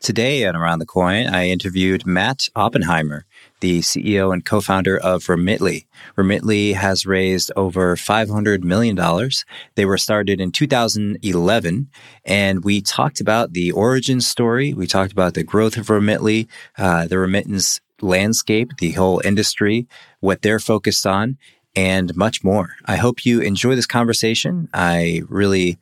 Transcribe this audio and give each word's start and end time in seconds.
Today 0.00 0.44
on 0.44 0.54
Around 0.54 0.80
the 0.80 0.86
Coin, 0.86 1.26
I 1.26 1.48
interviewed 1.48 2.06
Matt 2.06 2.48
Oppenheimer, 2.54 3.24
the 3.60 3.80
CEO 3.80 4.30
and 4.32 4.44
co 4.44 4.60
founder 4.60 4.96
of 4.98 5.24
Remitly. 5.24 5.86
Remitly 6.16 6.74
has 6.74 7.06
raised 7.06 7.50
over 7.56 7.96
$500 7.96 8.62
million. 8.62 9.30
They 9.74 9.86
were 9.86 9.96
started 9.96 10.38
in 10.38 10.52
2011, 10.52 11.88
and 12.26 12.62
we 12.62 12.82
talked 12.82 13.20
about 13.20 13.54
the 13.54 13.72
origin 13.72 14.20
story. 14.20 14.74
We 14.74 14.86
talked 14.86 15.12
about 15.12 15.32
the 15.32 15.42
growth 15.42 15.78
of 15.78 15.86
Remitly, 15.86 16.46
uh, 16.76 17.06
the 17.06 17.18
remittance 17.18 17.80
landscape, 18.02 18.72
the 18.78 18.92
whole 18.92 19.22
industry, 19.24 19.88
what 20.20 20.42
they're 20.42 20.60
focused 20.60 21.06
on, 21.06 21.38
and 21.74 22.14
much 22.14 22.44
more. 22.44 22.76
I 22.84 22.96
hope 22.96 23.24
you 23.24 23.40
enjoy 23.40 23.74
this 23.74 23.86
conversation. 23.86 24.68
I 24.74 25.22
really 25.28 25.78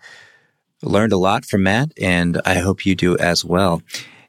learned 0.84 1.12
a 1.12 1.18
lot 1.18 1.44
from 1.44 1.64
Matt, 1.64 1.92
and 2.00 2.40
I 2.44 2.54
hope 2.54 2.86
you 2.86 2.94
do 2.94 3.16
as 3.18 3.44
well. 3.44 3.82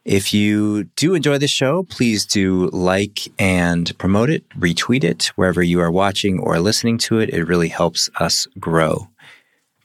If 0.04 0.32
you 0.32 0.84
do 0.94 1.14
enjoy 1.14 1.38
this 1.38 1.50
show, 1.50 1.82
please 1.82 2.24
do 2.24 2.68
like 2.72 3.28
and 3.40 3.96
promote 3.98 4.30
it, 4.30 4.48
retweet 4.50 5.02
it 5.02 5.32
wherever 5.34 5.62
you 5.62 5.80
are 5.80 5.90
watching 5.90 6.38
or 6.38 6.60
listening 6.60 6.98
to 6.98 7.18
it. 7.18 7.30
It 7.30 7.44
really 7.44 7.68
helps 7.68 8.08
us 8.20 8.46
grow. 8.60 9.08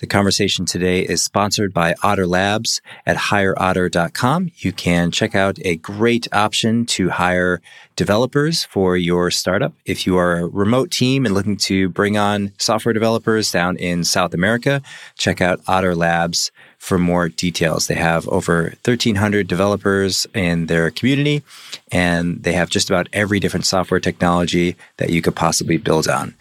The 0.01 0.07
conversation 0.07 0.65
today 0.65 1.01
is 1.01 1.21
sponsored 1.21 1.75
by 1.75 1.93
Otter 2.01 2.25
Labs 2.25 2.81
at 3.05 3.17
hireotter.com. 3.17 4.49
You 4.57 4.71
can 4.71 5.11
check 5.11 5.35
out 5.35 5.59
a 5.63 5.75
great 5.75 6.27
option 6.33 6.87
to 6.87 7.09
hire 7.09 7.61
developers 7.95 8.63
for 8.63 8.97
your 8.97 9.29
startup. 9.29 9.73
If 9.85 10.07
you 10.07 10.17
are 10.17 10.39
a 10.39 10.47
remote 10.47 10.89
team 10.89 11.23
and 11.23 11.35
looking 11.35 11.55
to 11.57 11.87
bring 11.87 12.17
on 12.17 12.51
software 12.57 12.93
developers 12.93 13.51
down 13.51 13.77
in 13.77 14.03
South 14.03 14.33
America, 14.33 14.81
check 15.19 15.39
out 15.39 15.61
Otter 15.67 15.93
Labs 15.93 16.51
for 16.79 16.97
more 16.97 17.29
details. 17.29 17.85
They 17.85 17.93
have 17.93 18.27
over 18.29 18.73
1,300 18.83 19.47
developers 19.47 20.25
in 20.33 20.65
their 20.65 20.89
community, 20.89 21.43
and 21.91 22.41
they 22.41 22.53
have 22.53 22.71
just 22.71 22.89
about 22.89 23.07
every 23.13 23.39
different 23.39 23.67
software 23.67 23.99
technology 23.99 24.75
that 24.97 25.11
you 25.11 25.21
could 25.21 25.35
possibly 25.35 25.77
build 25.77 26.07
on. 26.07 26.33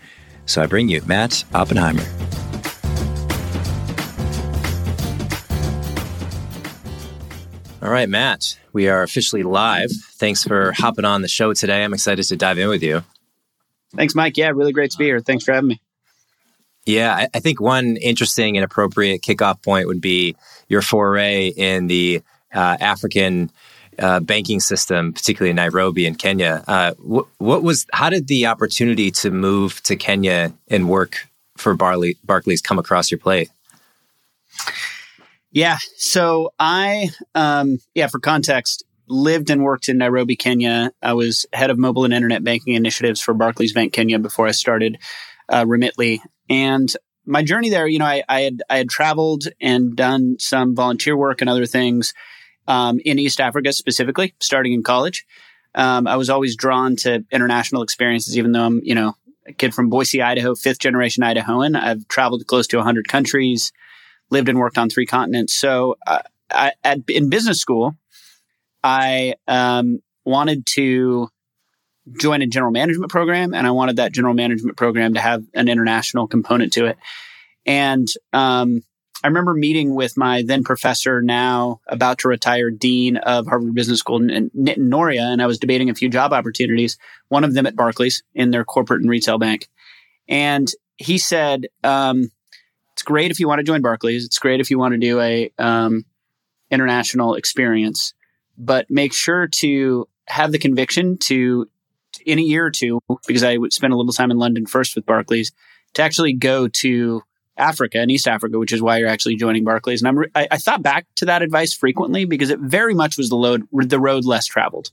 So 0.46 0.62
I 0.62 0.66
bring 0.66 0.88
you 0.88 1.02
Matt 1.02 1.44
Oppenheimer. 1.52 2.06
All 7.82 7.90
right, 7.90 8.08
Matt, 8.08 8.58
we 8.74 8.88
are 8.88 9.02
officially 9.02 9.42
live. 9.42 9.90
Thanks 9.90 10.44
for 10.44 10.72
hopping 10.72 11.06
on 11.06 11.22
the 11.22 11.28
show 11.28 11.54
today. 11.54 11.82
I'm 11.82 11.94
excited 11.94 12.24
to 12.24 12.36
dive 12.36 12.58
in 12.58 12.68
with 12.68 12.82
you. 12.82 13.02
Thanks, 13.96 14.14
Mike. 14.14 14.36
Yeah, 14.36 14.50
really 14.50 14.72
great 14.72 14.90
to 14.90 14.98
be 14.98 15.06
here. 15.06 15.20
Thanks 15.20 15.44
for 15.44 15.52
having 15.52 15.68
me. 15.68 15.80
Yeah, 16.84 17.14
I, 17.14 17.28
I 17.32 17.40
think 17.40 17.58
one 17.58 17.96
interesting 17.96 18.58
and 18.58 18.64
appropriate 18.64 19.22
kickoff 19.22 19.62
point 19.62 19.86
would 19.86 20.00
be 20.02 20.36
your 20.68 20.82
foray 20.82 21.48
in 21.48 21.86
the 21.86 22.22
uh, 22.54 22.76
African 22.80 23.50
uh, 23.98 24.20
banking 24.20 24.60
system, 24.60 25.14
particularly 25.14 25.50
in 25.50 25.56
Nairobi 25.56 26.06
and 26.06 26.18
Kenya. 26.18 26.62
Uh, 26.68 26.92
wh- 26.94 27.40
what 27.40 27.62
was? 27.62 27.86
How 27.92 28.10
did 28.10 28.28
the 28.28 28.46
opportunity 28.46 29.10
to 29.12 29.30
move 29.30 29.82
to 29.84 29.96
Kenya 29.96 30.52
and 30.68 30.88
work 30.88 31.28
for 31.56 31.74
Barley, 31.74 32.18
Barclays 32.24 32.60
come 32.60 32.78
across 32.78 33.10
your 33.10 33.18
plate? 33.18 33.50
Yeah. 35.52 35.78
So 35.96 36.52
I, 36.58 37.10
um, 37.34 37.78
yeah, 37.94 38.06
for 38.06 38.20
context, 38.20 38.84
lived 39.08 39.50
and 39.50 39.62
worked 39.62 39.88
in 39.88 39.98
Nairobi, 39.98 40.36
Kenya. 40.36 40.92
I 41.02 41.14
was 41.14 41.44
head 41.52 41.70
of 41.70 41.78
mobile 41.78 42.04
and 42.04 42.14
internet 42.14 42.44
banking 42.44 42.74
initiatives 42.74 43.20
for 43.20 43.34
Barclays 43.34 43.72
Bank 43.72 43.92
Kenya 43.92 44.18
before 44.18 44.46
I 44.46 44.52
started 44.52 44.98
uh, 45.48 45.64
Remitly. 45.64 46.20
And 46.48 46.90
my 47.26 47.42
journey 47.42 47.70
there, 47.70 47.86
you 47.86 47.98
know, 47.98 48.04
I, 48.04 48.22
I, 48.28 48.40
had 48.42 48.62
I 48.70 48.78
had 48.78 48.88
traveled 48.88 49.44
and 49.60 49.96
done 49.96 50.36
some 50.38 50.76
volunteer 50.76 51.16
work 51.16 51.40
and 51.40 51.50
other 51.50 51.66
things 51.66 52.14
um, 52.68 53.00
in 53.04 53.18
East 53.18 53.40
Africa 53.40 53.72
specifically, 53.72 54.34
starting 54.40 54.72
in 54.72 54.82
college. 54.82 55.26
Um, 55.74 56.06
I 56.06 56.16
was 56.16 56.30
always 56.30 56.56
drawn 56.56 56.96
to 56.96 57.24
international 57.30 57.82
experiences, 57.82 58.38
even 58.38 58.52
though 58.52 58.64
I'm, 58.64 58.80
you 58.82 58.94
know, 58.94 59.14
a 59.46 59.52
kid 59.52 59.74
from 59.74 59.88
Boise, 59.88 60.22
Idaho, 60.22 60.54
fifth 60.54 60.78
generation 60.78 61.22
Idahoan. 61.22 61.76
I've 61.76 62.06
traveled 62.08 62.40
to 62.40 62.46
close 62.46 62.66
to 62.68 62.76
100 62.76 63.08
countries 63.08 63.72
lived 64.30 64.48
and 64.48 64.58
worked 64.58 64.78
on 64.78 64.88
three 64.88 65.06
continents. 65.06 65.54
So 65.54 65.96
uh, 66.06 66.22
I, 66.50 66.72
at, 66.82 66.98
in 67.08 67.30
business 67.30 67.60
school, 67.60 67.96
I 68.82 69.34
um, 69.46 70.00
wanted 70.24 70.66
to 70.74 71.28
join 72.18 72.42
a 72.42 72.46
general 72.46 72.72
management 72.72 73.10
program, 73.10 73.54
and 73.54 73.66
I 73.66 73.70
wanted 73.70 73.96
that 73.96 74.12
general 74.12 74.34
management 74.34 74.76
program 74.76 75.14
to 75.14 75.20
have 75.20 75.44
an 75.54 75.68
international 75.68 76.26
component 76.26 76.72
to 76.74 76.86
it. 76.86 76.98
And 77.66 78.08
um, 78.32 78.82
I 79.22 79.28
remember 79.28 79.52
meeting 79.52 79.94
with 79.94 80.16
my 80.16 80.42
then 80.42 80.64
professor, 80.64 81.20
now 81.20 81.80
about 81.86 82.18
to 82.20 82.28
retire 82.28 82.70
dean 82.70 83.18
of 83.18 83.46
Harvard 83.46 83.74
Business 83.74 83.98
School, 83.98 84.18
Nitin 84.18 84.52
Nohria, 84.54 85.30
and 85.30 85.42
I 85.42 85.46
was 85.46 85.58
debating 85.58 85.90
a 85.90 85.94
few 85.94 86.08
job 86.08 86.32
opportunities. 86.32 86.96
One 87.28 87.44
of 87.44 87.52
them 87.52 87.66
at 87.66 87.76
Barclays 87.76 88.22
in 88.34 88.50
their 88.50 88.64
corporate 88.64 89.02
and 89.02 89.10
retail 89.10 89.38
bank, 89.38 89.68
and 90.26 90.68
he 90.96 91.18
said, 91.18 91.66
um, 91.84 92.30
it's 93.00 93.06
great 93.06 93.30
if 93.30 93.40
you 93.40 93.48
want 93.48 93.60
to 93.60 93.64
join 93.64 93.80
Barclays. 93.80 94.26
It's 94.26 94.38
great 94.38 94.60
if 94.60 94.70
you 94.70 94.78
want 94.78 94.92
to 94.92 94.98
do 94.98 95.20
a 95.20 95.50
um, 95.58 96.04
international 96.70 97.34
experience, 97.34 98.12
but 98.58 98.90
make 98.90 99.14
sure 99.14 99.46
to 99.46 100.06
have 100.26 100.52
the 100.52 100.58
conviction 100.58 101.16
to, 101.16 101.66
in 102.26 102.38
a 102.38 102.42
year 102.42 102.66
or 102.66 102.70
two, 102.70 103.00
because 103.26 103.42
I 103.42 103.56
spent 103.70 103.94
a 103.94 103.96
little 103.96 104.12
time 104.12 104.30
in 104.30 104.36
London 104.36 104.66
first 104.66 104.94
with 104.96 105.06
Barclays, 105.06 105.50
to 105.94 106.02
actually 106.02 106.34
go 106.34 106.68
to 106.68 107.22
Africa 107.56 108.00
and 108.00 108.10
East 108.10 108.28
Africa, 108.28 108.58
which 108.58 108.74
is 108.74 108.82
why 108.82 108.98
you're 108.98 109.08
actually 109.08 109.36
joining 109.36 109.64
Barclays. 109.64 110.02
And 110.02 110.08
I'm, 110.08 110.30
I, 110.34 110.48
I 110.50 110.58
thought 110.58 110.82
back 110.82 111.06
to 111.16 111.24
that 111.24 111.40
advice 111.40 111.72
frequently 111.72 112.26
because 112.26 112.50
it 112.50 112.60
very 112.60 112.92
much 112.92 113.16
was 113.16 113.30
the 113.30 113.36
load, 113.36 113.66
the 113.72 113.98
road 113.98 114.26
less 114.26 114.44
traveled. 114.44 114.90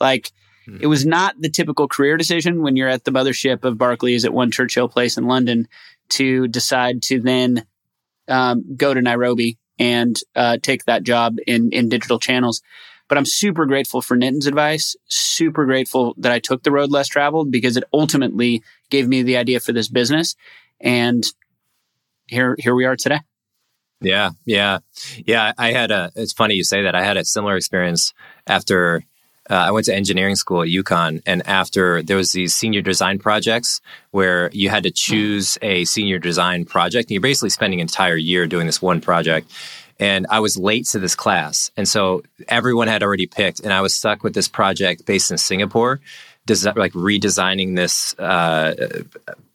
Like 0.00 0.30
hmm. 0.64 0.78
it 0.80 0.86
was 0.86 1.04
not 1.04 1.34
the 1.40 1.50
typical 1.50 1.88
career 1.88 2.16
decision 2.16 2.62
when 2.62 2.76
you're 2.76 2.88
at 2.88 3.02
the 3.02 3.10
mothership 3.10 3.64
of 3.64 3.78
Barclays 3.78 4.24
at 4.24 4.32
One 4.32 4.52
Churchill 4.52 4.88
Place 4.88 5.18
in 5.18 5.26
London 5.26 5.66
to 6.10 6.48
decide 6.48 7.02
to 7.02 7.20
then 7.20 7.66
um, 8.28 8.76
go 8.76 8.94
to 8.94 9.00
Nairobi 9.00 9.58
and 9.78 10.18
uh, 10.34 10.58
take 10.62 10.84
that 10.84 11.02
job 11.02 11.36
in 11.46 11.70
in 11.72 11.88
digital 11.88 12.18
channels. 12.18 12.62
But 13.08 13.16
I'm 13.16 13.24
super 13.24 13.64
grateful 13.64 14.02
for 14.02 14.16
Nitin's 14.16 14.46
advice. 14.46 14.94
Super 15.06 15.64
grateful 15.64 16.14
that 16.18 16.30
I 16.30 16.40
took 16.40 16.62
the 16.62 16.70
road 16.70 16.90
less 16.90 17.08
traveled 17.08 17.50
because 17.50 17.76
it 17.76 17.84
ultimately 17.92 18.62
gave 18.90 19.08
me 19.08 19.22
the 19.22 19.38
idea 19.38 19.60
for 19.60 19.72
this 19.72 19.88
business. 19.88 20.36
And 20.80 21.24
here 22.26 22.54
here 22.58 22.74
we 22.74 22.84
are 22.84 22.96
today. 22.96 23.20
Yeah, 24.00 24.30
yeah, 24.44 24.78
yeah. 25.26 25.52
I 25.58 25.72
had 25.72 25.90
a. 25.90 26.12
It's 26.14 26.32
funny 26.32 26.54
you 26.54 26.64
say 26.64 26.82
that. 26.82 26.94
I 26.94 27.02
had 27.02 27.16
a 27.16 27.24
similar 27.24 27.56
experience 27.56 28.12
after 28.46 29.02
uh, 29.50 29.54
I 29.54 29.70
went 29.70 29.86
to 29.86 29.94
engineering 29.94 30.36
school 30.36 30.62
at 30.62 30.68
UConn, 30.68 31.22
and 31.26 31.46
after 31.46 32.02
there 32.02 32.16
was 32.16 32.32
these 32.32 32.54
senior 32.54 32.82
design 32.82 33.18
projects 33.18 33.80
where 34.10 34.50
you 34.52 34.68
had 34.68 34.82
to 34.84 34.90
choose 34.90 35.58
a 35.62 35.84
senior 35.84 36.18
design 36.18 36.64
project, 36.64 37.08
and 37.08 37.12
you're 37.12 37.20
basically 37.20 37.50
spending 37.50 37.80
an 37.80 37.84
entire 37.84 38.16
year 38.16 38.46
doing 38.46 38.66
this 38.66 38.82
one 38.82 39.00
project. 39.00 39.50
And 40.00 40.26
I 40.30 40.38
was 40.38 40.56
late 40.56 40.86
to 40.88 41.00
this 41.00 41.16
class, 41.16 41.72
and 41.76 41.88
so 41.88 42.22
everyone 42.46 42.86
had 42.86 43.02
already 43.02 43.26
picked, 43.26 43.60
and 43.60 43.72
I 43.72 43.80
was 43.80 43.94
stuck 43.94 44.22
with 44.22 44.34
this 44.34 44.46
project 44.46 45.06
based 45.06 45.30
in 45.30 45.38
Singapore 45.38 46.00
desi- 46.48 46.76
like 46.76 46.92
redesigning 46.92 47.76
this 47.76 48.18
uh, 48.18 48.74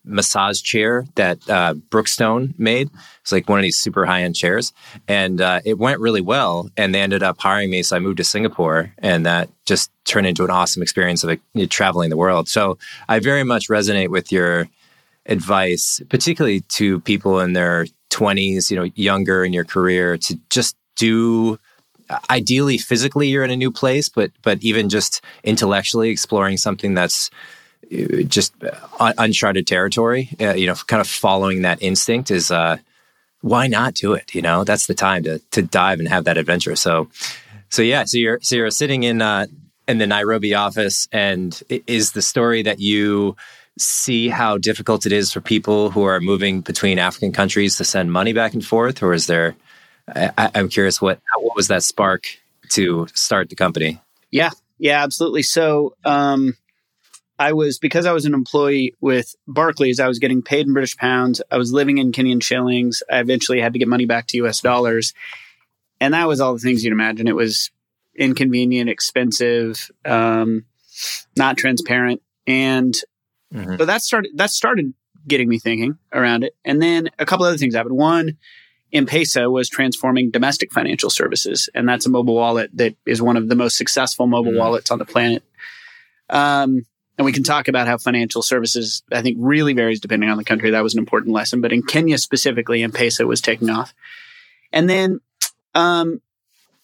massage 0.05 0.61
chair 0.61 1.05
that 1.15 1.37
uh, 1.49 1.73
Brookstone 1.89 2.53
made. 2.57 2.89
It's 3.21 3.31
like 3.31 3.49
one 3.49 3.59
of 3.59 3.63
these 3.63 3.77
super 3.77 4.05
high 4.05 4.21
end 4.21 4.35
chairs, 4.35 4.71
and 5.07 5.41
uh, 5.41 5.61
it 5.65 5.77
went 5.77 5.99
really 5.99 6.21
well. 6.21 6.69
And 6.77 6.93
they 6.93 7.01
ended 7.01 7.23
up 7.23 7.39
hiring 7.39 7.69
me, 7.69 7.83
so 7.83 7.95
I 7.95 7.99
moved 7.99 8.17
to 8.17 8.23
Singapore, 8.23 8.93
and 8.99 9.25
that 9.25 9.49
just 9.65 9.91
turned 10.05 10.27
into 10.27 10.43
an 10.43 10.51
awesome 10.51 10.83
experience 10.83 11.23
of 11.23 11.29
like, 11.29 11.69
traveling 11.69 12.09
the 12.09 12.17
world. 12.17 12.47
So 12.47 12.77
I 13.09 13.19
very 13.19 13.43
much 13.43 13.67
resonate 13.69 14.09
with 14.09 14.31
your 14.31 14.69
advice, 15.25 16.01
particularly 16.09 16.61
to 16.61 16.99
people 17.01 17.39
in 17.39 17.53
their 17.53 17.87
20s, 18.11 18.69
you 18.69 18.77
know, 18.77 18.89
younger 18.95 19.43
in 19.43 19.53
your 19.53 19.63
career, 19.65 20.17
to 20.17 20.39
just 20.49 20.75
do 20.95 21.57
ideally 22.29 22.77
physically 22.77 23.27
you're 23.27 23.43
in 23.43 23.51
a 23.51 23.57
new 23.57 23.71
place 23.71 24.09
but 24.09 24.31
but 24.41 24.61
even 24.63 24.89
just 24.89 25.21
intellectually 25.43 26.09
exploring 26.09 26.57
something 26.57 26.93
that's 26.93 27.29
uh, 27.91 28.23
just 28.23 28.53
uncharted 29.17 29.67
territory 29.67 30.29
uh, 30.39 30.53
you 30.53 30.67
know 30.67 30.75
kind 30.87 31.01
of 31.01 31.07
following 31.07 31.61
that 31.63 31.81
instinct 31.81 32.31
is 32.31 32.51
uh 32.51 32.77
why 33.43 33.67
not 33.67 33.93
do 33.93 34.13
it 34.13 34.33
you 34.33 34.41
know? 34.41 34.63
That's 34.63 34.87
the 34.87 34.95
time 34.95 35.23
to 35.23 35.39
to 35.51 35.61
dive 35.61 35.99
and 35.99 36.07
have 36.07 36.23
that 36.23 36.37
adventure. 36.37 36.75
So 36.75 37.09
so 37.69 37.81
yeah 37.81 38.05
so 38.05 38.17
you're 38.17 38.39
so 38.41 38.55
you're 38.55 38.71
sitting 38.71 39.03
in 39.03 39.21
uh 39.21 39.45
in 39.87 39.97
the 39.97 40.07
Nairobi 40.07 40.55
office 40.55 41.07
and 41.11 41.61
is 41.69 42.13
the 42.13 42.21
story 42.21 42.63
that 42.63 42.79
you 42.79 43.35
see 43.77 44.29
how 44.29 44.57
difficult 44.57 45.05
it 45.05 45.11
is 45.11 45.33
for 45.33 45.41
people 45.41 45.89
who 45.89 46.03
are 46.03 46.21
moving 46.21 46.61
between 46.61 46.99
African 46.99 47.33
countries 47.33 47.75
to 47.77 47.83
send 47.83 48.11
money 48.11 48.31
back 48.31 48.53
and 48.53 48.65
forth 48.65 49.03
or 49.03 49.13
is 49.13 49.27
there 49.27 49.55
I, 50.07 50.51
am 50.55 50.69
curious 50.69 51.01
what 51.01 51.19
what 51.37 51.55
was 51.55 51.67
that 51.69 51.83
spark 51.83 52.25
to 52.69 53.07
start 53.13 53.49
the 53.49 53.55
company? 53.55 54.01
Yeah, 54.31 54.49
yeah, 54.77 55.03
absolutely. 55.03 55.43
So 55.43 55.95
um, 56.03 56.55
I 57.39 57.53
was 57.53 57.79
because 57.79 58.05
I 58.05 58.11
was 58.11 58.25
an 58.25 58.33
employee 58.33 58.95
with 58.99 59.35
Barclays. 59.47 59.99
I 59.99 60.07
was 60.07 60.19
getting 60.19 60.41
paid 60.41 60.67
in 60.67 60.73
British 60.73 60.97
pounds. 60.97 61.41
I 61.51 61.57
was 61.57 61.71
living 61.71 61.97
in 61.97 62.11
Kenyan 62.11 62.43
shillings. 62.43 63.01
I 63.11 63.19
eventually 63.19 63.61
had 63.61 63.73
to 63.73 63.79
get 63.79 63.87
money 63.87 64.05
back 64.05 64.27
to 64.27 64.37
U.S. 64.37 64.61
dollars, 64.61 65.13
and 65.99 66.13
that 66.13 66.27
was 66.27 66.41
all 66.41 66.53
the 66.53 66.59
things 66.59 66.83
you'd 66.83 66.93
imagine. 66.93 67.27
It 67.27 67.35
was 67.35 67.71
inconvenient, 68.15 68.89
expensive, 68.89 69.89
um, 70.05 70.65
not 71.37 71.57
transparent, 71.57 72.21
and 72.45 72.93
mm-hmm. 73.53 73.77
so 73.77 73.85
that 73.85 74.01
started 74.01 74.31
that 74.35 74.49
started 74.49 74.93
getting 75.27 75.47
me 75.47 75.59
thinking 75.59 75.97
around 76.11 76.43
it. 76.43 76.55
And 76.65 76.81
then 76.81 77.09
a 77.17 77.25
couple 77.25 77.45
other 77.45 77.57
things 77.57 77.75
happened. 77.75 77.95
One 77.95 78.37
M-Pesa 78.93 79.51
was 79.51 79.69
transforming 79.69 80.29
domestic 80.29 80.71
financial 80.71 81.09
services, 81.09 81.67
and 81.73 81.89
that's 81.89 82.05
a 82.05 82.09
mobile 82.09 82.35
wallet 82.35 82.69
that 82.75 82.95
is 83.07 83.21
one 83.21 83.37
of 83.37 83.49
the 83.49 83.55
most 83.55 83.75
successful 83.75 84.27
mobile 84.27 84.51
mm. 84.51 84.59
wallets 84.59 84.91
on 84.91 84.99
the 84.99 85.05
planet. 85.05 85.43
Um, 86.29 86.85
and 87.17 87.25
we 87.25 87.31
can 87.31 87.43
talk 87.43 87.67
about 87.67 87.87
how 87.87 87.97
financial 87.97 88.41
services, 88.41 89.03
I 89.11 89.21
think, 89.21 89.37
really 89.39 89.73
varies 89.73 89.99
depending 89.99 90.29
on 90.29 90.37
the 90.37 90.43
country. 90.43 90.71
That 90.71 90.83
was 90.83 90.93
an 90.93 90.99
important 90.99 91.33
lesson. 91.33 91.61
But 91.61 91.73
in 91.73 91.83
Kenya 91.83 92.17
specifically, 92.17 92.81
M-Pesa 92.83 93.25
was 93.25 93.41
taking 93.41 93.69
off. 93.69 93.93
And 94.71 94.89
then, 94.89 95.19
um, 95.75 96.21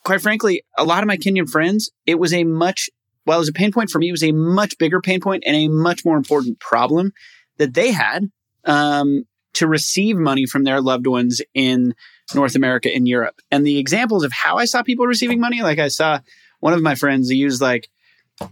quite 0.04 0.22
frankly, 0.22 0.64
a 0.78 0.84
lot 0.84 1.04
of 1.04 1.08
my 1.08 1.18
Kenyan 1.18 1.50
friends, 1.50 1.92
it 2.06 2.20
was 2.20 2.34
a 2.34 2.44
much, 2.44 2.90
while 3.24 3.38
it 3.38 3.42
was 3.42 3.50
a 3.50 3.54
pain 3.54 3.72
point 3.72 3.90
for 3.90 4.00
me, 4.00 4.10
it 4.10 4.12
was 4.12 4.24
a 4.24 4.32
much 4.32 4.78
bigger 4.78 5.02
pain 5.02 5.20
point 5.20 5.44
and 5.46 5.56
a 5.56 5.68
much 5.68 6.06
more 6.06 6.18
important 6.18 6.60
problem 6.60 7.12
that 7.58 7.74
they 7.74 7.92
had. 7.92 8.32
Um, 8.66 9.26
to 9.54 9.68
receive 9.68 10.18
money 10.18 10.46
from 10.46 10.64
their 10.64 10.82
loved 10.82 11.08
ones 11.08 11.42
in 11.54 11.96
North 12.36 12.56
America 12.56 12.94
and 12.94 13.08
Europe. 13.08 13.42
And 13.52 13.66
the 13.66 13.80
examples 13.80 14.24
of 14.24 14.32
how 14.32 14.58
I 14.58 14.66
saw 14.66 14.84
people 14.84 15.08
receiving 15.08 15.40
money, 15.40 15.62
like 15.62 15.80
I 15.80 15.88
saw 15.88 16.20
one 16.60 16.74
of 16.74 16.82
my 16.82 16.96
friends 16.96 17.32
use 17.32 17.62
like 17.62 17.90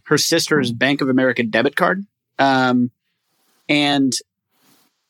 her 0.06 0.18
sister's 0.18 0.72
Bank 0.72 1.02
of 1.02 1.10
America 1.10 1.44
debit 1.44 1.76
card. 1.76 2.06
Um, 2.40 2.92
and 3.70 4.14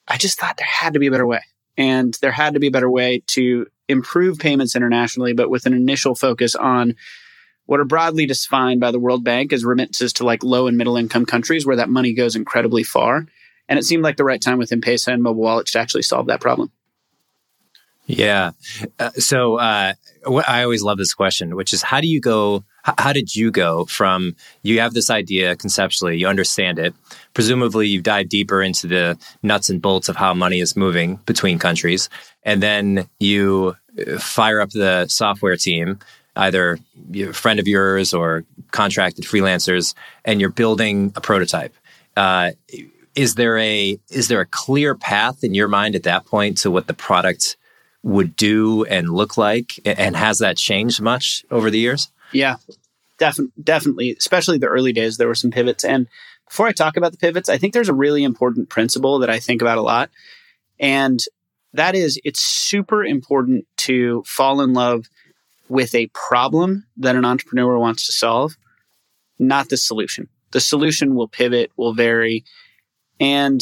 I 0.07 0.17
just 0.17 0.39
thought 0.39 0.57
there 0.57 0.67
had 0.67 0.93
to 0.93 0.99
be 0.99 1.07
a 1.07 1.11
better 1.11 1.27
way. 1.27 1.41
And 1.77 2.17
there 2.21 2.31
had 2.31 2.55
to 2.55 2.59
be 2.59 2.67
a 2.67 2.71
better 2.71 2.89
way 2.89 3.23
to 3.27 3.67
improve 3.87 4.39
payments 4.39 4.75
internationally, 4.75 5.33
but 5.33 5.49
with 5.49 5.65
an 5.65 5.73
initial 5.73 6.15
focus 6.15 6.55
on 6.55 6.95
what 7.65 7.79
are 7.79 7.85
broadly 7.85 8.25
defined 8.25 8.79
by 8.79 8.91
the 8.91 8.99
World 8.99 9.23
Bank 9.23 9.53
as 9.53 9.63
remittances 9.63 10.13
to 10.13 10.25
like 10.25 10.43
low 10.43 10.67
and 10.67 10.77
middle 10.77 10.97
income 10.97 11.25
countries 11.25 11.65
where 11.65 11.75
that 11.75 11.89
money 11.89 12.13
goes 12.13 12.35
incredibly 12.35 12.83
far. 12.83 13.27
And 13.69 13.77
it 13.77 13.83
seemed 13.83 14.03
like 14.03 14.17
the 14.17 14.23
right 14.23 14.41
time 14.41 14.57
with 14.57 14.71
M-Pesa 14.71 15.13
and 15.13 15.21
mobile 15.21 15.43
wallets 15.43 15.71
to 15.73 15.79
actually 15.79 16.03
solve 16.03 16.27
that 16.27 16.41
problem. 16.41 16.71
Yeah. 18.07 18.51
Uh, 18.97 19.11
so 19.11 19.57
uh, 19.57 19.93
what, 20.23 20.47
I 20.47 20.63
always 20.63 20.81
love 20.81 20.97
this 20.97 21.13
question, 21.13 21.55
which 21.57 21.73
is 21.73 21.83
how 21.83 21.99
do 21.99 22.07
you 22.07 22.21
go? 22.21 22.63
How, 22.83 23.11
did 23.11 23.35
you 23.35 23.51
go 23.51 23.83
from 23.83 24.37
you 24.61 24.79
have 24.79 24.93
this 24.93 25.09
idea 25.09 25.57
conceptually, 25.57 26.17
you 26.17 26.25
understand 26.25 26.79
it. 26.79 26.93
Presumably, 27.33 27.89
you 27.89 28.01
dive 28.01 28.29
deeper 28.29 28.61
into 28.61 28.87
the 28.87 29.17
nuts 29.43 29.69
and 29.69 29.81
bolts 29.81 30.07
of 30.07 30.15
how 30.15 30.33
money 30.33 30.61
is 30.61 30.77
moving 30.77 31.17
between 31.25 31.59
countries, 31.59 32.09
and 32.43 32.63
then 32.63 33.09
you 33.19 33.75
uh, 33.99 34.17
fire 34.19 34.61
up 34.61 34.69
the 34.69 35.05
software 35.09 35.57
team, 35.57 35.99
either 36.37 36.79
a 37.13 37.33
friend 37.33 37.59
of 37.59 37.67
yours 37.67 38.13
or 38.13 38.45
contracted 38.71 39.25
freelancers, 39.25 39.93
and 40.23 40.39
you're 40.39 40.49
building 40.49 41.11
a 41.17 41.19
prototype. 41.19 41.75
Uh, 42.15 42.51
is 43.17 43.35
there 43.35 43.57
a 43.57 43.99
is 44.09 44.29
there 44.29 44.41
a 44.41 44.45
clear 44.45 44.95
path 44.95 45.43
in 45.43 45.53
your 45.53 45.67
mind 45.67 45.95
at 45.95 46.03
that 46.03 46.25
point 46.25 46.57
to 46.59 46.71
what 46.71 46.87
the 46.87 46.93
product 46.93 47.57
would 48.03 48.35
do 48.35 48.85
and 48.85 49.09
look 49.09 49.37
like? 49.37 49.79
And 49.85 50.15
has 50.15 50.37
that 50.39 50.55
changed 50.55 51.01
much 51.01 51.43
over 51.51 51.69
the 51.69 51.79
years? 51.79 52.09
Yeah 52.31 52.57
definitely 53.17 53.63
definitely 53.63 54.15
especially 54.17 54.57
the 54.57 54.67
early 54.67 54.93
days 54.93 55.17
there 55.17 55.27
were 55.27 55.35
some 55.35 55.51
pivots. 55.51 55.83
And 55.83 56.07
before 56.47 56.67
i 56.67 56.71
talk 56.71 56.97
about 56.97 57.11
the 57.11 57.17
pivots 57.17 57.49
i 57.49 57.57
think 57.57 57.73
there's 57.73 57.89
a 57.89 57.93
really 57.93 58.23
important 58.23 58.69
principle 58.69 59.19
that 59.19 59.29
i 59.29 59.39
think 59.39 59.61
about 59.61 59.77
a 59.77 59.81
lot. 59.81 60.09
And 60.79 61.19
that 61.73 61.95
is 61.95 62.19
it's 62.23 62.41
super 62.41 63.03
important 63.03 63.65
to 63.77 64.23
fall 64.25 64.61
in 64.61 64.73
love 64.73 65.05
with 65.69 65.93
a 65.95 66.07
problem 66.13 66.85
that 66.97 67.15
an 67.15 67.25
entrepreneur 67.25 67.77
wants 67.77 68.05
to 68.05 68.13
solve 68.13 68.55
not 69.39 69.69
the 69.69 69.77
solution. 69.77 70.29
The 70.51 70.59
solution 70.59 71.13
will 71.13 71.27
pivot 71.27 71.71
will 71.75 71.93
vary 71.93 72.45
and 73.19 73.61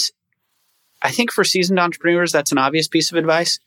I 1.02 1.12
think 1.12 1.32
for 1.32 1.44
seasoned 1.44 1.80
entrepreneurs, 1.80 2.32
that's 2.32 2.52
an 2.52 2.58
obvious 2.58 2.88
piece 2.88 3.12
of 3.12 3.18
advice, 3.18 3.60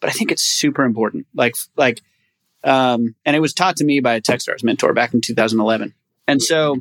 but 0.00 0.10
I 0.10 0.12
think 0.12 0.30
it's 0.30 0.42
super 0.42 0.84
important. 0.84 1.26
Like, 1.34 1.54
like, 1.76 2.00
um, 2.64 3.14
and 3.24 3.34
it 3.34 3.40
was 3.40 3.52
taught 3.52 3.76
to 3.76 3.84
me 3.84 4.00
by 4.00 4.14
a 4.14 4.20
Techstars 4.20 4.62
mentor 4.62 4.92
back 4.92 5.14
in 5.14 5.20
2011. 5.20 5.94
And 6.26 6.42
so 6.42 6.78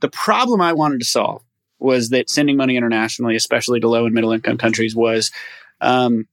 the 0.00 0.08
problem 0.08 0.60
I 0.60 0.72
wanted 0.72 1.00
to 1.00 1.06
solve 1.06 1.42
was 1.78 2.10
that 2.10 2.30
sending 2.30 2.56
money 2.56 2.76
internationally, 2.76 3.36
especially 3.36 3.80
to 3.80 3.88
low 3.88 4.06
and 4.06 4.14
middle 4.14 4.32
income 4.32 4.58
countries, 4.58 4.94
was 4.94 5.30
um, 5.80 6.26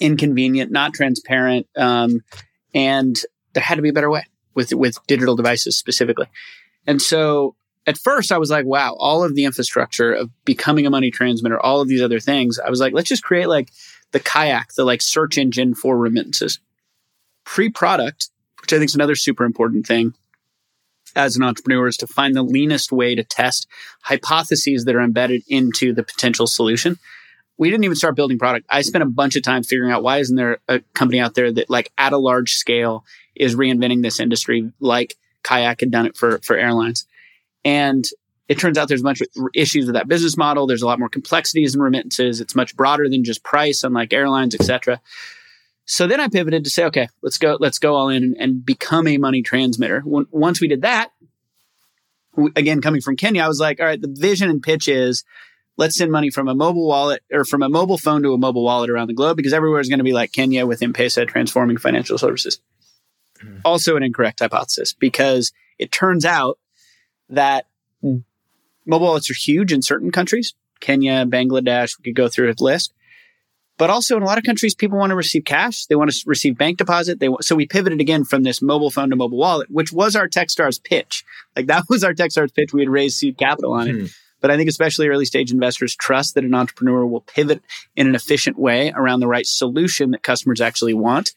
inconvenient, 0.00 0.70
not 0.70 0.92
transparent, 0.92 1.66
um, 1.76 2.22
and 2.74 3.18
there 3.54 3.62
had 3.62 3.76
to 3.76 3.82
be 3.82 3.88
a 3.88 3.92
better 3.92 4.10
way 4.10 4.26
with 4.54 4.72
with 4.72 4.98
digital 5.06 5.36
devices 5.36 5.76
specifically. 5.76 6.26
And 6.86 7.00
so 7.00 7.56
at 7.86 7.98
first 7.98 8.32
I 8.32 8.38
was 8.38 8.50
like, 8.50 8.66
wow, 8.66 8.94
all 8.98 9.24
of 9.24 9.34
the 9.34 9.44
infrastructure 9.44 10.12
of 10.12 10.30
becoming 10.44 10.86
a 10.86 10.90
money 10.90 11.10
transmitter, 11.10 11.58
all 11.58 11.80
of 11.80 11.88
these 11.88 12.02
other 12.02 12.20
things. 12.20 12.58
I 12.58 12.70
was 12.70 12.80
like, 12.80 12.92
let's 12.92 13.08
just 13.08 13.24
create 13.24 13.48
like 13.48 13.70
the 14.12 14.20
kayak, 14.20 14.74
the 14.74 14.84
like 14.84 15.02
search 15.02 15.38
engine 15.38 15.74
for 15.74 15.96
remittances. 15.96 16.60
Pre 17.44 17.70
product, 17.70 18.30
which 18.60 18.72
I 18.72 18.76
think 18.76 18.90
is 18.90 18.94
another 18.94 19.16
super 19.16 19.44
important 19.44 19.86
thing 19.86 20.14
as 21.16 21.36
an 21.36 21.42
entrepreneur 21.42 21.88
is 21.88 21.96
to 21.98 22.06
find 22.06 22.34
the 22.34 22.42
leanest 22.42 22.92
way 22.92 23.14
to 23.14 23.24
test 23.24 23.66
hypotheses 24.02 24.84
that 24.84 24.94
are 24.94 25.00
embedded 25.00 25.42
into 25.48 25.92
the 25.92 26.02
potential 26.02 26.46
solution. 26.46 26.98
We 27.58 27.70
didn't 27.70 27.84
even 27.84 27.96
start 27.96 28.16
building 28.16 28.38
product. 28.38 28.66
I 28.70 28.82
spent 28.82 29.02
a 29.02 29.08
bunch 29.08 29.36
of 29.36 29.42
time 29.42 29.62
figuring 29.62 29.92
out 29.92 30.02
why 30.02 30.18
isn't 30.18 30.36
there 30.36 30.58
a 30.68 30.80
company 30.94 31.20
out 31.20 31.34
there 31.34 31.52
that 31.52 31.68
like 31.68 31.92
at 31.98 32.12
a 32.12 32.18
large 32.18 32.54
scale 32.54 33.04
is 33.34 33.54
reinventing 33.54 34.02
this 34.02 34.20
industry 34.20 34.70
like 34.80 35.16
Kayak 35.42 35.80
had 35.80 35.90
done 35.90 36.06
it 36.06 36.16
for 36.16 36.38
for 36.38 36.56
airlines. 36.56 37.06
And 37.64 38.04
it 38.48 38.58
turns 38.58 38.76
out 38.76 38.88
there's 38.88 39.00
a 39.00 39.04
bunch 39.04 39.20
of 39.20 39.28
issues 39.54 39.86
with 39.86 39.94
that 39.94 40.08
business 40.08 40.36
model. 40.36 40.66
There's 40.66 40.82
a 40.82 40.86
lot 40.86 40.98
more 40.98 41.08
complexities 41.08 41.74
in 41.74 41.80
remittances. 41.80 42.40
It's 42.40 42.54
much 42.54 42.76
broader 42.76 43.08
than 43.08 43.22
just 43.22 43.44
price, 43.44 43.84
unlike 43.84 44.12
airlines, 44.12 44.54
etc. 44.54 45.00
So 45.84 46.06
then 46.06 46.20
I 46.20 46.28
pivoted 46.28 46.64
to 46.64 46.70
say, 46.70 46.84
okay, 46.86 47.08
let's 47.22 47.38
go, 47.38 47.56
let's 47.60 47.78
go 47.78 47.94
all 47.94 48.08
in 48.08 48.22
and, 48.22 48.36
and 48.38 48.66
become 48.66 49.06
a 49.06 49.18
money 49.18 49.42
transmitter. 49.42 50.00
When, 50.00 50.26
once 50.30 50.60
we 50.60 50.68
did 50.68 50.82
that, 50.82 51.10
we, 52.36 52.50
again, 52.56 52.80
coming 52.80 53.00
from 53.00 53.16
Kenya, 53.16 53.42
I 53.42 53.48
was 53.48 53.60
like, 53.60 53.80
all 53.80 53.86
right, 53.86 54.00
the 54.00 54.08
vision 54.08 54.50
and 54.50 54.62
pitch 54.62 54.88
is 54.88 55.24
let's 55.76 55.96
send 55.96 56.12
money 56.12 56.30
from 56.30 56.48
a 56.48 56.54
mobile 56.54 56.86
wallet 56.86 57.22
or 57.32 57.44
from 57.44 57.62
a 57.62 57.68
mobile 57.68 57.98
phone 57.98 58.22
to 58.22 58.34
a 58.34 58.38
mobile 58.38 58.64
wallet 58.64 58.90
around 58.90 59.08
the 59.08 59.14
globe 59.14 59.36
because 59.36 59.52
everywhere 59.52 59.80
is 59.80 59.88
going 59.88 59.98
to 59.98 60.04
be 60.04 60.12
like 60.12 60.30
Kenya 60.30 60.66
with 60.66 60.82
M-Pesa 60.82 61.26
transforming 61.26 61.76
financial 61.76 62.18
services. 62.18 62.60
Mm-hmm. 63.42 63.60
Also 63.64 63.96
an 63.96 64.02
incorrect 64.02 64.40
hypothesis 64.40 64.92
because 64.92 65.52
it 65.78 65.90
turns 65.90 66.24
out 66.24 66.58
that 67.30 67.66
mobile 68.02 69.06
wallets 69.06 69.30
are 69.30 69.34
huge 69.34 69.72
in 69.72 69.82
certain 69.82 70.10
countries, 70.10 70.54
Kenya, 70.80 71.24
Bangladesh, 71.26 71.98
we 71.98 72.04
could 72.04 72.16
go 72.16 72.28
through 72.28 72.50
a 72.50 72.54
list. 72.60 72.92
but 73.78 73.88
also 73.88 74.16
in 74.16 74.22
a 74.22 74.26
lot 74.26 74.36
of 74.36 74.44
countries, 74.44 74.74
people 74.74 74.98
want 74.98 75.10
to 75.10 75.16
receive 75.16 75.44
cash. 75.44 75.86
They 75.86 75.94
want 75.94 76.10
to 76.10 76.22
receive 76.26 76.58
bank 76.58 76.76
deposit. 76.76 77.18
They 77.18 77.30
so 77.40 77.56
we 77.56 77.66
pivoted 77.66 78.00
again 78.00 78.24
from 78.24 78.42
this 78.42 78.60
mobile 78.60 78.90
phone 78.90 79.08
to 79.10 79.16
mobile 79.16 79.38
wallet, 79.38 79.70
which 79.70 79.90
was 79.92 80.14
our 80.16 80.28
TechStars 80.28 80.82
pitch. 80.82 81.24
Like 81.56 81.66
that 81.66 81.84
was 81.88 82.04
our 82.04 82.12
TechStars 82.12 82.54
pitch. 82.54 82.72
We 82.72 82.82
had 82.82 82.90
raised 82.90 83.16
seed 83.16 83.38
capital 83.38 83.72
on 83.72 83.88
it. 83.88 83.96
Hmm. 83.96 84.06
But 84.40 84.50
I 84.50 84.56
think 84.56 84.70
especially 84.70 85.08
early 85.08 85.26
stage 85.26 85.52
investors 85.52 85.94
trust 85.94 86.34
that 86.34 86.44
an 86.44 86.54
entrepreneur 86.54 87.04
will 87.04 87.20
pivot 87.20 87.62
in 87.94 88.06
an 88.06 88.14
efficient 88.14 88.58
way 88.58 88.90
around 88.94 89.20
the 89.20 89.28
right 89.28 89.46
solution 89.46 90.12
that 90.12 90.22
customers 90.22 90.60
actually 90.62 90.94
want. 90.94 91.32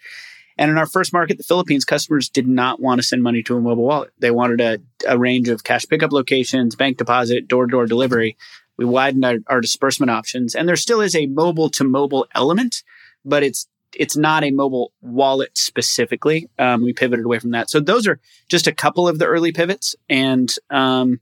And 0.57 0.69
in 0.69 0.77
our 0.77 0.85
first 0.85 1.13
market, 1.13 1.37
the 1.37 1.43
Philippines, 1.43 1.85
customers 1.85 2.29
did 2.29 2.47
not 2.47 2.79
want 2.79 2.99
to 2.99 3.07
send 3.07 3.23
money 3.23 3.41
to 3.43 3.57
a 3.57 3.61
mobile 3.61 3.83
wallet. 3.83 4.11
They 4.19 4.31
wanted 4.31 4.61
a, 4.61 4.79
a 5.07 5.17
range 5.17 5.49
of 5.49 5.63
cash 5.63 5.85
pickup 5.87 6.11
locations, 6.11 6.75
bank 6.75 6.97
deposit, 6.97 7.47
door 7.47 7.65
to 7.65 7.71
door 7.71 7.85
delivery. 7.85 8.37
We 8.77 8.85
widened 8.85 9.25
our, 9.25 9.37
our 9.47 9.61
disbursement 9.61 10.09
options, 10.09 10.55
and 10.55 10.67
there 10.67 10.75
still 10.75 11.01
is 11.01 11.15
a 11.15 11.27
mobile 11.27 11.69
to 11.71 11.83
mobile 11.83 12.27
element, 12.33 12.83
but 13.23 13.43
it's 13.43 13.67
it's 13.95 14.17
not 14.17 14.43
a 14.43 14.51
mobile 14.51 14.91
wallet 15.01 15.55
specifically. 15.55 16.49
Um, 16.57 16.83
we 16.83 16.93
pivoted 16.93 17.25
away 17.25 17.37
from 17.37 17.51
that. 17.51 17.69
So 17.69 17.79
those 17.79 18.07
are 18.07 18.19
just 18.49 18.65
a 18.65 18.71
couple 18.71 19.07
of 19.07 19.19
the 19.19 19.25
early 19.25 19.51
pivots, 19.51 19.95
and 20.09 20.53
um, 20.71 21.19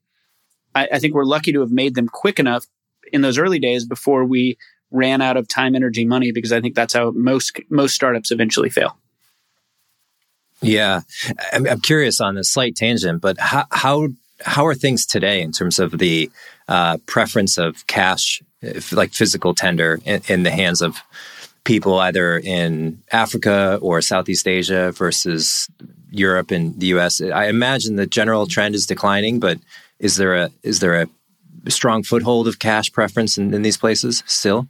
I, 0.74 0.88
I 0.94 1.00
think 1.00 1.14
we're 1.14 1.26
lucky 1.26 1.52
to 1.54 1.60
have 1.62 1.72
made 1.72 1.96
them 1.96 2.08
quick 2.08 2.40
enough 2.40 2.66
in 3.12 3.22
those 3.22 3.38
early 3.38 3.60
days 3.60 3.86
before 3.86 4.24
we 4.24 4.58
ran 4.90 5.22
out 5.22 5.36
of 5.36 5.48
time, 5.48 5.76
energy, 5.76 6.06
money. 6.06 6.32
Because 6.32 6.54
I 6.54 6.62
think 6.62 6.76
that's 6.76 6.94
how 6.94 7.12
most 7.12 7.60
most 7.70 7.94
startups 7.94 8.32
eventually 8.32 8.70
fail. 8.70 8.98
Yeah, 10.62 11.02
I'm, 11.54 11.68
I'm 11.68 11.82
curious 11.82 12.22
on 12.22 12.38
a 12.38 12.44
slight 12.44 12.76
tangent, 12.76 13.22
but 13.22 13.40
how 13.40 13.66
how 13.72 14.10
how 14.46 14.66
are 14.66 14.76
things 14.76 15.06
today 15.06 15.42
in 15.42 15.52
terms 15.52 15.80
of 15.80 15.98
the 15.98 16.30
uh, 16.68 16.98
preference 17.06 17.58
of 17.58 17.86
cash, 17.88 18.42
like 18.92 19.14
physical 19.14 19.54
tender, 19.54 20.00
in, 20.06 20.22
in, 20.28 20.44
the 20.44 20.52
hands 20.52 20.82
of 20.82 20.98
people 21.64 22.00
either 22.00 22.40
in 22.40 23.02
Africa 23.12 23.78
or 23.82 24.02
Southeast 24.02 24.48
Asia 24.48 24.92
versus 24.92 25.70
Europe 26.12 26.52
and 26.52 26.80
the 26.80 26.88
U.S. 26.88 27.22
I 27.22 27.48
imagine 27.48 27.96
the 27.96 28.08
general 28.08 28.48
trend 28.48 28.76
is 28.76 28.86
declining, 28.86 29.40
but 29.40 29.60
is 30.00 30.18
there 30.18 30.36
a 30.36 30.50
is 30.64 30.80
there 30.80 31.02
a 31.02 31.08
strong 31.72 32.04
foothold 32.04 32.48
of 32.48 32.60
cash 32.60 32.92
preference 32.92 33.38
in, 33.38 33.54
in 33.54 33.62
these 33.62 33.78
places 33.78 34.24
still? 34.26 34.68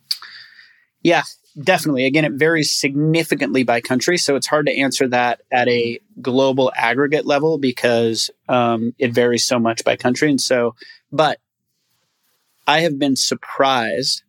Yeah, 1.04 1.24
definitely. 1.60 2.06
Again, 2.06 2.26
it 2.26 2.34
varies 2.34 2.72
significantly 2.72 3.64
by 3.64 3.82
country, 3.82 4.18
so 4.18 4.36
it's 4.36 4.48
hard 4.48 4.68
to 4.68 4.78
answer 4.78 5.08
that 5.10 5.42
at 5.52 5.68
a 5.68 6.00
global 6.22 6.72
aggregate 6.76 7.26
level 7.26 7.58
because 7.58 8.30
um, 8.50 8.94
it 8.98 9.14
varies 9.14 9.46
so 9.46 9.60
much 9.60 9.84
by 9.84 9.96
country. 9.96 10.30
And 10.30 10.42
so, 10.42 10.76
but 11.12 11.40
I 12.68 12.82
have 12.82 12.98
been 12.98 13.16
surprised 13.16 14.24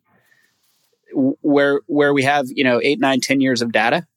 where 1.13 1.81
where 1.85 2.13
we 2.13 2.23
have 2.23 2.47
you 2.49 2.63
know 2.63 2.79
eight, 2.81 2.99
nine, 2.99 3.21
ten 3.21 3.41
years 3.41 3.61
of 3.61 3.71
data 3.71 4.07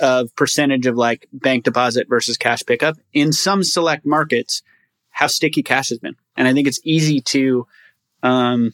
of 0.00 0.34
percentage 0.34 0.86
of 0.86 0.96
like 0.96 1.28
bank 1.32 1.64
deposit 1.64 2.08
versus 2.08 2.36
cash 2.36 2.64
pickup 2.66 2.96
in 3.12 3.32
some 3.32 3.62
select 3.62 4.04
markets, 4.04 4.62
how 5.10 5.26
sticky 5.26 5.62
cash 5.62 5.88
has 5.90 5.98
been, 5.98 6.16
and 6.36 6.48
I 6.48 6.52
think 6.52 6.68
it's 6.68 6.80
easy 6.84 7.20
to. 7.20 7.66
Um, 8.22 8.72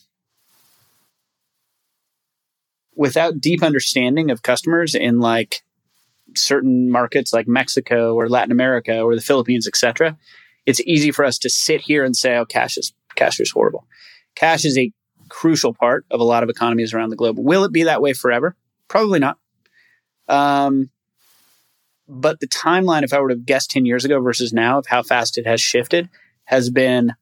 without 2.95 3.41
deep 3.41 3.63
understanding 3.63 4.31
of 4.31 4.43
customers 4.43 4.95
in 4.95 5.21
like 5.21 5.63
certain 6.37 6.91
markets 6.91 7.33
like 7.33 7.49
Mexico 7.49 8.15
or 8.15 8.29
Latin 8.29 8.53
America 8.53 9.01
or 9.01 9.15
the 9.15 9.21
Philippines, 9.21 9.67
etc., 9.67 10.17
it's 10.67 10.81
easy 10.83 11.11
for 11.11 11.25
us 11.25 11.39
to 11.39 11.51
sit 11.51 11.81
here 11.81 12.05
and 12.05 12.17
say, 12.17 12.37
"Oh, 12.37 12.45
cash 12.45 12.77
is 12.77 12.93
cash 13.15 13.41
is 13.41 13.51
horrible." 13.51 13.87
Cash 14.35 14.65
is 14.65 14.79
a 14.79 14.93
crucial 15.29 15.73
part 15.73 16.05
of 16.11 16.21
a 16.21 16.25
lot 16.25 16.43
of 16.43 16.49
economies 16.51 16.93
around 16.93 17.11
the 17.11 17.17
globe. 17.17 17.39
Will 17.39 17.65
it 17.65 17.73
be 17.73 17.85
that 17.85 18.03
way 18.03 18.13
forever? 18.13 18.57
Probably 18.89 19.19
not. 19.19 19.39
Um, 20.29 20.91
but 22.09 22.41
the 22.41 22.49
timeline, 22.49 23.05
if 23.05 23.13
I 23.13 23.21
were 23.21 23.29
to 23.29 23.37
guess 23.37 23.67
10 23.67 23.87
years 23.87 24.05
ago 24.05 24.21
versus 24.21 24.53
now, 24.53 24.79
of 24.79 24.87
how 24.87 25.03
fast 25.03 25.39
it 25.39 25.47
has 25.47 25.61
shifted, 25.61 26.09
has 26.45 26.69
been 26.69 27.15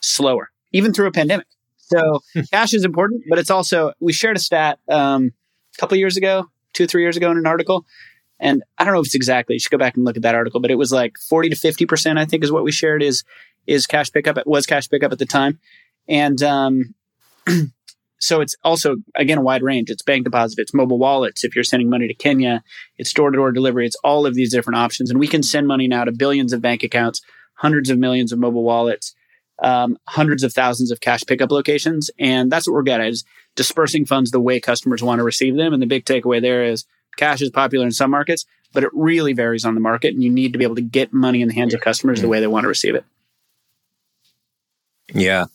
slower, 0.00 0.50
even 0.72 0.92
through 0.92 1.08
a 1.08 1.12
pandemic. 1.12 1.46
So 1.92 2.20
cash 2.52 2.74
is 2.74 2.84
important, 2.84 3.24
but 3.28 3.38
it's 3.38 3.50
also, 3.50 3.92
we 4.00 4.12
shared 4.12 4.36
a 4.36 4.40
stat 4.40 4.78
um, 4.88 5.32
a 5.76 5.80
couple 5.80 5.96
years 5.96 6.16
ago, 6.16 6.50
two, 6.72 6.86
three 6.86 7.02
years 7.02 7.16
ago 7.16 7.30
in 7.30 7.38
an 7.38 7.46
article. 7.46 7.84
And 8.38 8.62
I 8.78 8.84
don't 8.84 8.94
know 8.94 9.00
if 9.00 9.06
it's 9.06 9.14
exactly, 9.14 9.54
you 9.54 9.60
should 9.60 9.72
go 9.72 9.78
back 9.78 9.96
and 9.96 10.04
look 10.04 10.16
at 10.16 10.22
that 10.22 10.34
article, 10.34 10.60
but 10.60 10.70
it 10.70 10.76
was 10.76 10.92
like 10.92 11.16
40 11.28 11.50
to 11.50 11.56
50%, 11.56 12.18
I 12.18 12.24
think 12.24 12.42
is 12.42 12.52
what 12.52 12.64
we 12.64 12.72
shared 12.72 13.02
is, 13.02 13.24
is 13.66 13.86
cash 13.86 14.10
pickup. 14.10 14.38
Was 14.46 14.66
cash 14.66 14.88
pickup 14.88 15.12
at 15.12 15.18
the 15.18 15.26
time. 15.26 15.58
And 16.08 16.42
um, 16.42 16.94
so 18.18 18.40
it's 18.40 18.56
also 18.64 18.96
again 19.14 19.38
a 19.38 19.42
wide 19.42 19.62
range. 19.62 19.90
It's 19.90 20.02
bank 20.02 20.24
deposit, 20.24 20.58
it's 20.58 20.74
mobile 20.74 20.98
wallets. 20.98 21.44
If 21.44 21.54
you're 21.54 21.64
sending 21.64 21.88
money 21.88 22.08
to 22.08 22.14
Kenya, 22.14 22.62
it's 22.98 23.12
door 23.12 23.30
to 23.30 23.36
door 23.36 23.52
delivery. 23.52 23.86
It's 23.86 23.96
all 24.04 24.26
of 24.26 24.34
these 24.34 24.52
different 24.52 24.78
options, 24.78 25.10
and 25.10 25.18
we 25.18 25.28
can 25.28 25.42
send 25.42 25.66
money 25.66 25.88
now 25.88 26.04
to 26.04 26.12
billions 26.12 26.52
of 26.52 26.60
bank 26.60 26.82
accounts, 26.82 27.20
hundreds 27.54 27.90
of 27.90 27.98
millions 27.98 28.32
of 28.32 28.38
mobile 28.38 28.62
wallets, 28.62 29.14
um, 29.62 29.98
hundreds 30.08 30.42
of 30.42 30.52
thousands 30.52 30.90
of 30.90 31.00
cash 31.00 31.22
pickup 31.26 31.50
locations, 31.50 32.10
and 32.18 32.50
that's 32.50 32.66
what 32.66 32.74
we're 32.74 32.82
good 32.82 33.00
at 33.00 33.08
is 33.08 33.24
dispersing 33.56 34.06
funds 34.06 34.30
the 34.30 34.40
way 34.40 34.60
customers 34.60 35.02
want 35.02 35.18
to 35.18 35.24
receive 35.24 35.56
them. 35.56 35.72
And 35.72 35.82
the 35.82 35.86
big 35.86 36.04
takeaway 36.04 36.40
there 36.40 36.64
is 36.64 36.84
cash 37.16 37.42
is 37.42 37.50
popular 37.50 37.84
in 37.84 37.92
some 37.92 38.10
markets, 38.10 38.44
but 38.72 38.84
it 38.84 38.90
really 38.92 39.32
varies 39.32 39.64
on 39.64 39.74
the 39.74 39.80
market, 39.80 40.14
and 40.14 40.22
you 40.22 40.30
need 40.30 40.52
to 40.52 40.58
be 40.58 40.64
able 40.64 40.76
to 40.76 40.82
get 40.82 41.12
money 41.12 41.42
in 41.42 41.48
the 41.48 41.54
hands 41.54 41.74
of 41.74 41.80
customers 41.80 42.20
the 42.20 42.28
way 42.28 42.40
they 42.40 42.46
want 42.46 42.64
to 42.64 42.68
receive 42.68 42.94
it. 42.94 43.04
Yeah, 45.12 45.46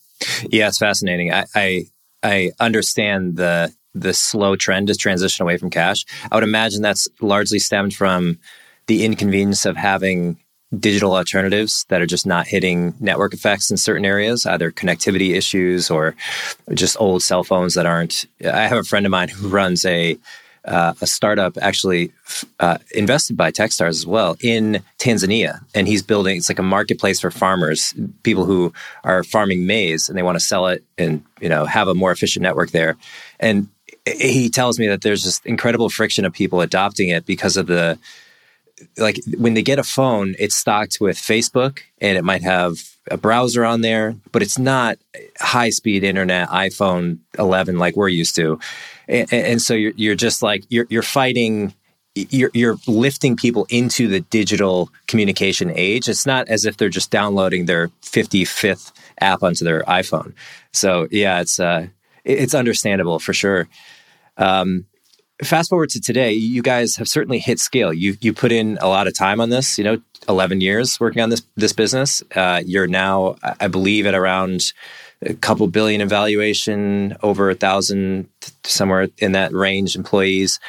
yeah, 0.50 0.68
it's 0.68 0.78
fascinating. 0.78 1.32
I, 1.32 1.46
I, 1.56 1.86
I 2.24 2.52
understand 2.60 3.38
the 3.38 3.74
the 3.98 4.14
slow 4.14 4.58
trend 4.58 4.88
to 4.88 4.96
transition 4.96 5.44
away 5.44 5.58
from 5.58 5.70
cash. 5.70 6.06
I 6.30 6.36
would 6.36 6.44
imagine 6.44 6.82
that's 6.82 7.08
largely 7.22 7.60
stemmed 7.60 7.94
from 7.96 8.40
the 8.88 9.06
inconvenience 9.06 9.66
of 9.66 9.78
having 9.78 10.38
digital 10.78 11.16
alternatives 11.16 11.86
that 11.90 12.02
are 12.02 12.06
just 12.06 12.26
not 12.26 12.48
hitting 12.48 12.96
network 13.00 13.34
effects 13.34 13.70
in 13.70 13.78
certain 13.78 14.06
areas, 14.06 14.46
either 14.46 14.72
connectivity 14.72 15.36
issues 15.36 15.90
or 15.90 16.16
just 16.74 17.00
old 17.00 17.22
cell 17.24 17.44
phones 17.44 17.76
that 17.76 17.86
aren't. 17.86 18.26
I 18.44 18.68
have 18.68 18.78
a 18.78 18.84
friend 18.84 19.06
of 19.06 19.12
mine 19.12 19.30
who 19.30 19.48
runs 19.48 19.86
a 19.86 20.18
uh, 20.66 20.96
a 21.00 21.06
startup 21.06 21.58
actually 21.62 22.12
uh, 22.60 22.80
invested 22.96 23.38
by 23.38 23.52
Techstars 23.52 23.90
as 23.90 24.08
well 24.08 24.36
in 24.42 24.82
Tanzania, 24.98 25.60
and 25.76 25.88
he's 25.88 26.02
building. 26.02 26.38
It's 26.38 26.50
like 26.50 26.60
a 26.60 26.64
marketplace 26.64 27.20
for 27.20 27.30
farmers, 27.30 27.94
people 28.24 28.46
who 28.46 28.74
are 29.04 29.24
farming 29.24 29.68
maize, 29.68 30.10
and 30.10 30.18
they 30.18 30.24
want 30.24 30.38
to 30.38 30.44
sell 30.44 30.68
it 30.68 30.84
and 30.98 31.24
you 31.40 31.50
know 31.50 31.66
have 31.66 31.88
a 31.88 31.94
more 31.94 32.12
efficient 32.12 32.42
network 32.42 32.72
there. 32.72 32.98
And 33.40 33.68
he 34.06 34.50
tells 34.50 34.80
me 34.80 34.88
that 34.88 35.02
there's 35.02 35.24
just 35.24 35.46
incredible 35.46 35.90
friction 35.90 36.26
of 36.26 36.34
people 36.34 36.62
adopting 36.62 37.10
it 37.10 37.26
because 37.26 37.58
of 37.58 37.68
the 37.68 37.98
like 38.98 39.20
when 39.38 39.53
they 39.53 39.62
get 39.62 39.79
a 39.79 39.84
phone, 39.84 40.36
it's 40.38 40.55
stocked 40.55 40.98
with 41.00 41.17
Facebook, 41.17 41.79
and 42.00 42.17
it 42.17 42.24
might 42.24 42.44
have 42.44 42.77
a 43.10 43.17
browser 43.17 43.63
on 43.63 43.82
there, 43.82 44.15
but 44.32 44.41
it's 44.41 44.58
not 44.58 44.98
high 45.39 45.70
speed 45.70 46.03
internet 46.03 46.50
iPhone 46.50 47.20
11 47.38 47.77
like 47.77 47.96
we're 47.96 48.08
used 48.08 48.36
to 48.36 48.60
and, 49.08 49.32
and 49.32 49.62
so 49.62 49.74
you're 49.74 49.94
you're 49.96 50.15
just 50.15 50.41
like 50.41 50.63
you're 50.70 50.88
you're 50.89 51.03
fighting 51.03 51.74
you're, 52.15 52.51
you're 52.53 52.77
lifting 52.88 53.36
people 53.36 53.67
into 53.70 54.08
the 54.08 54.22
digital 54.22 54.89
communication 55.05 55.70
age. 55.75 56.08
It's 56.08 56.25
not 56.25 56.48
as 56.48 56.63
if 56.63 56.77
they're 56.77 56.88
just 56.88 57.12
downloading 57.12 57.65
their 57.65 57.89
55th 58.03 58.94
app 59.20 59.44
onto 59.44 59.65
their 59.65 59.82
iPhone. 59.82 60.34
So 60.72 61.10
yeah, 61.12 61.41
it's 61.41 61.60
uh, 61.60 61.88
it's 62.24 62.53
understandable 62.53 63.20
for 63.20 63.34
sure. 63.34 63.67
Um, 64.38 64.86
fast 65.44 65.70
forward 65.70 65.89
to 65.89 66.01
today, 66.01 66.32
you 66.34 66.62
guys 66.62 66.96
have 66.96 67.08
certainly 67.08 67.39
hit 67.39 67.60
scale. 67.60 67.94
You 67.94 68.18
you 68.22 68.34
put 68.34 68.51
in 68.51 68.77
a 68.82 68.88
lot 68.88 69.08
of 69.08 69.13
time 69.13 69.42
on 69.42 69.50
this. 69.50 69.77
You 69.77 69.84
know, 69.84 70.01
11 70.27 70.62
years 70.62 71.00
working 71.00 71.22
on 71.22 71.30
this 71.30 71.44
this 71.56 71.74
business. 71.74 72.24
Uh, 72.36 72.62
you're 72.65 72.88
now, 72.88 73.36
I 73.60 73.68
believe, 73.68 74.06
at 74.06 74.15
around 74.15 74.74
a 75.22 75.34
couple 75.34 75.68
billion 75.68 76.01
in 76.01 76.10
valuation, 76.10 77.15
over 77.24 77.50
a 77.50 77.56
thousand, 77.56 78.30
somewhere 78.63 79.10
in 79.18 79.34
that 79.34 79.54
range, 79.54 79.96
employees. 79.96 80.60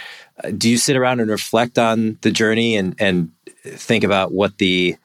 Uh, 0.42 0.50
do 0.56 0.68
you 0.68 0.78
sit 0.78 0.96
around 0.96 1.20
and 1.20 1.30
reflect 1.30 1.78
on 1.78 2.18
the 2.22 2.30
journey 2.30 2.76
and 2.76 2.94
and 2.98 3.30
think 3.64 4.04
about 4.04 4.32
what 4.32 4.58
the 4.58 4.96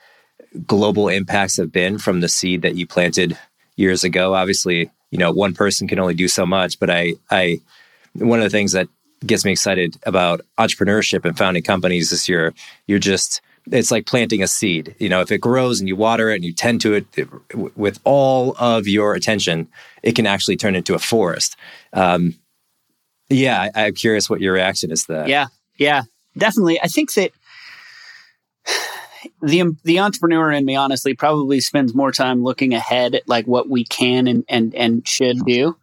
global 0.65 1.07
impacts 1.07 1.57
have 1.57 1.71
been 1.71 1.97
from 1.97 2.19
the 2.19 2.27
seed 2.27 2.61
that 2.63 2.75
you 2.75 2.85
planted 2.87 3.37
years 3.75 4.03
ago? 4.03 4.33
Obviously, 4.33 4.91
you 5.11 5.17
know, 5.17 5.31
one 5.31 5.53
person 5.53 5.87
can 5.87 5.99
only 5.99 6.13
do 6.13 6.27
so 6.27 6.45
much, 6.45 6.79
but 6.79 6.89
I 6.89 7.13
I 7.29 7.59
one 8.13 8.39
of 8.39 8.43
the 8.43 8.49
things 8.49 8.73
that 8.73 8.89
gets 9.25 9.45
me 9.45 9.51
excited 9.51 9.97
about 10.05 10.41
entrepreneurship 10.57 11.25
and 11.25 11.37
founding 11.37 11.63
companies 11.63 12.09
this 12.09 12.27
you're 12.27 12.53
you're 12.87 12.99
just 12.99 13.41
it's 13.71 13.91
like 13.91 14.05
planting 14.07 14.41
a 14.41 14.47
seed. 14.47 14.95
You 14.99 15.09
know, 15.09 15.21
if 15.21 15.31
it 15.31 15.39
grows 15.39 15.79
and 15.79 15.87
you 15.87 15.95
water 15.95 16.31
it 16.31 16.35
and 16.35 16.45
you 16.45 16.53
tend 16.53 16.81
to 16.81 16.93
it, 16.93 17.05
it 17.15 17.27
with 17.77 17.99
all 18.03 18.55
of 18.57 18.87
your 18.87 19.13
attention, 19.13 19.67
it 20.03 20.15
can 20.15 20.25
actually 20.25 20.57
turn 20.57 20.75
into 20.75 20.95
a 20.95 20.99
forest. 20.99 21.55
Um, 21.93 22.35
yeah, 23.29 23.69
I, 23.75 23.87
am 23.87 23.93
curious 23.93 24.29
what 24.29 24.41
your 24.41 24.53
reaction 24.53 24.91
is 24.91 25.05
to 25.05 25.13
that. 25.13 25.27
Yeah, 25.27 25.47
yeah, 25.77 26.03
definitely. 26.37 26.81
I 26.81 26.87
think 26.87 27.13
that 27.13 27.31
the 29.41 29.75
the 29.83 29.99
entrepreneur 29.99 30.51
in 30.51 30.65
me, 30.65 30.75
honestly, 30.75 31.13
probably 31.13 31.61
spends 31.61 31.93
more 31.93 32.11
time 32.11 32.43
looking 32.43 32.73
ahead 32.73 33.15
at 33.15 33.27
like 33.27 33.45
what 33.45 33.69
we 33.69 33.85
can 33.85 34.27
and 34.27 34.43
and 34.49 34.75
and 34.75 35.07
should 35.07 35.45
do. 35.45 35.77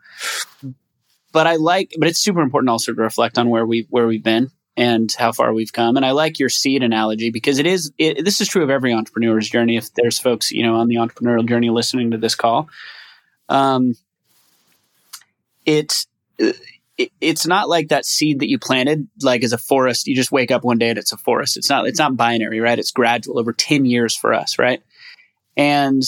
But 1.32 1.46
I 1.46 1.56
like, 1.56 1.94
but 1.98 2.08
it's 2.08 2.20
super 2.20 2.40
important 2.40 2.70
also 2.70 2.92
to 2.92 3.00
reflect 3.00 3.38
on 3.38 3.50
where 3.50 3.66
we 3.66 3.86
where 3.90 4.06
we've 4.06 4.22
been 4.22 4.50
and 4.76 5.12
how 5.18 5.32
far 5.32 5.52
we've 5.52 5.72
come. 5.72 5.96
And 5.96 6.06
I 6.06 6.12
like 6.12 6.38
your 6.38 6.48
seed 6.48 6.82
analogy 6.82 7.30
because 7.30 7.58
it 7.58 7.66
is 7.66 7.92
it, 7.98 8.24
this 8.24 8.40
is 8.40 8.48
true 8.48 8.62
of 8.62 8.70
every 8.70 8.92
entrepreneur's 8.92 9.50
journey. 9.50 9.76
If 9.76 9.92
there's 9.94 10.18
folks 10.18 10.50
you 10.50 10.62
know 10.62 10.76
on 10.76 10.88
the 10.88 10.96
entrepreneurial 10.96 11.46
journey 11.46 11.70
listening 11.70 12.12
to 12.12 12.18
this 12.18 12.34
call, 12.34 12.68
um, 13.48 13.94
it's 15.66 16.06
it, 16.38 17.12
it's 17.20 17.46
not 17.46 17.68
like 17.68 17.88
that 17.88 18.06
seed 18.06 18.40
that 18.40 18.48
you 18.48 18.58
planted 18.58 19.08
like 19.22 19.42
as 19.44 19.52
a 19.52 19.58
forest. 19.58 20.06
You 20.06 20.16
just 20.16 20.32
wake 20.32 20.50
up 20.50 20.64
one 20.64 20.78
day 20.78 20.90
and 20.90 20.98
it's 20.98 21.12
a 21.12 21.18
forest. 21.18 21.56
It's 21.56 21.68
not 21.68 21.86
it's 21.86 21.98
not 21.98 22.16
binary, 22.16 22.60
right? 22.60 22.78
It's 22.78 22.92
gradual 22.92 23.38
over 23.38 23.52
ten 23.52 23.84
years 23.84 24.16
for 24.16 24.32
us, 24.32 24.58
right? 24.58 24.82
And 25.56 26.02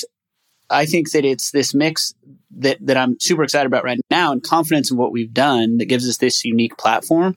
I 0.70 0.86
think 0.86 1.10
that 1.12 1.24
it's 1.24 1.50
this 1.50 1.74
mix 1.74 2.14
that 2.58 2.78
that 2.86 2.96
I'm 2.96 3.18
super 3.20 3.42
excited 3.42 3.66
about 3.66 3.84
right 3.84 4.00
now 4.10 4.32
and 4.32 4.42
confidence 4.42 4.90
in 4.90 4.96
what 4.96 5.12
we've 5.12 5.32
done 5.32 5.78
that 5.78 5.86
gives 5.86 6.08
us 6.08 6.16
this 6.16 6.44
unique 6.44 6.76
platform 6.76 7.36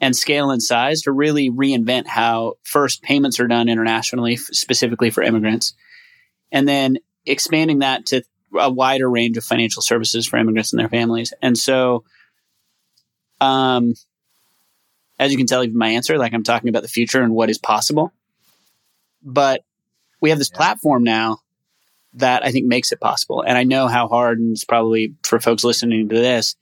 and 0.00 0.16
scale 0.16 0.50
and 0.50 0.62
size 0.62 1.02
to 1.02 1.12
really 1.12 1.50
reinvent 1.50 2.06
how 2.06 2.54
first 2.64 3.02
payments 3.02 3.38
are 3.38 3.46
done 3.46 3.68
internationally, 3.68 4.36
specifically 4.36 5.10
for 5.10 5.22
immigrants, 5.22 5.74
and 6.50 6.68
then 6.68 6.98
expanding 7.24 7.80
that 7.80 8.06
to 8.06 8.22
a 8.58 8.70
wider 8.70 9.08
range 9.08 9.36
of 9.36 9.44
financial 9.44 9.80
services 9.80 10.26
for 10.26 10.38
immigrants 10.38 10.72
and 10.72 10.80
their 10.80 10.88
families. 10.88 11.32
And 11.40 11.56
so, 11.56 12.04
um, 13.40 13.94
as 15.18 15.30
you 15.30 15.38
can 15.38 15.46
tell, 15.46 15.62
even 15.62 15.78
my 15.78 15.90
answer, 15.90 16.18
like 16.18 16.34
I'm 16.34 16.42
talking 16.42 16.68
about 16.68 16.82
the 16.82 16.88
future 16.88 17.22
and 17.22 17.32
what 17.32 17.48
is 17.50 17.58
possible. 17.58 18.12
But 19.22 19.62
we 20.20 20.30
have 20.30 20.38
this 20.38 20.50
yeah. 20.52 20.58
platform 20.58 21.04
now 21.04 21.38
that 22.14 22.44
I 22.44 22.50
think 22.50 22.66
makes 22.66 22.92
it 22.92 23.00
possible. 23.00 23.42
And 23.42 23.56
I 23.56 23.64
know 23.64 23.88
how 23.88 24.08
hard, 24.08 24.38
and 24.38 24.52
it's 24.52 24.64
probably 24.64 25.14
for 25.22 25.40
folks 25.40 25.64
listening 25.64 26.08
to 26.08 26.14
this, 26.14 26.56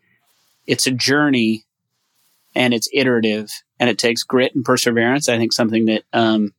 it's 0.66 0.86
a 0.86 0.92
journey 0.92 1.64
and 2.54 2.74
it's 2.74 2.88
iterative 2.92 3.50
and 3.78 3.88
it 3.88 3.98
takes 3.98 4.22
grit 4.22 4.54
and 4.54 4.64
perseverance. 4.64 5.28
I 5.28 5.38
think 5.38 5.52
something 5.52 5.86
that 5.86 6.04
um, 6.12 6.52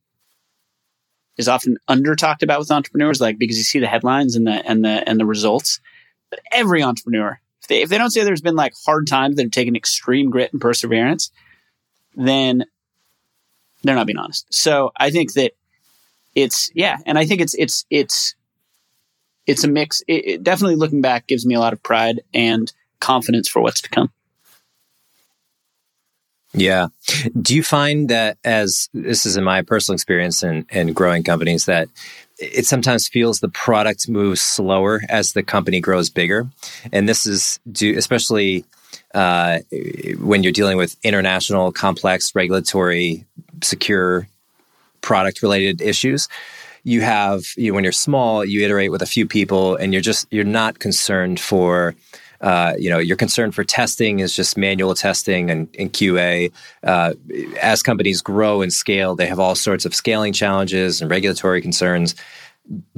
is 1.36 1.48
often 1.48 1.78
under 1.88 2.14
talked 2.14 2.42
about 2.42 2.58
with 2.58 2.70
entrepreneurs, 2.70 3.20
like 3.20 3.38
because 3.38 3.56
you 3.56 3.64
see 3.64 3.78
the 3.78 3.86
headlines 3.86 4.36
and 4.36 4.46
the 4.46 4.52
and 4.68 4.84
the 4.84 5.08
and 5.08 5.18
the 5.18 5.26
results. 5.26 5.80
But 6.30 6.40
every 6.50 6.82
entrepreneur, 6.82 7.40
if 7.60 7.68
they 7.68 7.82
if 7.82 7.88
they 7.88 7.98
don't 7.98 8.10
say 8.10 8.24
there's 8.24 8.40
been 8.40 8.56
like 8.56 8.74
hard 8.84 9.06
times 9.06 9.36
that 9.36 9.42
have 9.42 9.52
taken 9.52 9.76
extreme 9.76 10.30
grit 10.30 10.52
and 10.52 10.60
perseverance, 10.60 11.30
then 12.14 12.64
they're 13.82 13.94
not 13.94 14.06
being 14.06 14.18
honest. 14.18 14.46
So 14.52 14.92
I 14.96 15.10
think 15.10 15.34
that 15.34 15.52
it's 16.34 16.70
yeah, 16.74 16.98
and 17.06 17.18
I 17.18 17.26
think 17.26 17.40
it's 17.40 17.54
it's 17.54 17.84
it's 17.90 18.34
it's 19.46 19.64
a 19.64 19.68
mix. 19.68 20.02
It, 20.08 20.26
it 20.26 20.42
definitely 20.42 20.76
looking 20.76 21.00
back 21.00 21.26
gives 21.26 21.44
me 21.46 21.54
a 21.54 21.60
lot 21.60 21.72
of 21.72 21.82
pride 21.82 22.20
and 22.32 22.72
confidence 23.00 23.48
for 23.48 23.60
what's 23.60 23.80
to 23.82 23.90
come. 23.90 24.10
Yeah. 26.54 26.88
Do 27.40 27.54
you 27.54 27.62
find 27.62 28.10
that 28.10 28.36
as 28.44 28.88
this 28.92 29.24
is 29.24 29.36
in 29.36 29.44
my 29.44 29.62
personal 29.62 29.94
experience 29.94 30.42
in, 30.42 30.66
in 30.70 30.92
growing 30.92 31.22
companies 31.22 31.64
that 31.64 31.88
it 32.38 32.66
sometimes 32.66 33.08
feels 33.08 33.40
the 33.40 33.48
product 33.48 34.08
moves 34.08 34.42
slower 34.42 35.00
as 35.08 35.32
the 35.32 35.42
company 35.42 35.80
grows 35.80 36.10
bigger? 36.10 36.48
And 36.92 37.08
this 37.08 37.24
is 37.24 37.58
due, 37.70 37.96
especially 37.96 38.66
uh, 39.14 39.60
when 40.18 40.42
you're 40.42 40.52
dealing 40.52 40.76
with 40.76 40.96
international, 41.02 41.72
complex, 41.72 42.34
regulatory, 42.34 43.24
secure 43.62 44.28
product 45.00 45.42
related 45.42 45.80
issues 45.80 46.28
you 46.84 47.00
have 47.00 47.44
you 47.56 47.74
when 47.74 47.84
you're 47.84 47.92
small 47.92 48.44
you 48.44 48.64
iterate 48.64 48.90
with 48.90 49.02
a 49.02 49.06
few 49.06 49.26
people 49.26 49.76
and 49.76 49.92
you're 49.92 50.02
just 50.02 50.26
you're 50.30 50.44
not 50.44 50.78
concerned 50.78 51.38
for 51.38 51.94
uh, 52.42 52.74
you 52.76 52.90
know, 52.90 52.98
your 52.98 53.16
concern 53.16 53.52
for 53.52 53.62
testing 53.62 54.18
is 54.18 54.34
just 54.34 54.56
manual 54.56 54.94
testing 54.94 55.48
and, 55.48 55.68
and 55.78 55.92
QA. 55.92 56.52
Uh, 56.82 57.14
as 57.60 57.82
companies 57.82 58.20
grow 58.20 58.62
and 58.62 58.72
scale, 58.72 59.14
they 59.14 59.26
have 59.26 59.38
all 59.38 59.54
sorts 59.54 59.84
of 59.84 59.94
scaling 59.94 60.32
challenges 60.32 61.00
and 61.00 61.08
regulatory 61.08 61.62
concerns. 61.62 62.16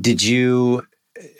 Did 0.00 0.22
you? 0.22 0.86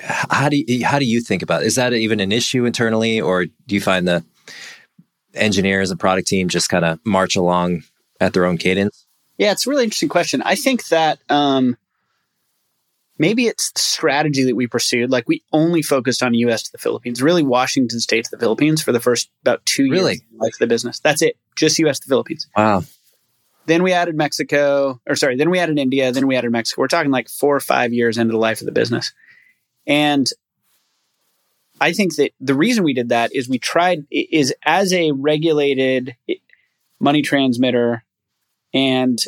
How 0.01 0.51
do 0.51 0.57
you, 0.59 0.85
how 0.85 0.99
do 0.99 1.05
you 1.05 1.21
think 1.21 1.43
about? 1.43 1.63
It? 1.63 1.67
Is 1.67 1.75
that 1.77 1.93
even 1.95 2.21
an 2.21 2.31
issue 2.31 2.65
internally, 2.67 3.21
or 3.21 3.47
do 3.47 3.75
you 3.75 3.81
find 3.81 4.07
the 4.07 4.23
engineers 5.33 5.91
and 5.91 5.99
product 5.99 6.29
team 6.29 6.49
just 6.49 6.69
kind 6.69 6.85
of 6.85 7.01
march 7.05 7.37
along 7.37 7.83
at 8.21 8.35
their 8.35 8.45
own 8.45 8.59
cadence? 8.59 9.07
Yeah, 9.39 9.51
it's 9.51 9.67
a 9.67 9.71
really 9.71 9.85
interesting 9.85 10.11
question. 10.11 10.43
I 10.43 10.55
think 10.55 10.89
that 10.89 11.19
um, 11.29 11.77
maybe 13.19 13.47
it's 13.47 13.71
the 13.73 13.81
strategy 13.81 14.45
that 14.45 14.57
we 14.57 14.67
pursued. 14.67 15.11
Like 15.11 15.29
we 15.29 15.43
only 15.53 15.83
focused 15.83 16.23
on 16.23 16.35
US 16.35 16.65
to 16.65 16.73
the 16.73 16.79
Philippines, 16.79 17.23
really 17.23 17.43
Washington 17.43 18.01
state 18.01 18.25
to 18.25 18.31
the 18.31 18.39
Philippines 18.39 18.83
for 18.83 18.93
the 18.93 19.01
first 19.01 19.31
about 19.43 19.65
two 19.67 19.91
really? 19.91 20.23
years 20.41 20.55
of 20.55 20.59
the 20.59 20.67
business. 20.67 21.01
That's 21.01 21.23
it. 21.23 21.37
Just 21.57 21.79
US 21.79 22.01
to 22.01 22.09
the 22.09 22.13
Philippines. 22.13 22.49
Wow. 22.57 22.85
Then 23.67 23.83
we 23.83 23.93
added 23.93 24.15
Mexico, 24.15 25.01
or 25.07 25.17
sorry, 25.17 25.37
then 25.37 25.49
we 25.49 25.59
added 25.59 25.79
India, 25.79 26.13
then 26.13 26.27
we 26.27 26.37
added 26.37 26.53
Mexico. 26.53 26.83
We're 26.83 26.89
talking 26.89 27.11
like 27.11 27.31
four 27.31 27.57
or 27.57 27.61
five 27.61 27.95
years 27.95 28.19
into 28.19 28.33
the 28.33 28.39
life 28.39 28.61
of 28.61 28.67
the 28.67 28.73
business. 28.73 29.13
And 29.87 30.29
I 31.81 31.93
think 31.93 32.17
that 32.17 32.33
the 32.41 32.55
reason 32.55 32.85
we 32.85 32.95
did 32.95 33.09
that 33.09 33.35
is 33.35 33.49
we 33.49 33.59
tried 33.59 34.05
is 34.11 34.55
as 34.65 34.93
a 34.93 35.13
regulated 35.13 36.15
money 37.01 37.23
transmitter 37.23 38.05
and 38.73 39.19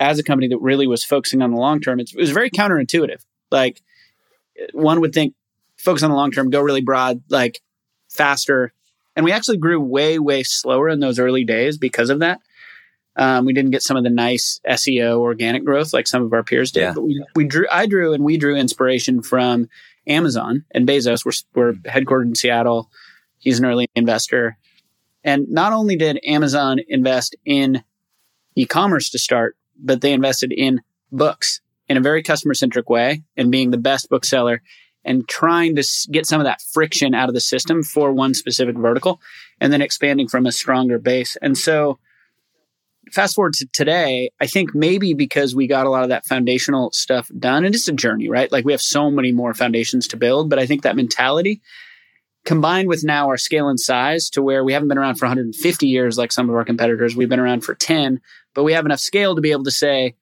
as 0.00 0.18
a 0.18 0.22
company 0.22 0.48
that 0.48 0.58
really 0.58 0.86
was 0.86 1.04
focusing 1.04 1.42
on 1.42 1.50
the 1.50 1.56
long 1.56 1.80
term, 1.80 2.00
it 2.00 2.10
was 2.16 2.30
very 2.30 2.50
counterintuitive. 2.50 3.24
Like 3.50 3.80
one 4.72 5.00
would 5.00 5.12
think, 5.12 5.34
focus 5.76 6.02
on 6.02 6.10
the 6.10 6.16
long 6.16 6.30
term, 6.30 6.50
go 6.50 6.60
really 6.60 6.80
broad, 6.80 7.22
like 7.28 7.60
faster. 8.08 8.72
And 9.16 9.24
we 9.24 9.32
actually 9.32 9.58
grew 9.58 9.80
way, 9.80 10.18
way 10.18 10.42
slower 10.42 10.88
in 10.88 11.00
those 11.00 11.18
early 11.18 11.44
days 11.44 11.78
because 11.78 12.10
of 12.10 12.20
that. 12.20 12.40
Um, 13.16 13.44
we 13.44 13.52
didn't 13.52 13.70
get 13.70 13.82
some 13.82 13.96
of 13.96 14.02
the 14.02 14.10
nice 14.10 14.60
SEO 14.68 15.18
organic 15.18 15.64
growth 15.64 15.92
like 15.92 16.08
some 16.08 16.22
of 16.22 16.32
our 16.32 16.42
peers 16.42 16.72
did. 16.72 16.80
Yeah. 16.80 16.92
But 16.94 17.02
we, 17.02 17.24
we 17.36 17.44
drew, 17.44 17.66
I 17.70 17.86
drew, 17.86 18.12
and 18.12 18.24
we 18.24 18.36
drew 18.36 18.56
inspiration 18.56 19.22
from 19.22 19.68
Amazon 20.06 20.64
and 20.72 20.86
Bezos. 20.86 21.24
We're, 21.24 21.32
we're 21.54 21.72
headquartered 21.74 22.26
in 22.26 22.34
Seattle. 22.34 22.90
He's 23.38 23.60
an 23.60 23.66
early 23.66 23.88
investor. 23.94 24.56
And 25.22 25.48
not 25.48 25.72
only 25.72 25.96
did 25.96 26.18
Amazon 26.24 26.80
invest 26.88 27.36
in 27.44 27.84
e-commerce 28.56 29.10
to 29.10 29.18
start, 29.18 29.56
but 29.78 30.00
they 30.00 30.12
invested 30.12 30.52
in 30.52 30.80
books 31.10 31.60
in 31.88 31.96
a 31.96 32.00
very 32.00 32.22
customer 32.22 32.54
centric 32.54 32.88
way 32.88 33.22
and 33.36 33.50
being 33.50 33.70
the 33.70 33.78
best 33.78 34.08
bookseller 34.08 34.62
and 35.04 35.28
trying 35.28 35.76
to 35.76 35.84
get 36.10 36.26
some 36.26 36.40
of 36.40 36.46
that 36.46 36.62
friction 36.72 37.14
out 37.14 37.28
of 37.28 37.34
the 37.34 37.40
system 37.40 37.82
for 37.82 38.12
one 38.12 38.32
specific 38.34 38.76
vertical 38.76 39.20
and 39.60 39.72
then 39.72 39.82
expanding 39.82 40.28
from 40.28 40.46
a 40.46 40.52
stronger 40.52 40.98
base. 40.98 41.36
And 41.42 41.58
so 41.58 41.98
fast 43.12 43.34
forward 43.34 43.52
to 43.54 43.66
today, 43.72 44.30
I 44.40 44.46
think 44.46 44.74
maybe 44.74 45.12
because 45.12 45.54
we 45.54 45.66
got 45.66 45.86
a 45.86 45.90
lot 45.90 46.04
of 46.04 46.08
that 46.08 46.24
foundational 46.24 46.90
stuff 46.92 47.30
done, 47.38 47.64
and 47.64 47.74
it's 47.74 47.88
a 47.88 47.92
journey, 47.92 48.28
right? 48.28 48.50
Like 48.50 48.64
we 48.64 48.72
have 48.72 48.80
so 48.80 49.10
many 49.10 49.30
more 49.30 49.52
foundations 49.52 50.08
to 50.08 50.16
build, 50.16 50.48
but 50.48 50.58
I 50.58 50.66
think 50.66 50.82
that 50.82 50.96
mentality 50.96 51.60
combined 52.44 52.88
with 52.88 53.04
now 53.04 53.28
our 53.28 53.38
scale 53.38 53.68
and 53.68 53.80
size 53.80 54.28
to 54.30 54.42
where 54.42 54.62
we 54.62 54.72
haven't 54.72 54.88
been 54.88 54.98
around 54.98 55.14
for 55.14 55.26
150 55.26 55.86
years 55.86 56.18
like 56.18 56.30
some 56.30 56.48
of 56.48 56.54
our 56.54 56.64
competitors, 56.64 57.16
we've 57.16 57.28
been 57.28 57.40
around 57.40 57.62
for 57.62 57.74
10, 57.74 58.20
but 58.54 58.64
we 58.64 58.72
have 58.72 58.86
enough 58.86 59.00
scale 59.00 59.34
to 59.34 59.40
be 59.40 59.52
able 59.52 59.64
to 59.64 59.70
say, 59.70 60.14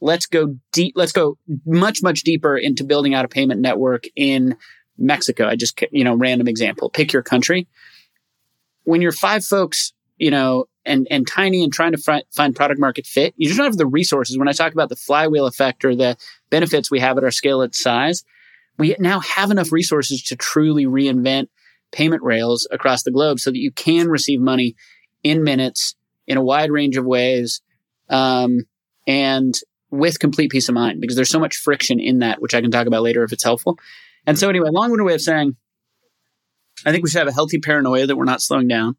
let's 0.00 0.26
go 0.26 0.56
deep, 0.72 0.94
let's 0.96 1.12
go 1.12 1.38
much, 1.66 2.02
much 2.02 2.22
deeper 2.22 2.56
into 2.56 2.84
building 2.84 3.14
out 3.14 3.24
a 3.24 3.28
payment 3.28 3.60
network 3.60 4.04
in 4.16 4.56
Mexico. 4.96 5.46
I 5.46 5.56
just, 5.56 5.80
you 5.92 6.04
know, 6.04 6.14
random 6.14 6.48
example, 6.48 6.90
pick 6.90 7.12
your 7.12 7.22
country. 7.22 7.68
When 8.84 9.02
you're 9.02 9.12
five 9.12 9.44
folks, 9.44 9.92
you 10.16 10.30
know, 10.30 10.66
and, 10.84 11.06
and 11.10 11.26
tiny 11.26 11.62
and 11.62 11.72
trying 11.72 11.92
to 11.92 12.22
find, 12.34 12.56
product 12.56 12.80
market 12.80 13.06
fit, 13.06 13.34
you 13.36 13.46
just 13.46 13.58
don't 13.58 13.66
have 13.66 13.76
the 13.76 13.86
resources. 13.86 14.38
When 14.38 14.48
I 14.48 14.52
talk 14.52 14.72
about 14.72 14.88
the 14.88 14.96
flywheel 14.96 15.46
effect 15.46 15.84
or 15.84 15.94
the 15.94 16.16
benefits 16.50 16.90
we 16.90 17.00
have 17.00 17.18
at 17.18 17.24
our 17.24 17.30
scale 17.30 17.60
and 17.60 17.74
size, 17.74 18.24
we 18.78 18.96
now 18.98 19.20
have 19.20 19.50
enough 19.50 19.72
resources 19.72 20.22
to 20.24 20.36
truly 20.36 20.86
reinvent 20.86 21.48
payment 21.92 22.22
rails 22.22 22.66
across 22.70 23.02
the 23.02 23.10
globe 23.10 23.40
so 23.40 23.50
that 23.50 23.58
you 23.58 23.72
can 23.72 24.08
receive 24.08 24.40
money 24.40 24.76
in 25.22 25.44
minutes 25.44 25.94
in 26.28 26.36
a 26.36 26.42
wide 26.42 26.70
range 26.70 26.96
of 26.96 27.04
ways 27.04 27.62
um, 28.08 28.60
and 29.06 29.54
with 29.90 30.20
complete 30.20 30.50
peace 30.50 30.68
of 30.68 30.74
mind 30.74 31.00
because 31.00 31.16
there's 31.16 31.30
so 31.30 31.40
much 31.40 31.56
friction 31.56 31.98
in 31.98 32.20
that, 32.20 32.40
which 32.40 32.54
I 32.54 32.60
can 32.60 32.70
talk 32.70 32.86
about 32.86 33.02
later 33.02 33.24
if 33.24 33.32
it's 33.32 33.42
helpful. 33.42 33.78
And 34.26 34.38
so, 34.38 34.48
anyway, 34.48 34.68
long 34.70 34.90
winded 34.90 35.06
way 35.06 35.14
of 35.14 35.22
saying, 35.22 35.56
I 36.84 36.92
think 36.92 37.02
we 37.02 37.10
should 37.10 37.18
have 37.18 37.28
a 37.28 37.32
healthy 37.32 37.58
paranoia 37.58 38.06
that 38.06 38.16
we're 38.16 38.24
not 38.24 38.42
slowing 38.42 38.68
down 38.68 38.96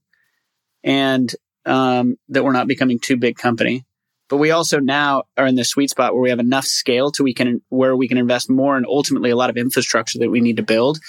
and 0.83 1.33
um, 1.65 2.17
that 2.29 2.43
we're 2.43 2.51
not 2.51 2.67
becoming 2.67 2.99
too 2.99 3.15
big 3.15 3.37
company. 3.37 3.85
But 4.27 4.37
we 4.37 4.51
also 4.51 4.79
now 4.79 5.23
are 5.37 5.47
in 5.47 5.55
the 5.55 5.63
sweet 5.63 5.89
spot 5.89 6.13
where 6.13 6.21
we 6.21 6.29
have 6.29 6.39
enough 6.39 6.65
scale 6.65 7.11
to 7.11 7.23
we 7.23 7.33
can 7.33 7.61
where 7.69 7.95
we 7.95 8.07
can 8.07 8.17
invest 8.17 8.49
more 8.49 8.75
and 8.75 8.85
ultimately 8.85 9.29
a 9.29 9.35
lot 9.35 9.49
of 9.49 9.57
infrastructure 9.57 10.19
that 10.19 10.29
we 10.29 10.41
need 10.41 10.57
to 10.57 10.63
build 10.63 10.99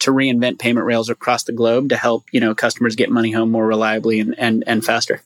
to 0.00 0.12
reinvent 0.12 0.58
payment 0.58 0.86
rails 0.86 1.10
across 1.10 1.44
the 1.44 1.52
globe 1.52 1.90
to 1.90 1.96
help 1.96 2.24
you 2.32 2.40
know 2.40 2.54
customers 2.54 2.96
get 2.96 3.10
money 3.10 3.32
home 3.32 3.50
more 3.50 3.66
reliably 3.66 4.20
and 4.20 4.38
and, 4.38 4.64
and 4.66 4.84
faster. 4.84 5.22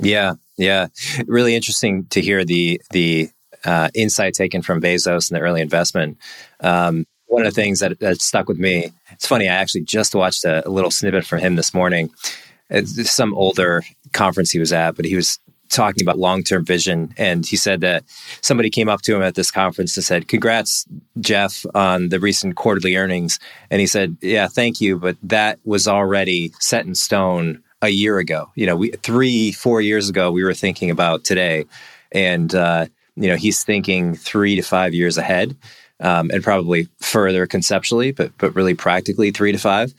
Yeah, 0.00 0.34
yeah, 0.56 0.88
really 1.26 1.54
interesting 1.54 2.06
to 2.10 2.20
hear 2.20 2.44
the 2.44 2.80
the 2.90 3.30
uh, 3.64 3.88
insight 3.94 4.34
taken 4.34 4.62
from 4.62 4.80
Bezos 4.80 5.30
and 5.30 5.36
the 5.36 5.40
early 5.40 5.60
investment. 5.60 6.18
Um, 6.60 7.06
one 7.26 7.46
of 7.46 7.54
the 7.54 7.60
things 7.62 7.78
that, 7.80 8.00
that 8.00 8.20
stuck 8.20 8.48
with 8.48 8.58
me. 8.58 8.90
It's 9.12 9.26
funny. 9.26 9.48
I 9.48 9.54
actually 9.54 9.82
just 9.82 10.14
watched 10.14 10.44
a, 10.44 10.66
a 10.66 10.70
little 10.70 10.90
snippet 10.90 11.24
from 11.24 11.38
him 11.38 11.54
this 11.54 11.72
morning. 11.72 12.10
It's 12.70 13.10
some 13.10 13.34
older 13.34 13.82
conference 14.12 14.50
he 14.50 14.58
was 14.58 14.72
at, 14.72 14.96
but 14.96 15.04
he 15.04 15.14
was 15.14 15.38
talking 15.70 16.02
about 16.02 16.18
long 16.18 16.42
term 16.42 16.64
vision. 16.64 17.14
And 17.16 17.46
he 17.46 17.56
said 17.56 17.80
that 17.82 18.04
somebody 18.40 18.70
came 18.70 18.88
up 18.88 19.02
to 19.02 19.14
him 19.14 19.22
at 19.22 19.34
this 19.36 19.50
conference 19.50 19.96
and 19.96 20.04
said, 20.04 20.28
Congrats, 20.28 20.86
Jeff, 21.20 21.64
on 21.74 22.08
the 22.08 22.20
recent 22.20 22.56
quarterly 22.56 22.96
earnings. 22.96 23.38
And 23.70 23.80
he 23.80 23.86
said, 23.86 24.16
Yeah, 24.20 24.48
thank 24.48 24.80
you. 24.80 24.98
But 24.98 25.16
that 25.22 25.60
was 25.64 25.86
already 25.86 26.52
set 26.58 26.84
in 26.84 26.94
stone 26.94 27.62
a 27.82 27.88
year 27.88 28.18
ago. 28.18 28.50
You 28.54 28.66
know, 28.66 28.76
we 28.76 28.90
three, 28.90 29.52
four 29.52 29.80
years 29.80 30.08
ago, 30.08 30.30
we 30.30 30.44
were 30.44 30.54
thinking 30.54 30.90
about 30.90 31.24
today. 31.24 31.66
And, 32.12 32.54
uh, 32.54 32.86
you 33.16 33.28
know, 33.28 33.36
he's 33.36 33.64
thinking 33.64 34.14
three 34.14 34.56
to 34.56 34.62
five 34.62 34.94
years 34.94 35.18
ahead. 35.18 35.56
Um, 36.02 36.30
and 36.32 36.42
probably 36.42 36.88
further 37.00 37.46
conceptually, 37.46 38.10
but 38.10 38.32
but 38.38 38.54
really 38.54 38.72
practically 38.72 39.32
three 39.32 39.52
to 39.52 39.58
five. 39.58 39.92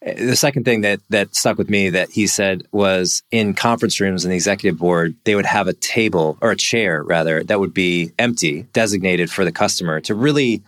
The 0.00 0.36
second 0.36 0.64
thing 0.64 0.80
that 0.80 1.00
that 1.10 1.34
stuck 1.34 1.58
with 1.58 1.68
me 1.68 1.90
that 1.90 2.08
he 2.08 2.26
said 2.26 2.62
was 2.72 3.22
in 3.30 3.52
conference 3.52 4.00
rooms 4.00 4.24
in 4.24 4.30
the 4.30 4.36
executive 4.36 4.78
board, 4.78 5.16
they 5.24 5.34
would 5.34 5.44
have 5.44 5.68
a 5.68 5.74
table 5.74 6.38
or 6.40 6.52
a 6.52 6.56
chair 6.56 7.02
rather 7.02 7.44
that 7.44 7.60
would 7.60 7.74
be 7.74 8.10
empty, 8.18 8.62
designated 8.72 9.30
for 9.30 9.44
the 9.44 9.52
customer 9.52 10.00
to 10.00 10.14
really 10.14 10.62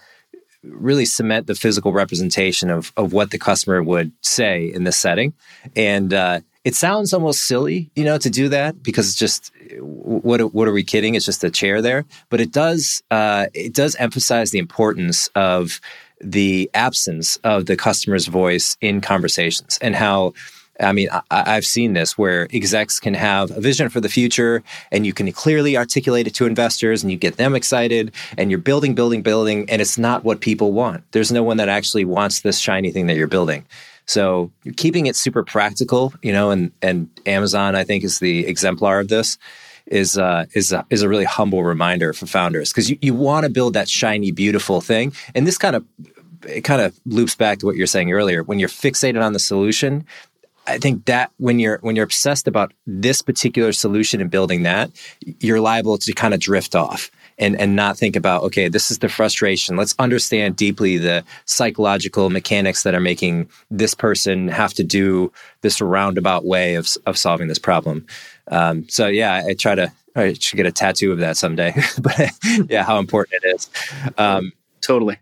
really 0.62 1.04
cement 1.04 1.46
the 1.46 1.54
physical 1.54 1.92
representation 1.92 2.70
of 2.70 2.92
of 2.96 3.12
what 3.12 3.30
the 3.30 3.38
customer 3.38 3.82
would 3.82 4.12
say 4.22 4.70
in 4.72 4.84
this 4.84 4.98
setting. 4.98 5.32
And 5.74 6.12
uh, 6.12 6.40
it 6.64 6.74
sounds 6.74 7.14
almost 7.14 7.46
silly, 7.46 7.90
you 7.96 8.04
know, 8.04 8.18
to 8.18 8.28
do 8.28 8.48
that 8.50 8.82
because 8.82 9.08
it's 9.08 9.18
just 9.18 9.52
what 9.78 10.40
what 10.54 10.68
are 10.68 10.72
we 10.72 10.84
kidding? 10.84 11.14
It's 11.14 11.24
just 11.24 11.44
a 11.44 11.50
chair 11.50 11.80
there, 11.80 12.04
but 12.28 12.40
it 12.40 12.52
does 12.52 13.02
uh, 13.10 13.46
it 13.54 13.74
does 13.74 13.96
emphasize 13.96 14.50
the 14.50 14.58
importance 14.58 15.28
of 15.34 15.80
the 16.20 16.70
absence 16.74 17.36
of 17.44 17.64
the 17.66 17.76
customer's 17.76 18.26
voice 18.26 18.76
in 18.82 19.00
conversations 19.00 19.78
and 19.80 19.96
how 19.96 20.34
I 20.80 20.92
mean, 20.92 21.08
I, 21.30 21.54
have 21.54 21.66
seen 21.66 21.92
this 21.92 22.16
where 22.16 22.48
execs 22.52 22.98
can 22.98 23.14
have 23.14 23.50
a 23.50 23.60
vision 23.60 23.88
for 23.88 24.00
the 24.00 24.08
future 24.08 24.62
and 24.90 25.06
you 25.06 25.12
can 25.12 25.30
clearly 25.32 25.76
articulate 25.76 26.26
it 26.26 26.34
to 26.34 26.46
investors 26.46 27.02
and 27.02 27.10
you 27.10 27.18
get 27.18 27.36
them 27.36 27.54
excited 27.54 28.12
and 28.36 28.50
you're 28.50 28.60
building, 28.60 28.94
building, 28.94 29.22
building, 29.22 29.68
and 29.68 29.82
it's 29.82 29.98
not 29.98 30.24
what 30.24 30.40
people 30.40 30.72
want. 30.72 31.04
There's 31.12 31.32
no 31.32 31.42
one 31.42 31.58
that 31.58 31.68
actually 31.68 32.04
wants 32.04 32.40
this 32.40 32.58
shiny 32.58 32.90
thing 32.90 33.06
that 33.06 33.16
you're 33.16 33.26
building. 33.26 33.64
So 34.06 34.50
keeping 34.76 35.06
it 35.06 35.16
super 35.16 35.44
practical, 35.44 36.12
you 36.22 36.32
know, 36.32 36.50
and, 36.50 36.72
and 36.82 37.08
Amazon, 37.26 37.76
I 37.76 37.84
think, 37.84 38.02
is 38.02 38.18
the 38.18 38.46
exemplar 38.46 39.00
of 39.00 39.08
this 39.08 39.38
is 39.86 40.16
uh, 40.16 40.46
is 40.54 40.72
a, 40.72 40.86
is 40.88 41.02
a 41.02 41.08
really 41.08 41.24
humble 41.24 41.64
reminder 41.64 42.12
for 42.12 42.26
founders 42.26 42.70
because 42.70 42.88
you, 42.88 42.98
you 43.02 43.12
want 43.12 43.44
to 43.44 43.50
build 43.50 43.74
that 43.74 43.88
shiny, 43.88 44.30
beautiful 44.30 44.80
thing. 44.80 45.12
And 45.34 45.46
this 45.46 45.58
kind 45.58 45.76
of 45.76 45.84
it 46.46 46.62
kind 46.62 46.80
of 46.80 46.98
loops 47.04 47.34
back 47.34 47.58
to 47.58 47.66
what 47.66 47.76
you're 47.76 47.86
saying 47.86 48.12
earlier. 48.12 48.42
When 48.42 48.58
you're 48.58 48.68
fixated 48.68 49.22
on 49.22 49.32
the 49.32 49.38
solution, 49.38 50.06
I 50.66 50.78
think 50.78 51.06
that 51.06 51.32
when 51.38 51.58
you're 51.58 51.78
when 51.82 51.96
you're 51.96 52.04
obsessed 52.04 52.46
about 52.46 52.72
this 52.86 53.22
particular 53.22 53.72
solution 53.72 54.20
and 54.20 54.30
building 54.30 54.62
that, 54.62 54.90
you're 55.40 55.60
liable 55.60 55.98
to 55.98 56.12
kind 56.12 56.34
of 56.34 56.40
drift 56.40 56.74
off 56.74 57.10
and 57.38 57.58
and 57.60 57.74
not 57.74 57.96
think 57.96 58.14
about 58.14 58.42
okay, 58.44 58.68
this 58.68 58.90
is 58.90 58.98
the 58.98 59.08
frustration. 59.08 59.76
Let's 59.76 59.94
understand 59.98 60.56
deeply 60.56 60.98
the 60.98 61.24
psychological 61.46 62.30
mechanics 62.30 62.82
that 62.84 62.94
are 62.94 63.00
making 63.00 63.48
this 63.70 63.94
person 63.94 64.48
have 64.48 64.74
to 64.74 64.84
do 64.84 65.32
this 65.62 65.80
roundabout 65.80 66.44
way 66.44 66.74
of 66.74 66.88
of 67.06 67.18
solving 67.18 67.48
this 67.48 67.58
problem. 67.58 68.06
Um, 68.48 68.88
so 68.88 69.06
yeah, 69.06 69.42
I 69.46 69.54
try 69.54 69.74
to 69.74 69.92
I 70.14 70.34
should 70.34 70.56
get 70.56 70.66
a 70.66 70.72
tattoo 70.72 71.12
of 71.12 71.18
that 71.18 71.36
someday. 71.36 71.74
but 72.00 72.30
yeah, 72.68 72.84
how 72.84 72.98
important 72.98 73.42
it 73.42 73.54
is. 73.54 73.70
Um, 74.18 74.52
totally. 74.80 75.18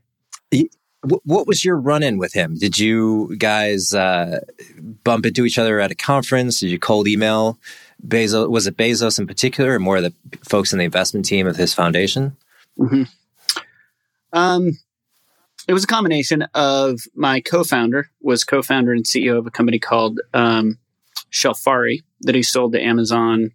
What 1.02 1.46
was 1.46 1.64
your 1.64 1.76
run 1.76 2.02
in 2.02 2.18
with 2.18 2.32
him? 2.32 2.56
Did 2.58 2.76
you 2.78 3.36
guys 3.36 3.94
uh, 3.94 4.40
bump 5.04 5.26
into 5.26 5.44
each 5.44 5.58
other 5.58 5.78
at 5.78 5.92
a 5.92 5.94
conference? 5.94 6.60
Did 6.60 6.70
you 6.70 6.78
cold 6.78 7.06
email 7.06 7.58
Bezos? 8.04 8.50
Was 8.50 8.66
it 8.66 8.76
Bezos 8.76 9.18
in 9.18 9.26
particular, 9.26 9.74
or 9.74 9.78
more 9.78 9.98
of 9.98 10.02
the 10.02 10.14
folks 10.44 10.72
in 10.72 10.80
the 10.80 10.84
investment 10.84 11.24
team 11.24 11.46
of 11.46 11.56
his 11.56 11.72
foundation? 11.72 12.36
Mm-hmm. 12.76 13.04
Um, 14.32 14.78
it 15.68 15.72
was 15.72 15.84
a 15.84 15.88
combination 15.88 16.42
of 16.54 17.00
my 17.14 17.40
co-founder 17.40 18.10
was 18.20 18.42
co-founder 18.42 18.92
and 18.92 19.04
CEO 19.04 19.38
of 19.38 19.46
a 19.46 19.50
company 19.50 19.78
called 19.78 20.20
um, 20.34 20.78
Shelfari 21.30 22.02
that 22.22 22.34
he 22.34 22.42
sold 22.42 22.72
to 22.72 22.82
Amazon 22.82 23.52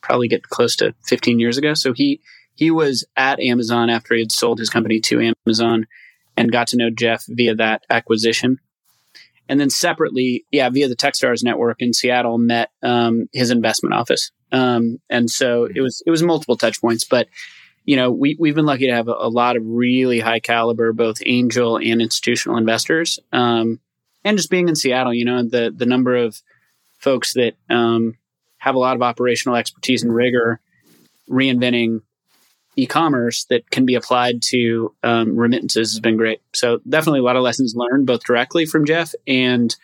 probably 0.00 0.28
get 0.28 0.48
close 0.48 0.76
to 0.76 0.94
15 1.06 1.38
years 1.38 1.56
ago. 1.58 1.74
So 1.74 1.92
he 1.92 2.20
he 2.54 2.70
was 2.70 3.06
at 3.16 3.40
Amazon 3.40 3.88
after 3.88 4.14
he 4.14 4.20
had 4.20 4.32
sold 4.32 4.58
his 4.58 4.68
company 4.68 5.00
to 5.00 5.34
Amazon 5.46 5.86
and 6.36 6.52
got 6.52 6.68
to 6.68 6.76
know 6.76 6.90
Jeff 6.90 7.24
via 7.28 7.54
that 7.56 7.82
acquisition. 7.90 8.58
And 9.48 9.58
then 9.58 9.70
separately, 9.70 10.46
yeah, 10.50 10.70
via 10.70 10.88
the 10.88 10.96
Techstars 10.96 11.42
network 11.42 11.78
in 11.80 11.92
Seattle, 11.92 12.38
met 12.38 12.70
um, 12.82 13.26
his 13.32 13.50
investment 13.50 13.94
office. 13.94 14.30
Um, 14.52 14.98
and 15.08 15.28
so 15.28 15.64
it 15.64 15.80
was 15.80 16.02
it 16.06 16.10
was 16.10 16.22
multiple 16.22 16.56
touch 16.56 16.80
points, 16.80 17.04
but 17.04 17.28
you 17.84 17.96
know 17.96 18.12
we 18.12 18.36
we've 18.38 18.54
been 18.54 18.66
lucky 18.66 18.86
to 18.86 18.94
have 18.94 19.08
a, 19.08 19.14
a 19.18 19.28
lot 19.28 19.56
of 19.56 19.62
really 19.66 20.20
high 20.20 20.40
caliber, 20.40 20.92
both 20.92 21.22
angel 21.26 21.78
and 21.78 22.00
institutional 22.00 22.58
investors. 22.58 23.18
Um, 23.32 23.80
and 24.24 24.36
just 24.36 24.50
being 24.50 24.68
in 24.68 24.76
Seattle, 24.76 25.14
you 25.14 25.24
know 25.24 25.42
the 25.42 25.72
the 25.74 25.86
number 25.86 26.16
of 26.16 26.40
folks 26.98 27.34
that 27.34 27.54
um, 27.68 28.16
have 28.58 28.74
a 28.74 28.78
lot 28.78 28.94
of 28.94 29.02
operational 29.02 29.56
expertise 29.56 30.02
and 30.02 30.14
rigor 30.14 30.60
reinventing 31.28 32.02
e-commerce 32.76 33.44
that 33.44 33.70
can 33.70 33.84
be 33.84 33.94
applied 33.94 34.42
to 34.42 34.94
um, 35.02 35.36
remittances 35.36 35.92
has 35.92 36.00
been 36.00 36.16
great. 36.16 36.40
So 36.52 36.80
definitely 36.88 37.20
a 37.20 37.24
lot 37.24 37.36
of 37.36 37.42
lessons 37.42 37.74
learned, 37.74 38.06
both 38.06 38.24
directly 38.24 38.66
from 38.66 38.86
Jeff 38.86 39.14
and 39.26 39.74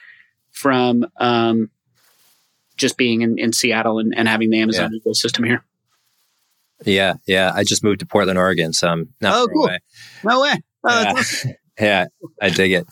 from 0.53 1.07
um, 1.19 1.71
just 2.77 2.97
being 2.97 3.23
in, 3.23 3.39
in 3.39 3.53
Seattle 3.53 3.99
and, 3.99 4.17
and, 4.17 4.29
having 4.29 4.51
the 4.51 4.61
Amazon 4.61 4.93
yeah. 4.93 5.01
ecosystem 5.01 5.47
here. 5.47 5.65
Yeah, 6.85 7.15
yeah. 7.27 7.53
I 7.55 7.65
just 7.65 7.83
moved 7.83 8.01
to 8.01 8.07
Portland, 8.07 8.39
Oregon, 8.39 8.73
so 8.73 8.89
I'm 8.89 9.13
not 9.21 9.35
oh, 9.35 9.49
cool. 9.49 9.65
away. 9.65 9.79
No 10.25 10.41
way. 10.41 10.55
Oh, 10.85 11.03
yeah. 11.03 11.53
yeah, 11.81 12.07
I 12.41 12.51
dig 12.51 12.73
it. 12.73 12.87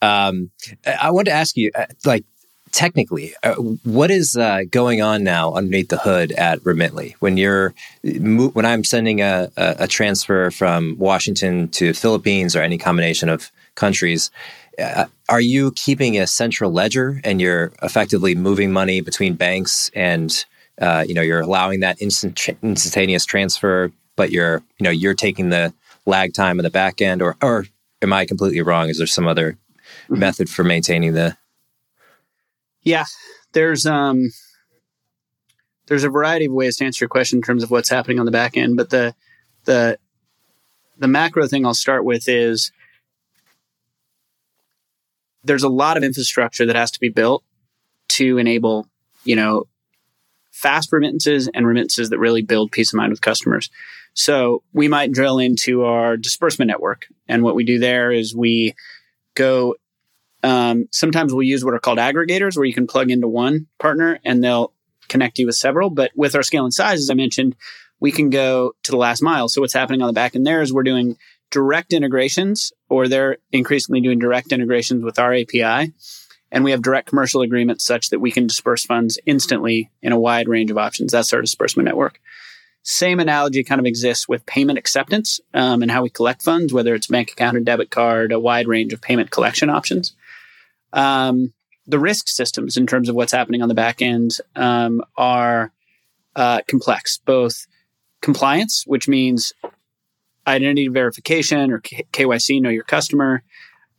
Um, 0.00 0.50
I 0.86 1.10
want 1.10 1.26
to 1.26 1.32
ask 1.32 1.56
you, 1.56 1.70
uh, 1.74 1.86
like, 2.04 2.24
technically, 2.72 3.34
uh, 3.42 3.54
what 3.54 4.10
is 4.10 4.36
uh, 4.36 4.62
going 4.70 5.02
on 5.02 5.24
now 5.24 5.52
underneath 5.52 5.88
the 5.88 5.98
hood 5.98 6.32
at 6.32 6.60
Remitly? 6.64 7.14
When 7.20 7.36
you're 7.36 7.74
when 8.02 8.64
I'm 8.64 8.84
sending 8.84 9.20
a, 9.20 9.50
a, 9.56 9.86
transfer 9.86 10.50
from 10.50 10.96
Washington 10.98 11.68
to 11.70 11.92
Philippines 11.92 12.54
or 12.54 12.62
any 12.62 12.78
combination 12.78 13.28
of 13.28 13.50
countries, 13.74 14.30
uh, 14.78 15.06
are 15.28 15.40
you 15.40 15.72
keeping 15.72 16.18
a 16.18 16.26
central 16.26 16.72
ledger 16.72 17.20
and 17.24 17.40
you're 17.40 17.72
effectively 17.82 18.34
moving 18.34 18.72
money 18.72 19.00
between 19.00 19.34
banks 19.34 19.90
and 19.94 20.44
uh, 20.80 21.04
you 21.06 21.14
know 21.14 21.22
you're 21.22 21.40
allowing 21.40 21.80
that 21.80 22.00
instant 22.00 22.48
instantaneous 22.62 23.24
transfer, 23.24 23.90
but 24.16 24.30
you're 24.30 24.62
you 24.78 24.84
know 24.84 24.90
you're 24.90 25.14
taking 25.14 25.50
the 25.50 25.72
lag 26.06 26.32
time 26.32 26.58
in 26.58 26.62
the 26.62 26.70
back 26.70 27.00
end, 27.00 27.22
or 27.22 27.36
or 27.42 27.66
am 28.02 28.12
I 28.12 28.24
completely 28.24 28.62
wrong? 28.62 28.88
Is 28.88 28.98
there 28.98 29.06
some 29.06 29.26
other 29.26 29.52
mm-hmm. 29.52 30.18
method 30.18 30.48
for 30.48 30.64
maintaining 30.64 31.14
the 31.14 31.36
yeah, 32.82 33.04
there's 33.52 33.86
um 33.86 34.30
there's 35.86 36.04
a 36.04 36.10
variety 36.10 36.46
of 36.46 36.52
ways 36.52 36.76
to 36.76 36.84
answer 36.84 37.04
your 37.04 37.08
question 37.08 37.38
in 37.38 37.42
terms 37.42 37.62
of 37.62 37.70
what's 37.70 37.88
happening 37.88 38.18
on 38.18 38.26
the 38.26 38.32
back 38.32 38.56
end, 38.56 38.76
but 38.76 38.90
the 38.90 39.14
the 39.64 39.98
the 40.98 41.08
macro 41.08 41.46
thing 41.46 41.64
I'll 41.64 41.74
start 41.74 42.04
with 42.04 42.28
is 42.28 42.72
there's 45.44 45.62
a 45.62 45.68
lot 45.68 45.96
of 45.96 46.02
infrastructure 46.02 46.66
that 46.66 46.76
has 46.76 46.90
to 46.92 47.00
be 47.00 47.08
built 47.08 47.42
to 48.08 48.38
enable, 48.38 48.86
you 49.24 49.36
know, 49.36 49.64
fast 50.50 50.92
remittances 50.92 51.48
and 51.54 51.66
remittances 51.66 52.10
that 52.10 52.18
really 52.18 52.42
build 52.42 52.72
peace 52.72 52.92
of 52.92 52.96
mind 52.96 53.10
with 53.10 53.20
customers. 53.20 53.70
So 54.14 54.62
we 54.72 54.88
might 54.88 55.12
drill 55.12 55.38
into 55.38 55.84
our 55.84 56.16
disbursement 56.16 56.68
network. 56.68 57.06
And 57.28 57.42
what 57.42 57.54
we 57.54 57.64
do 57.64 57.78
there 57.78 58.10
is 58.10 58.34
we 58.34 58.74
go 59.34 59.76
um, 60.42 60.88
sometimes 60.90 61.32
we'll 61.32 61.42
use 61.42 61.64
what 61.64 61.74
are 61.74 61.78
called 61.78 61.98
aggregators, 61.98 62.56
where 62.56 62.66
you 62.66 62.74
can 62.74 62.86
plug 62.86 63.10
into 63.10 63.28
one 63.28 63.66
partner 63.78 64.18
and 64.24 64.42
they'll 64.42 64.72
connect 65.08 65.38
you 65.38 65.46
with 65.46 65.56
several. 65.56 65.90
But 65.90 66.12
with 66.14 66.34
our 66.34 66.42
scale 66.42 66.64
and 66.64 66.74
size, 66.74 67.00
as 67.00 67.10
I 67.10 67.14
mentioned, 67.14 67.56
we 68.00 68.12
can 68.12 68.30
go 68.30 68.74
to 68.84 68.90
the 68.90 68.96
last 68.96 69.22
mile. 69.22 69.48
So 69.48 69.60
what's 69.60 69.74
happening 69.74 70.02
on 70.02 70.06
the 70.06 70.12
back 70.12 70.36
end 70.36 70.46
there 70.46 70.62
is 70.62 70.72
we're 70.72 70.82
doing 70.82 71.16
direct 71.50 71.92
integrations, 71.92 72.72
or 72.88 73.08
they're 73.08 73.38
increasingly 73.52 74.00
doing 74.00 74.18
direct 74.18 74.52
integrations 74.52 75.02
with 75.02 75.18
our 75.18 75.34
API. 75.34 75.92
And 76.50 76.64
we 76.64 76.70
have 76.70 76.82
direct 76.82 77.08
commercial 77.08 77.42
agreements 77.42 77.84
such 77.84 78.10
that 78.10 78.20
we 78.20 78.30
can 78.30 78.46
disperse 78.46 78.84
funds 78.84 79.18
instantly 79.26 79.90
in 80.02 80.12
a 80.12 80.20
wide 80.20 80.48
range 80.48 80.70
of 80.70 80.78
options. 80.78 81.12
That's 81.12 81.32
our 81.32 81.40
disbursement 81.40 81.86
network. 81.86 82.20
Same 82.82 83.20
analogy 83.20 83.64
kind 83.64 83.80
of 83.80 83.86
exists 83.86 84.28
with 84.28 84.46
payment 84.46 84.78
acceptance 84.78 85.40
um, 85.52 85.82
and 85.82 85.90
how 85.90 86.02
we 86.02 86.08
collect 86.08 86.42
funds, 86.42 86.72
whether 86.72 86.94
it's 86.94 87.06
bank 87.06 87.32
account 87.32 87.56
or 87.56 87.60
debit 87.60 87.90
card, 87.90 88.32
a 88.32 88.40
wide 88.40 88.66
range 88.66 88.94
of 88.94 89.02
payment 89.02 89.30
collection 89.30 89.68
options. 89.68 90.14
Um, 90.92 91.52
the 91.86 91.98
risk 91.98 92.28
systems 92.28 92.76
in 92.76 92.86
terms 92.86 93.08
of 93.08 93.14
what's 93.14 93.32
happening 93.32 93.62
on 93.62 93.68
the 93.68 93.74
back 93.74 94.02
end 94.02 94.38
um, 94.54 95.02
are 95.16 95.72
uh, 96.36 96.60
complex, 96.68 97.18
both 97.24 97.66
compliance, 98.20 98.84
which 98.86 99.08
means 99.08 99.52
identity 100.46 100.88
verification 100.88 101.72
or 101.72 101.80
KYC, 101.80 102.60
know 102.60 102.68
your 102.68 102.84
customer. 102.84 103.42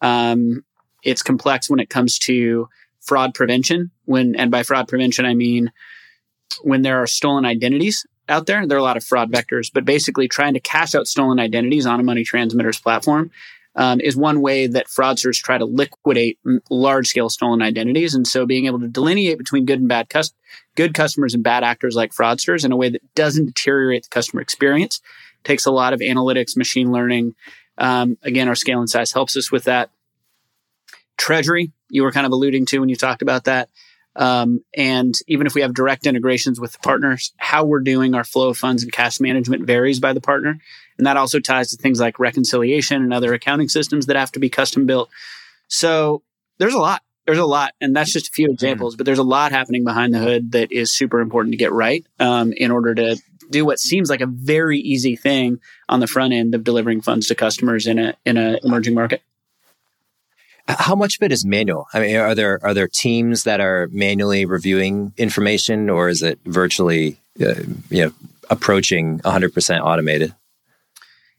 Um, 0.01 0.63
it's 1.03 1.23
complex 1.23 1.69
when 1.69 1.79
it 1.79 1.89
comes 1.89 2.19
to 2.19 2.67
fraud 3.01 3.33
prevention. 3.33 3.91
When 4.05 4.35
and 4.35 4.51
by 4.51 4.63
fraud 4.63 4.87
prevention, 4.87 5.25
I 5.25 5.33
mean 5.33 5.71
when 6.61 6.81
there 6.81 7.01
are 7.01 7.07
stolen 7.07 7.45
identities 7.45 8.05
out 8.27 8.45
there. 8.45 8.65
There 8.65 8.77
are 8.77 8.81
a 8.81 8.83
lot 8.83 8.97
of 8.97 9.03
fraud 9.03 9.31
vectors, 9.31 9.71
but 9.73 9.85
basically 9.85 10.27
trying 10.27 10.53
to 10.53 10.59
cash 10.59 10.93
out 10.93 11.07
stolen 11.07 11.39
identities 11.39 11.85
on 11.85 11.99
a 11.99 12.03
money 12.03 12.23
transmitter's 12.23 12.79
platform 12.79 13.31
um, 13.75 14.01
is 14.01 14.17
one 14.17 14.41
way 14.41 14.67
that 14.67 14.87
fraudsters 14.87 15.41
try 15.41 15.57
to 15.57 15.65
liquidate 15.65 16.39
large 16.69 17.07
scale 17.07 17.29
stolen 17.29 17.61
identities. 17.61 18.13
And 18.13 18.27
so 18.27 18.45
being 18.45 18.65
able 18.65 18.79
to 18.79 18.87
delineate 18.87 19.37
between 19.37 19.65
good 19.65 19.79
and 19.79 19.87
bad 19.87 20.09
cus- 20.09 20.33
good 20.75 20.93
customers 20.93 21.33
and 21.33 21.43
bad 21.43 21.63
actors 21.63 21.95
like 21.95 22.11
fraudsters 22.11 22.65
in 22.65 22.71
a 22.71 22.77
way 22.77 22.89
that 22.89 23.15
doesn't 23.15 23.45
deteriorate 23.45 24.03
the 24.03 24.09
customer 24.09 24.41
experience 24.41 25.01
takes 25.43 25.65
a 25.65 25.71
lot 25.71 25.93
of 25.93 25.99
analytics, 25.99 26.57
machine 26.57 26.91
learning. 26.91 27.35
Um, 27.77 28.17
again, 28.23 28.47
our 28.47 28.55
scale 28.55 28.79
and 28.79 28.89
size 28.89 29.11
helps 29.11 29.37
us 29.37 29.51
with 29.51 29.65
that. 29.65 29.89
Treasury, 31.17 31.71
you 31.89 32.03
were 32.03 32.11
kind 32.11 32.25
of 32.25 32.31
alluding 32.31 32.65
to 32.67 32.79
when 32.79 32.89
you 32.89 32.95
talked 32.95 33.21
about 33.21 33.45
that. 33.45 33.69
Um, 34.15 34.63
and 34.75 35.15
even 35.27 35.47
if 35.47 35.53
we 35.53 35.61
have 35.61 35.73
direct 35.73 36.05
integrations 36.05 36.59
with 36.59 36.73
the 36.73 36.79
partners, 36.79 37.33
how 37.37 37.65
we're 37.65 37.79
doing 37.79 38.15
our 38.15 38.23
flow 38.23 38.49
of 38.49 38.57
funds 38.57 38.83
and 38.83 38.91
cash 38.91 39.19
management 39.19 39.65
varies 39.65 39.99
by 39.99 40.13
the 40.13 40.21
partner. 40.21 40.59
And 40.99 41.07
that 41.07 41.17
also 41.17 41.39
ties 41.39 41.69
to 41.69 41.77
things 41.77 41.99
like 41.99 42.19
reconciliation 42.19 43.01
and 43.01 43.13
other 43.13 43.33
accounting 43.33 43.69
systems 43.69 44.05
that 44.05 44.17
have 44.17 44.33
to 44.33 44.39
be 44.39 44.49
custom 44.49 44.85
built. 44.85 45.09
So 45.69 46.21
there's 46.57 46.73
a 46.73 46.79
lot. 46.79 47.01
There's 47.25 47.37
a 47.37 47.45
lot. 47.45 47.73
And 47.79 47.95
that's 47.95 48.11
just 48.11 48.27
a 48.27 48.31
few 48.31 48.51
examples, 48.51 48.95
but 48.95 49.05
there's 49.05 49.17
a 49.17 49.23
lot 49.23 49.51
happening 49.51 49.85
behind 49.85 50.13
the 50.13 50.19
hood 50.19 50.51
that 50.51 50.71
is 50.71 50.91
super 50.91 51.21
important 51.21 51.53
to 51.53 51.57
get 51.57 51.71
right 51.71 52.05
um, 52.19 52.51
in 52.51 52.69
order 52.69 52.93
to 52.95 53.17
do 53.49 53.65
what 53.65 53.79
seems 53.79 54.09
like 54.09 54.21
a 54.21 54.25
very 54.25 54.77
easy 54.77 55.15
thing 55.15 55.59
on 55.87 56.01
the 56.01 56.07
front 56.07 56.33
end 56.33 56.53
of 56.53 56.63
delivering 56.63 57.01
funds 57.01 57.27
to 57.27 57.35
customers 57.35 57.87
in 57.87 57.97
a 57.97 58.13
in 58.25 58.37
an 58.37 58.59
emerging 58.63 58.93
market. 58.93 59.21
How 60.67 60.95
much 60.95 61.17
of 61.17 61.23
it 61.23 61.31
is 61.31 61.45
manual? 61.45 61.87
I 61.93 61.99
mean, 61.99 62.15
are 62.17 62.35
there 62.35 62.59
are 62.61 62.73
there 62.73 62.87
teams 62.87 63.43
that 63.45 63.59
are 63.59 63.87
manually 63.91 64.45
reviewing 64.45 65.13
information, 65.17 65.89
or 65.89 66.09
is 66.09 66.21
it 66.21 66.39
virtually, 66.45 67.17
uh, 67.41 67.55
you 67.89 68.05
know, 68.05 68.11
approaching 68.51 69.19
100% 69.21 69.81
automated? 69.81 70.35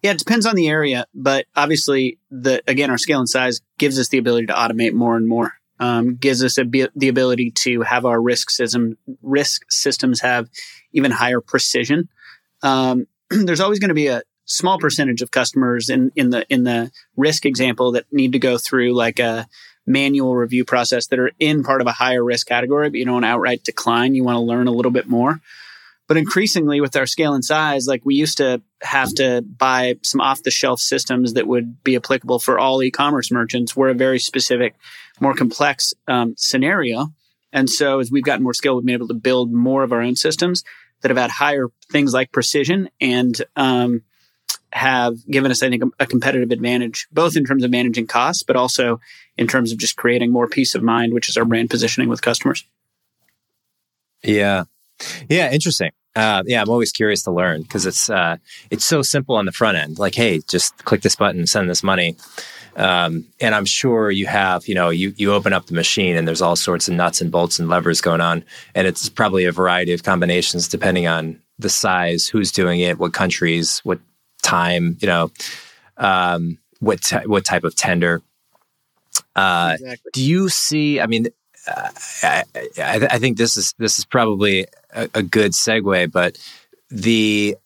Yeah, 0.03 0.13
it 0.13 0.19
depends 0.19 0.47
on 0.47 0.55
the 0.55 0.69
area, 0.69 1.07
but 1.15 1.47
obviously, 1.55 2.19
the 2.31 2.63
again, 2.67 2.91
our 2.91 2.99
scale 2.99 3.19
and 3.19 3.29
size 3.29 3.61
gives 3.79 3.99
us 3.99 4.09
the 4.09 4.19
ability 4.19 4.47
to 4.47 4.55
automate 4.55 4.95
more 4.95 5.17
and 5.17 5.29
more. 5.29 5.53
Um, 5.79 6.17
gives 6.17 6.45
us 6.45 6.59
a, 6.59 6.65
the 6.65 7.09
ability 7.09 7.53
to 7.63 7.81
have 7.83 8.05
our 8.05 8.21
risk 8.21 8.51
system 8.51 8.99
risk 9.23 9.63
systems 9.71 10.21
have 10.21 10.49
even 10.93 11.11
higher 11.11 11.41
precision. 11.41 12.09
Um, 12.63 13.07
there's 13.31 13.61
always 13.61 13.79
going 13.79 13.89
to 13.89 13.95
be 13.95 14.09
a 14.09 14.23
small 14.45 14.79
percentage 14.79 15.23
of 15.23 15.31
customers 15.31 15.89
in, 15.89 16.13
in 16.17 16.31
the 16.31 16.45
in 16.49 16.65
the 16.65 16.91
risk 17.17 17.47
example 17.47 17.93
that 17.93 18.07
need 18.13 18.33
to 18.33 18.39
go 18.39 18.59
through 18.59 18.95
like 18.95 19.19
a 19.19 19.47
manual 19.87 20.35
review 20.37 20.65
process 20.65 21.07
that 21.09 21.19
are 21.19 21.33
in 21.39 21.63
part 21.63 21.81
of 21.81 21.87
a 21.87 21.93
higher 21.93 22.25
risk 22.25 22.47
category, 22.47 22.91
but 22.91 22.99
you 22.99 23.05
don't 23.05 23.25
outright 23.25 23.65
decline. 23.65 24.15
You 24.15 24.25
want 24.25 24.37
to 24.37 24.41
learn 24.41 24.67
a 24.67 24.73
little 24.73 24.93
bit 24.93 25.09
more. 25.09 25.41
But 26.09 26.17
increasingly 26.17 26.81
with 26.81 26.97
our 26.97 27.07
scale 27.07 27.35
and 27.35 27.45
size, 27.45 27.87
like 27.87 28.05
we 28.05 28.15
used 28.15 28.39
to 28.39 28.63
have 28.83 29.15
to 29.15 29.43
buy 29.43 29.97
some 30.03 30.21
off 30.21 30.43
the 30.43 30.51
shelf 30.51 30.81
systems 30.81 31.35
that 31.35 31.47
would 31.47 31.83
be 31.85 31.97
applicable 31.97 32.39
for 32.39 32.59
all 32.59 32.83
e-commerce 32.83 33.31
merchants. 33.31 33.77
We're 33.77 33.91
a 33.91 33.95
very 33.95 34.19
specific, 34.19 34.75
more 35.21 35.35
complex 35.35 35.93
um, 36.09 36.35
scenario. 36.37 37.13
And 37.53 37.69
so 37.69 38.01
as 38.01 38.11
we've 38.11 38.25
gotten 38.25 38.43
more 38.43 38.55
skilled, 38.55 38.77
we've 38.79 38.87
been 38.87 38.95
able 38.95 39.09
to 39.09 39.15
build 39.15 39.53
more 39.53 39.83
of 39.83 39.93
our 39.93 40.01
own 40.01 40.17
systems 40.17 40.65
that 41.03 41.11
have 41.11 41.19
had 41.19 41.31
higher 41.31 41.69
things 41.91 42.13
like 42.13 42.33
precision 42.33 42.89
and 43.01 43.41
um, 43.57 44.03
have 44.73 45.27
given 45.27 45.51
us, 45.51 45.63
I 45.63 45.69
think, 45.69 45.83
a, 45.83 46.05
a, 46.05 46.07
competitive 46.07 46.51
advantage, 46.51 47.09
both 47.11 47.37
in 47.37 47.45
terms 47.45 47.65
of 47.65 47.71
managing 47.71 48.07
costs, 48.07 48.43
but 48.43 48.57
also 48.57 49.01
in 49.37 49.47
terms 49.47 49.73
of 49.73 49.79
just 49.79 49.97
creating 49.97 50.31
more 50.31 50.47
peace 50.47 50.75
of 50.75 50.83
mind, 50.83 51.13
which 51.13 51.29
is 51.29 51.37
our 51.37 51.45
brand 51.45 51.71
positioning 51.71 52.09
with 52.09 52.23
customers. 52.23 52.65
Yeah. 54.23 54.65
Yeah. 55.29 55.51
Interesting. 55.51 55.91
Uh, 56.17 56.43
yeah, 56.47 56.61
I'm 56.61 56.69
always 56.69 56.91
curious 56.91 57.23
to 57.23 57.31
learn 57.31 57.63
because 57.63 57.87
it's 57.87 58.11
uh, 58.11 58.37
it's 58.71 58.85
so 58.85 59.03
simple 59.03 59.37
on 59.37 59.47
the 59.47 59.53
front 59.53 59.77
end. 59.77 59.99
Like, 59.99 60.15
hey, 60.15 60.41
just 60.49 60.77
click 60.85 61.03
this 61.03 61.15
button, 61.15 61.47
send 61.47 61.71
this 61.71 61.83
money, 61.83 62.17
um, 62.77 63.27
and 63.41 63.55
I'm 63.55 63.65
sure 63.65 64.11
you 64.11 64.27
have, 64.27 64.67
you 64.67 64.75
know, 64.75 64.91
you 64.91 65.15
you 65.17 65.33
open 65.33 65.53
up 65.53 65.67
the 65.67 65.75
machine 65.75 66.17
and 66.17 66.27
there's 66.27 66.43
all 66.43 66.57
sorts 66.57 66.89
of 66.89 66.95
nuts 66.95 67.21
and 67.21 67.31
bolts 67.31 67.59
and 67.59 67.69
levers 67.69 68.01
going 68.01 68.21
on, 68.21 68.45
and 68.75 68.87
it's 68.87 69.09
probably 69.09 69.45
a 69.45 69.53
variety 69.53 69.93
of 69.93 70.03
combinations 70.03 70.67
depending 70.67 71.07
on 71.07 71.41
the 71.59 71.69
size, 71.69 72.27
who's 72.27 72.51
doing 72.51 72.81
it, 72.81 72.99
what 72.99 73.13
countries, 73.13 73.81
what 73.85 74.01
time, 74.43 74.97
you 75.01 75.07
know, 75.07 75.31
um, 75.97 76.59
what 76.81 77.03
t- 77.03 77.27
what 77.27 77.45
type 77.45 77.65
of 77.65 77.77
tender. 77.77 78.21
Uh, 79.37 79.73
exactly. 79.75 80.11
Do 80.13 80.25
you 80.25 80.49
see? 80.49 81.01
I 81.01 81.07
mean, 81.07 81.29
I, 81.69 82.45
I, 82.79 83.09
I, 83.11 83.19
think 83.19 83.37
this 83.37 83.57
is 83.57 83.75
this 83.79 83.99
is 83.99 84.05
probably 84.05 84.67
a, 84.95 85.09
a 85.15 85.23
good 85.23 85.53
segue, 85.53 86.11
but 86.11 86.39
the 86.91 87.57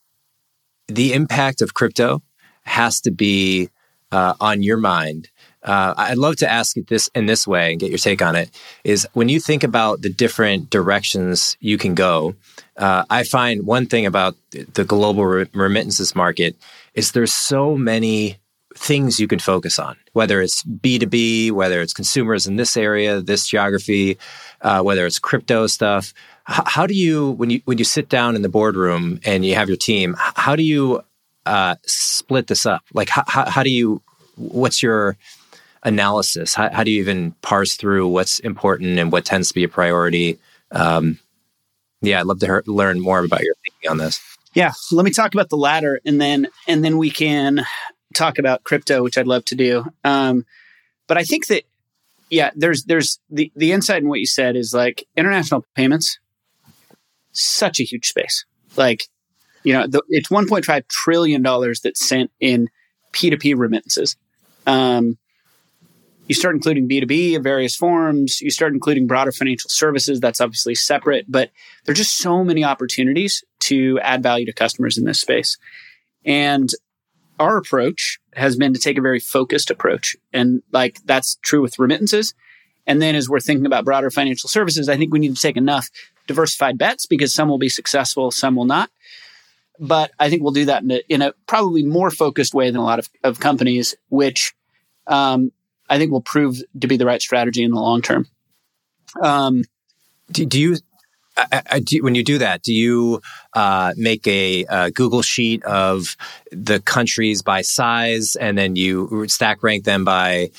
the 0.88 1.12
impact 1.12 1.62
of 1.62 1.74
crypto 1.74 2.22
has 2.62 3.00
to 3.02 3.11
be 3.11 3.70
uh, 4.11 4.35
on 4.40 4.62
your 4.62 4.76
mind. 4.76 5.28
Uh, 5.62 5.94
I'd 5.96 6.18
love 6.18 6.37
to 6.37 6.50
ask 6.50 6.76
it 6.76 6.88
this 6.88 7.09
in 7.14 7.26
this 7.26 7.46
way 7.46 7.70
and 7.70 7.80
get 7.80 7.90
your 7.90 7.98
take 7.98 8.20
on 8.20 8.37
it. 8.37 8.50
Is 8.85 9.07
when 9.14 9.28
you 9.28 9.40
think 9.40 9.64
about 9.64 10.02
the 10.02 10.11
different 10.11 10.70
directions 10.70 11.57
you 11.61 11.78
can 11.78 11.94
go, 11.94 12.35
uh, 12.76 13.04
I 13.09 13.24
find 13.24 13.64
one 13.64 13.87
thing 13.87 14.04
about 14.04 14.37
the 14.50 14.85
global 14.85 15.24
remittances 15.24 16.14
market 16.14 16.57
is 16.94 17.12
there's 17.12 17.33
so 17.33 17.76
many 17.76 18.38
things 18.74 19.20
you 19.20 19.28
can 19.28 19.38
focus 19.38 19.78
on, 19.78 19.96
whether 20.12 20.40
it's 20.40 20.62
B2B, 20.64 21.52
whether 21.52 21.80
it's 21.80 21.92
consumers 21.92 22.46
in 22.46 22.56
this 22.56 22.76
area, 22.76 23.20
this 23.20 23.46
geography, 23.46 24.18
uh, 24.62 24.82
whether 24.82 25.06
it's 25.06 25.18
crypto 25.18 25.66
stuff. 25.66 26.12
H- 26.48 26.64
how 26.66 26.87
do 26.87 26.94
you, 26.94 27.30
when 27.32 27.50
you, 27.50 27.60
when 27.64 27.78
you 27.78 27.84
sit 27.84 28.08
down 28.08 28.37
in 28.37 28.42
the 28.42 28.48
boardroom 28.48 29.20
and 29.24 29.44
you 29.44 29.54
have 29.54 29.68
your 29.68 29.76
team, 29.76 30.16
how 30.18 30.56
do 30.56 30.62
you 30.62 31.02
uh, 31.46 31.76
split 31.87 32.48
this 32.48 32.66
up? 32.66 32.82
Like, 32.92 33.08
how, 33.08 33.24
how 33.26 33.62
do 33.62 33.70
you, 33.70 34.02
what's 34.37 34.82
your 34.82 35.16
analysis? 35.84 36.54
How, 36.54 36.70
how 36.70 36.82
do 36.84 36.90
you 36.90 37.00
even 37.00 37.32
parse 37.42 37.76
through 37.76 38.08
what's 38.08 38.38
important 38.40 38.98
and 38.98 39.12
what 39.12 39.24
tends 39.24 39.48
to 39.48 39.54
be 39.54 39.64
a 39.64 39.68
priority? 39.68 40.38
Um, 40.72 41.18
yeah, 42.02 42.20
I'd 42.20 42.26
love 42.26 42.40
to 42.40 42.46
hear, 42.46 42.62
learn 42.66 43.00
more 43.00 43.24
about 43.24 43.42
your 43.42 43.54
thinking 43.62 43.90
on 43.90 43.98
this. 43.98 44.20
Yeah, 44.54 44.72
let 44.92 45.04
me 45.04 45.10
talk 45.10 45.34
about 45.34 45.48
the 45.48 45.56
latter, 45.56 46.00
and 46.04 46.20
then 46.20 46.46
and 46.68 46.84
then 46.84 46.96
we 46.96 47.10
can 47.10 47.64
talk 48.14 48.38
about 48.38 48.64
crypto, 48.64 49.03
which 49.03 49.18
I'd 49.18 49.27
love 49.27 49.44
to 49.46 49.55
do. 49.55 49.85
Um, 50.05 50.46
but 51.07 51.18
I 51.18 51.24
think 51.24 51.48
that 51.48 51.64
yeah, 52.31 52.50
there's 52.57 52.85
there's 52.85 53.20
the 53.31 53.53
the 53.55 53.72
insight 53.72 54.03
in 54.03 54.09
what 54.09 54.20
you 54.20 54.27
said 54.27 54.57
is 54.57 54.72
like 54.74 55.07
international 55.16 55.64
payments, 55.74 56.18
such 57.33 57.81
a 57.81 57.85
huge 57.85 58.07
space. 58.07 58.44
Like, 58.77 59.05
you 59.62 59.72
know, 59.72 59.87
the, 59.87 60.03
it's 60.09 60.31
1.5 60.31 60.88
trillion 60.88 61.42
dollars 61.42 61.81
that's 61.81 62.07
sent 62.07 62.31
in 62.40 62.68
P2P 63.12 63.57
remittances. 63.57 64.16
Um, 64.66 65.18
you 66.27 66.35
start 66.35 66.55
including 66.55 66.88
B2B 66.88 67.35
in 67.35 67.42
various 67.42 67.77
forms. 67.77 68.40
You 68.40 68.50
start 68.50 68.72
including 68.72 69.07
broader 69.07 69.31
financial 69.31 69.68
services. 69.68 70.20
That's 70.20 70.40
obviously 70.40 70.74
separate, 70.74 71.27
but 71.29 71.50
there 71.85 71.92
are 71.92 71.96
just 71.96 72.16
so 72.16 72.42
many 72.42 72.64
opportunities 72.64 73.44
to 73.61 74.00
add 74.00 74.22
value 74.22 74.46
to 74.46 74.53
customers 74.53 74.96
in 74.96 75.05
this 75.05 75.20
space. 75.20 75.59
And 76.24 76.70
our 77.38 77.57
approach 77.57 78.18
has 78.35 78.57
been 78.57 78.75
to 78.75 78.81
take 78.81 78.99
a 78.99 79.03
very 79.03 79.20
focused 79.20 79.70
approach. 79.70 80.16
And 80.33 80.62
like 80.73 81.01
that's 81.05 81.37
true 81.42 81.62
with 81.62 81.79
remittances. 81.79 82.35
And 82.87 83.01
then 83.01 83.14
as 83.14 83.29
we're 83.29 83.40
thinking 83.40 83.66
about 83.66 83.85
broader 83.85 84.11
financial 84.11 84.49
services, 84.49 84.88
I 84.88 84.97
think 84.97 85.12
we 85.12 85.18
need 85.18 85.35
to 85.35 85.40
take 85.40 85.57
enough 85.57 85.88
diversified 86.27 86.79
bets 86.79 87.07
because 87.07 87.33
some 87.33 87.49
will 87.49 87.59
be 87.59 87.68
successful, 87.68 88.31
some 88.31 88.57
will 88.57 88.64
not. 88.64 88.90
But 89.81 90.12
I 90.18 90.31
think 90.31 90.42
we'll 90.42 90.53
do 90.53 90.66
that 90.66 90.83
in 90.83 90.90
a, 90.90 91.01
in 91.09 91.23
a 91.23 91.33
probably 91.47 91.83
more 91.83 92.11
focused 92.11 92.55
way 92.55 92.70
than 92.70 92.81
a 92.81 92.85
lot 92.85 92.99
of, 92.99 93.09
of 93.25 93.40
companies, 93.40 93.94
which 94.09 94.55
um, 95.07 95.51
I 95.88 95.99
think 95.99 96.12
will 96.12 96.20
prove 96.20 96.62
to 96.81 96.87
be 96.87 96.97
the 96.97 97.07
right 97.07 97.20
strategy 97.20 97.62
in 97.62 97.73
the 97.73 97.81
long 97.81 98.01
term. 98.03 98.27
Um, 99.20 99.64
do, 100.31 100.47
do 100.47 100.61
you 100.61 100.77
I, 101.37 101.62
I, 101.70 101.81
do, 101.81 102.03
when 102.03 102.14
you 102.14 102.23
do 102.23 102.38
that, 102.38 102.62
do 102.62 102.73
you 102.73 103.20
uh, 103.55 103.92
make 103.97 104.27
a, 104.27 104.64
a, 104.68 104.90
Google 104.90 105.23
sheet 105.23 105.64
of 105.64 106.16
the 106.53 106.81
countries 106.81 107.42
by 107.42 107.62
size, 107.62 108.37
and 108.37 108.57
then 108.57 108.77
you 108.77 109.27
stack 109.29 109.62
rank 109.62 109.85
them 109.85 110.05
by 110.05 110.51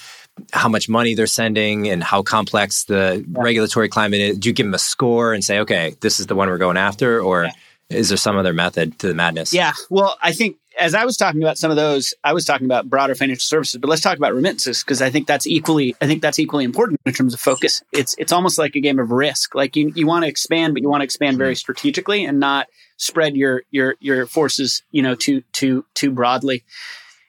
how 0.52 0.68
much 0.68 0.90
money 0.90 1.16
they're 1.16 1.28
sending 1.28 1.88
and 1.88 2.04
how 2.04 2.22
complex 2.22 2.86
the 2.86 3.24
yeah. 3.28 3.42
regulatory 3.42 3.90
climate 3.90 4.20
is? 4.20 4.38
Do 4.38 4.50
you 4.50 4.54
give 4.54 4.66
them 4.66 4.74
a 4.74 4.80
score 4.80 5.34
and 5.34 5.44
say, 5.44 5.60
okay, 5.60 5.96
this 6.02 6.20
is 6.20 6.28
the 6.28 6.36
one 6.36 6.50
we're 6.50 6.58
going 6.58 6.78
after, 6.78 7.22
or 7.22 7.46
yeah. 7.46 7.52
is 7.90 8.10
there 8.10 8.18
some 8.18 8.38
other 8.38 8.54
method 8.54 9.00
to 9.00 9.08
the 9.08 9.14
madness? 9.14 9.54
Yeah, 9.54 9.74
well, 9.90 10.18
I 10.22 10.34
think 10.34 10.58
as 10.80 10.94
I 10.94 11.06
was 11.06 11.18
talking 11.18 11.42
about 11.42 11.58
some 11.58 11.72
of 11.72 11.78
those, 11.78 12.14
I 12.24 12.34
was 12.34 12.46
talking 12.46 12.66
about 12.66 12.90
broader 12.90 13.16
financial 13.16 13.46
services, 13.46 13.80
but 13.80 13.90
let's 13.90 14.02
talk 14.02 14.18
about 14.18 14.34
remittances 14.34 14.84
because 14.84 15.02
I 15.02 15.10
think 15.10 15.28
that's 15.28 15.48
equally, 15.48 15.96
I 16.02 16.08
think 16.08 16.22
that's 16.22 16.40
equally 16.40 16.64
important 16.64 17.00
in 17.06 17.14
terms 17.14 17.34
of 17.34 17.40
focus. 17.40 17.82
It's 17.92 18.16
it's 18.18 18.32
almost 18.32 18.58
like 18.58 18.76
a 18.76 18.80
game 18.80 19.00
of 19.00 19.12
risk. 19.12 19.56
Like 19.56 19.76
you 19.76 19.92
you 19.96 20.08
want 20.08 20.24
to 20.24 20.30
expand, 20.30 20.74
but 20.74 20.82
you 20.82 20.90
want 20.90 21.02
to 21.02 21.06
expand 21.06 21.38
very 21.38 21.56
strategically 21.56 22.26
and 22.26 22.40
not 22.40 22.68
spread 22.98 23.36
your 23.36 23.64
your 23.72 23.96
your 24.00 24.26
forces, 24.26 24.84
you 24.92 25.02
know, 25.02 25.16
too 25.16 25.42
too 25.52 25.86
too 25.94 26.12
broadly. 26.12 26.64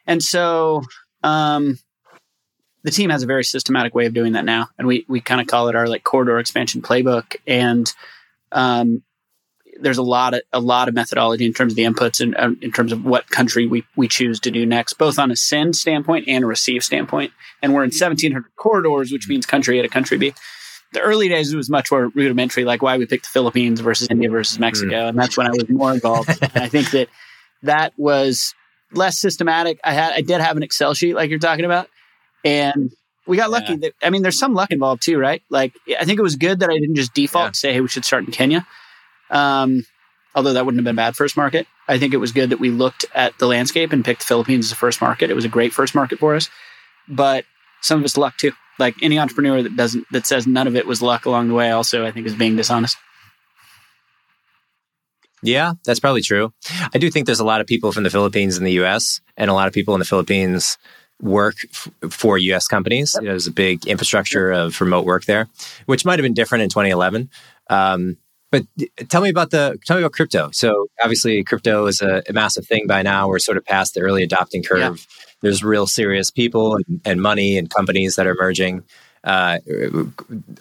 And 0.06 0.22
so, 0.22 0.82
um, 1.22 1.78
the 2.82 2.90
team 2.90 3.10
has 3.10 3.22
a 3.22 3.26
very 3.26 3.44
systematic 3.44 3.94
way 3.94 4.06
of 4.06 4.14
doing 4.14 4.32
that 4.32 4.44
now, 4.44 4.68
and 4.78 4.86
we 4.86 5.04
we 5.08 5.20
kind 5.20 5.40
of 5.40 5.46
call 5.46 5.68
it 5.68 5.76
our 5.76 5.88
like 5.88 6.04
corridor 6.04 6.38
expansion 6.38 6.82
playbook. 6.82 7.36
And 7.46 7.92
um, 8.52 9.02
there's 9.80 9.98
a 9.98 10.02
lot 10.02 10.34
of 10.34 10.42
a 10.52 10.60
lot 10.60 10.88
of 10.88 10.94
methodology 10.94 11.46
in 11.46 11.52
terms 11.52 11.72
of 11.72 11.76
the 11.76 11.84
inputs 11.84 12.20
and 12.20 12.36
uh, 12.36 12.50
in 12.60 12.72
terms 12.72 12.92
of 12.92 13.04
what 13.04 13.28
country 13.30 13.66
we 13.66 13.84
we 13.96 14.08
choose 14.08 14.40
to 14.40 14.50
do 14.50 14.66
next, 14.66 14.94
both 14.94 15.18
on 15.18 15.30
a 15.30 15.36
send 15.36 15.76
standpoint 15.76 16.26
and 16.28 16.44
a 16.44 16.46
receive 16.46 16.82
standpoint. 16.82 17.32
And 17.62 17.74
we're 17.74 17.84
in 17.84 17.90
1,700 17.90 18.44
corridors, 18.56 19.12
which 19.12 19.28
means 19.28 19.46
country 19.46 19.78
A 19.78 19.82
to 19.82 19.88
country 19.88 20.18
B. 20.18 20.34
The 20.92 21.00
early 21.00 21.28
days 21.28 21.52
it 21.52 21.56
was 21.56 21.68
much 21.68 21.90
more 21.90 22.08
rudimentary, 22.08 22.64
like 22.64 22.82
why 22.82 22.96
we 22.96 23.06
picked 23.06 23.24
the 23.24 23.30
Philippines 23.30 23.80
versus 23.80 24.08
India 24.10 24.30
versus 24.30 24.58
Mexico, 24.58 24.94
mm. 24.94 25.08
and 25.08 25.18
that's 25.18 25.36
when 25.36 25.46
I 25.46 25.50
was 25.50 25.68
more 25.68 25.92
involved. 25.92 26.30
and 26.40 26.62
I 26.62 26.68
think 26.68 26.90
that 26.92 27.08
that 27.62 27.92
was 27.96 28.54
less 28.92 29.18
systematic. 29.18 29.80
I 29.84 29.92
had 29.92 30.12
I 30.12 30.20
did 30.20 30.40
have 30.40 30.56
an 30.56 30.62
Excel 30.62 30.94
sheet 30.94 31.14
like 31.14 31.30
you're 31.30 31.38
talking 31.38 31.64
about, 31.64 31.88
and 32.44 32.92
we 33.26 33.36
got 33.36 33.50
lucky. 33.50 33.72
Yeah. 33.72 33.78
That 33.82 33.92
I 34.02 34.10
mean, 34.10 34.22
there's 34.22 34.38
some 34.38 34.54
luck 34.54 34.70
involved 34.70 35.02
too, 35.02 35.18
right? 35.18 35.42
Like 35.50 35.74
I 35.98 36.04
think 36.04 36.18
it 36.18 36.22
was 36.22 36.36
good 36.36 36.60
that 36.60 36.70
I 36.70 36.78
didn't 36.78 36.94
just 36.94 37.12
default 37.14 37.48
yeah. 37.48 37.52
say, 37.52 37.72
"Hey, 37.72 37.80
we 37.80 37.88
should 37.88 38.04
start 38.04 38.24
in 38.24 38.32
Kenya." 38.32 38.66
Um, 39.30 39.84
although 40.36 40.52
that 40.52 40.64
wouldn't 40.64 40.78
have 40.78 40.84
been 40.84 40.96
bad 40.96 41.16
first 41.16 41.36
market. 41.36 41.66
I 41.88 41.98
think 41.98 42.12
it 42.14 42.18
was 42.18 42.30
good 42.30 42.50
that 42.50 42.60
we 42.60 42.70
looked 42.70 43.06
at 43.14 43.36
the 43.38 43.46
landscape 43.46 43.92
and 43.92 44.04
picked 44.04 44.20
the 44.20 44.26
Philippines 44.26 44.66
as 44.66 44.72
a 44.72 44.76
first 44.76 45.00
market. 45.00 45.30
It 45.30 45.34
was 45.34 45.44
a 45.44 45.48
great 45.48 45.72
first 45.72 45.94
market 45.94 46.18
for 46.18 46.36
us, 46.36 46.48
but 47.08 47.44
some 47.80 47.98
of 47.98 48.04
it's 48.04 48.16
luck 48.16 48.36
too. 48.36 48.52
Like 48.78 48.94
any 49.02 49.18
entrepreneur 49.18 49.62
that 49.62 49.76
doesn't 49.76 50.04
that 50.12 50.26
says 50.26 50.46
none 50.46 50.66
of 50.66 50.76
it 50.76 50.86
was 50.86 51.00
luck 51.00 51.24
along 51.24 51.48
the 51.48 51.54
way, 51.54 51.70
also 51.70 52.04
I 52.04 52.10
think 52.12 52.26
is 52.26 52.34
being 52.34 52.56
dishonest. 52.56 52.98
Yeah, 55.42 55.74
that's 55.84 56.00
probably 56.00 56.22
true. 56.22 56.52
I 56.94 56.98
do 56.98 57.10
think 57.10 57.26
there's 57.26 57.40
a 57.40 57.44
lot 57.44 57.60
of 57.60 57.66
people 57.66 57.92
from 57.92 58.02
the 58.02 58.10
Philippines 58.10 58.58
in 58.58 58.64
the 58.64 58.72
U.S. 58.72 59.20
and 59.36 59.50
a 59.50 59.54
lot 59.54 59.68
of 59.68 59.74
people 59.74 59.94
in 59.94 60.00
the 60.00 60.04
Philippines 60.04 60.76
work 61.20 61.54
f- 61.70 61.88
for 62.10 62.36
U.S. 62.36 62.66
companies. 62.66 63.14
Yep. 63.14 63.22
You 63.22 63.28
know, 63.28 63.32
there's 63.32 63.46
a 63.46 63.52
big 63.52 63.86
infrastructure 63.86 64.50
yep. 64.50 64.58
of 64.58 64.80
remote 64.80 65.06
work 65.06 65.24
there, 65.24 65.48
which 65.86 66.04
might 66.04 66.18
have 66.18 66.24
been 66.24 66.34
different 66.34 66.62
in 66.62 66.68
2011. 66.68 67.30
Um, 67.70 68.16
but 68.56 69.08
tell 69.08 69.22
me 69.22 69.28
about 69.28 69.50
the 69.50 69.78
tell 69.84 69.96
me 69.96 70.02
about 70.02 70.12
crypto. 70.12 70.50
So 70.52 70.86
obviously, 71.02 71.42
crypto 71.44 71.86
is 71.86 72.00
a, 72.00 72.22
a 72.28 72.32
massive 72.32 72.66
thing 72.66 72.86
by 72.86 73.02
now. 73.02 73.28
We're 73.28 73.38
sort 73.38 73.56
of 73.56 73.64
past 73.64 73.94
the 73.94 74.00
early 74.00 74.22
adopting 74.22 74.62
curve. 74.62 74.80
Yeah. 74.80 75.24
There's 75.42 75.62
real 75.62 75.86
serious 75.86 76.30
people 76.30 76.76
and, 76.76 77.00
and, 77.04 77.20
money 77.20 77.58
and 77.58 77.68
companies 77.68 78.16
that 78.16 78.26
are 78.26 78.32
emerging. 78.32 78.84
Uh, 79.22 79.58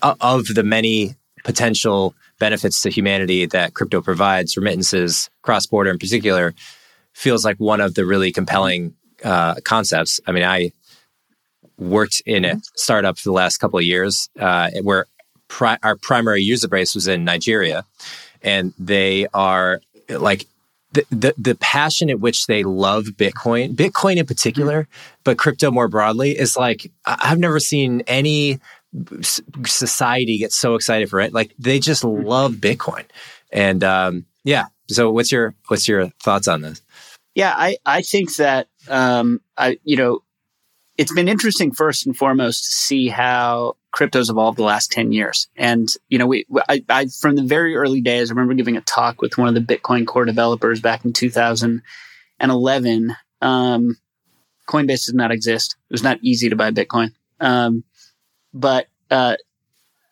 of 0.01 0.47
the 0.47 0.63
many 0.63 1.15
potential 1.43 2.15
benefits 2.39 2.81
to 2.81 2.89
humanity 2.89 3.45
that 3.45 3.75
crypto 3.75 4.01
provides, 4.01 4.57
remittances, 4.57 5.29
cross 5.43 5.67
border 5.67 5.91
in 5.91 5.99
particular, 5.99 6.55
feels 7.13 7.45
like 7.45 7.57
one 7.57 7.79
of 7.79 7.93
the 7.93 8.05
really 8.05 8.31
compelling 8.31 8.95
uh, 9.23 9.55
concepts. 9.63 10.19
I 10.25 10.31
mean, 10.31 10.43
I 10.43 10.71
worked 11.77 12.23
in 12.25 12.43
a 12.43 12.59
startup 12.75 13.19
for 13.19 13.29
the 13.29 13.33
last 13.33 13.57
couple 13.57 13.77
of 13.77 13.85
years 13.85 14.29
uh, 14.39 14.71
where 14.81 15.05
pri- 15.47 15.77
our 15.83 15.95
primary 15.95 16.41
user 16.41 16.67
base 16.67 16.95
was 16.95 17.07
in 17.07 17.23
Nigeria, 17.23 17.85
and 18.41 18.73
they 18.77 19.27
are 19.33 19.81
like 20.09 20.45
the, 20.91 21.05
the, 21.09 21.33
the 21.37 21.55
passion 21.55 22.09
at 22.09 22.19
which 22.19 22.47
they 22.47 22.63
love 22.63 23.05
Bitcoin, 23.05 23.75
Bitcoin 23.75 24.17
in 24.17 24.25
particular, 24.25 24.87
but 25.23 25.37
crypto 25.37 25.69
more 25.71 25.87
broadly, 25.87 26.31
is 26.37 26.55
like 26.55 26.91
I've 27.05 27.39
never 27.39 27.59
seen 27.59 28.01
any 28.07 28.59
society 29.63 30.37
get 30.37 30.53
so 30.53 30.75
excited 30.75 31.09
for 31.09 31.19
it. 31.19 31.33
Like 31.33 31.53
they 31.59 31.79
just 31.79 32.03
love 32.03 32.53
Bitcoin, 32.53 33.03
and 33.51 33.83
um, 33.83 34.25
yeah. 34.43 34.65
So 34.87 35.11
what's 35.11 35.31
your 35.31 35.53
what's 35.67 35.87
your 35.87 36.09
thoughts 36.21 36.47
on 36.47 36.61
this? 36.61 36.81
Yeah, 37.33 37.53
I 37.55 37.77
I 37.85 38.01
think 38.01 38.35
that 38.37 38.67
um, 38.87 39.41
I 39.57 39.77
you 39.83 39.97
know 39.97 40.21
it's 40.97 41.13
been 41.13 41.27
interesting 41.27 41.73
first 41.73 42.05
and 42.05 42.15
foremost 42.15 42.65
to 42.65 42.71
see 42.71 43.09
how 43.09 43.75
crypto's 43.91 44.29
evolved 44.29 44.57
the 44.57 44.63
last 44.63 44.91
10 44.91 45.11
years. 45.11 45.47
And, 45.55 45.89
you 46.09 46.17
know, 46.17 46.27
we, 46.27 46.45
I, 46.69 46.83
I, 46.89 47.05
from 47.07 47.35
the 47.35 47.43
very 47.43 47.75
early 47.75 48.01
days, 48.01 48.29
I 48.29 48.33
remember 48.33 48.53
giving 48.53 48.77
a 48.77 48.81
talk 48.81 49.21
with 49.21 49.37
one 49.37 49.47
of 49.47 49.55
the 49.55 49.61
Bitcoin 49.61 50.07
core 50.07 50.25
developers 50.25 50.79
back 50.79 51.05
in 51.05 51.13
2011. 51.13 53.15
Um, 53.41 53.97
Coinbase 54.67 55.05
does 55.05 55.13
not 55.13 55.31
exist. 55.31 55.75
It 55.89 55.93
was 55.93 56.03
not 56.03 56.19
easy 56.21 56.49
to 56.49 56.55
buy 56.55 56.71
Bitcoin. 56.71 57.11
Um, 57.39 57.83
but, 58.53 58.87
uh, 59.11 59.35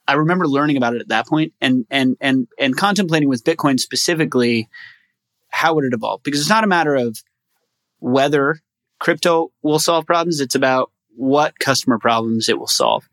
I 0.06 0.15
remember 0.15 0.48
learning 0.48 0.76
about 0.76 0.96
it 0.96 1.02
at 1.02 1.08
that 1.10 1.28
point 1.28 1.54
and, 1.62 1.86
and, 1.89 2.17
and, 2.19 2.48
and 2.60 2.76
contemplating 2.76 3.30
with 3.30 3.46
Bitcoin 3.46 3.80
specifically, 3.80 4.67
how 5.48 5.76
would 5.76 5.86
it 5.86 5.93
evolve? 5.93 6.24
Because 6.24 6.41
it's 6.41 6.50
not 6.50 6.65
a 6.65 6.67
matter 6.67 6.93
of 6.93 7.24
whether 8.00 8.60
crypto 9.04 9.52
will 9.62 9.80
solve 9.80 10.06
problems. 10.06 10.39
It's 10.39 10.56
about 10.56 10.89
what 11.16 11.60
customer 11.60 12.00
problems 12.00 12.48
it 12.48 12.58
will 12.58 12.68
solve. 12.68 13.08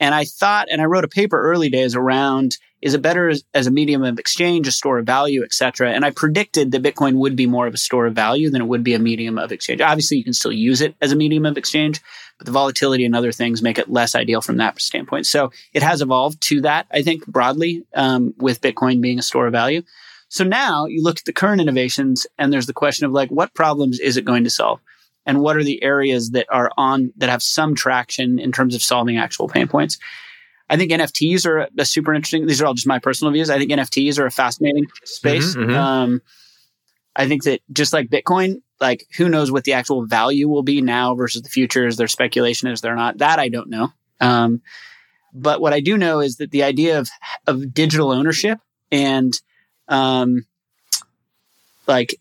And 0.00 0.14
I 0.14 0.24
thought, 0.24 0.68
and 0.70 0.80
I 0.80 0.86
wrote 0.86 1.04
a 1.04 1.08
paper 1.08 1.38
early 1.38 1.68
days 1.68 1.94
around 1.94 2.56
is 2.80 2.94
it 2.94 3.02
better 3.02 3.28
as, 3.28 3.44
as 3.54 3.68
a 3.68 3.70
medium 3.70 4.02
of 4.02 4.18
exchange, 4.18 4.66
a 4.66 4.72
store 4.72 4.98
of 4.98 5.06
value, 5.06 5.44
et 5.44 5.52
cetera? 5.52 5.92
And 5.92 6.04
I 6.04 6.10
predicted 6.10 6.72
that 6.72 6.82
Bitcoin 6.82 7.14
would 7.14 7.36
be 7.36 7.46
more 7.46 7.68
of 7.68 7.74
a 7.74 7.76
store 7.78 8.06
of 8.06 8.14
value 8.14 8.50
than 8.50 8.62
it 8.62 8.66
would 8.66 8.82
be 8.82 8.94
a 8.94 8.98
medium 8.98 9.38
of 9.38 9.52
exchange. 9.52 9.80
Obviously, 9.80 10.16
you 10.16 10.24
can 10.24 10.32
still 10.32 10.50
use 10.50 10.80
it 10.80 10.96
as 11.00 11.12
a 11.12 11.16
medium 11.16 11.46
of 11.46 11.56
exchange, 11.56 12.00
but 12.38 12.46
the 12.46 12.52
volatility 12.52 13.04
and 13.04 13.14
other 13.14 13.30
things 13.30 13.62
make 13.62 13.78
it 13.78 13.88
less 13.88 14.16
ideal 14.16 14.40
from 14.40 14.56
that 14.56 14.80
standpoint. 14.80 15.26
So 15.26 15.52
it 15.72 15.82
has 15.84 16.00
evolved 16.00 16.42
to 16.48 16.62
that, 16.62 16.86
I 16.90 17.02
think, 17.02 17.24
broadly, 17.26 17.84
um, 17.94 18.34
with 18.38 18.62
Bitcoin 18.62 19.00
being 19.00 19.20
a 19.20 19.22
store 19.22 19.46
of 19.46 19.52
value. 19.52 19.82
So 20.28 20.42
now 20.42 20.86
you 20.86 21.04
look 21.04 21.18
at 21.18 21.26
the 21.26 21.32
current 21.32 21.60
innovations, 21.60 22.26
and 22.38 22.50
there's 22.50 22.66
the 22.66 22.72
question 22.72 23.06
of 23.06 23.12
like, 23.12 23.30
what 23.30 23.54
problems 23.54 24.00
is 24.00 24.16
it 24.16 24.24
going 24.24 24.44
to 24.44 24.50
solve? 24.50 24.80
And 25.26 25.40
what 25.40 25.56
are 25.56 25.64
the 25.64 25.82
areas 25.82 26.30
that 26.30 26.46
are 26.50 26.70
on 26.76 27.12
that 27.16 27.28
have 27.28 27.42
some 27.42 27.74
traction 27.74 28.38
in 28.38 28.52
terms 28.52 28.74
of 28.74 28.82
solving 28.82 29.18
actual 29.18 29.48
pain 29.48 29.68
points. 29.68 29.98
I 30.68 30.76
think 30.76 30.90
NFTs 30.90 31.44
are 31.46 31.68
a 31.78 31.84
super 31.84 32.14
interesting. 32.14 32.46
These 32.46 32.62
are 32.62 32.66
all 32.66 32.74
just 32.74 32.86
my 32.86 32.98
personal 32.98 33.32
views. 33.32 33.50
I 33.50 33.58
think 33.58 33.70
NFTs 33.70 34.18
are 34.18 34.26
a 34.26 34.30
fascinating 34.30 34.86
space. 35.04 35.54
Mm-hmm, 35.54 35.70
mm-hmm. 35.70 35.78
Um, 35.78 36.22
I 37.14 37.28
think 37.28 37.44
that 37.44 37.60
just 37.72 37.92
like 37.92 38.08
Bitcoin, 38.08 38.62
like 38.80 39.06
who 39.16 39.28
knows 39.28 39.52
what 39.52 39.64
the 39.64 39.74
actual 39.74 40.06
value 40.06 40.48
will 40.48 40.62
be 40.62 40.80
now 40.80 41.14
versus 41.14 41.42
the 41.42 41.48
future? 41.48 41.86
Is 41.86 41.96
there 41.96 42.08
speculation? 42.08 42.68
Is 42.68 42.80
there 42.80 42.96
not? 42.96 43.18
That 43.18 43.38
I 43.38 43.48
don't 43.48 43.68
know. 43.68 43.92
Um, 44.20 44.62
but 45.34 45.60
what 45.60 45.72
I 45.72 45.80
do 45.80 45.98
know 45.98 46.20
is 46.20 46.36
that 46.36 46.50
the 46.50 46.62
idea 46.62 46.98
of 46.98 47.08
of 47.46 47.74
digital 47.74 48.10
ownership 48.10 48.58
and 48.90 49.38
um, 49.88 50.46
like 51.86 52.14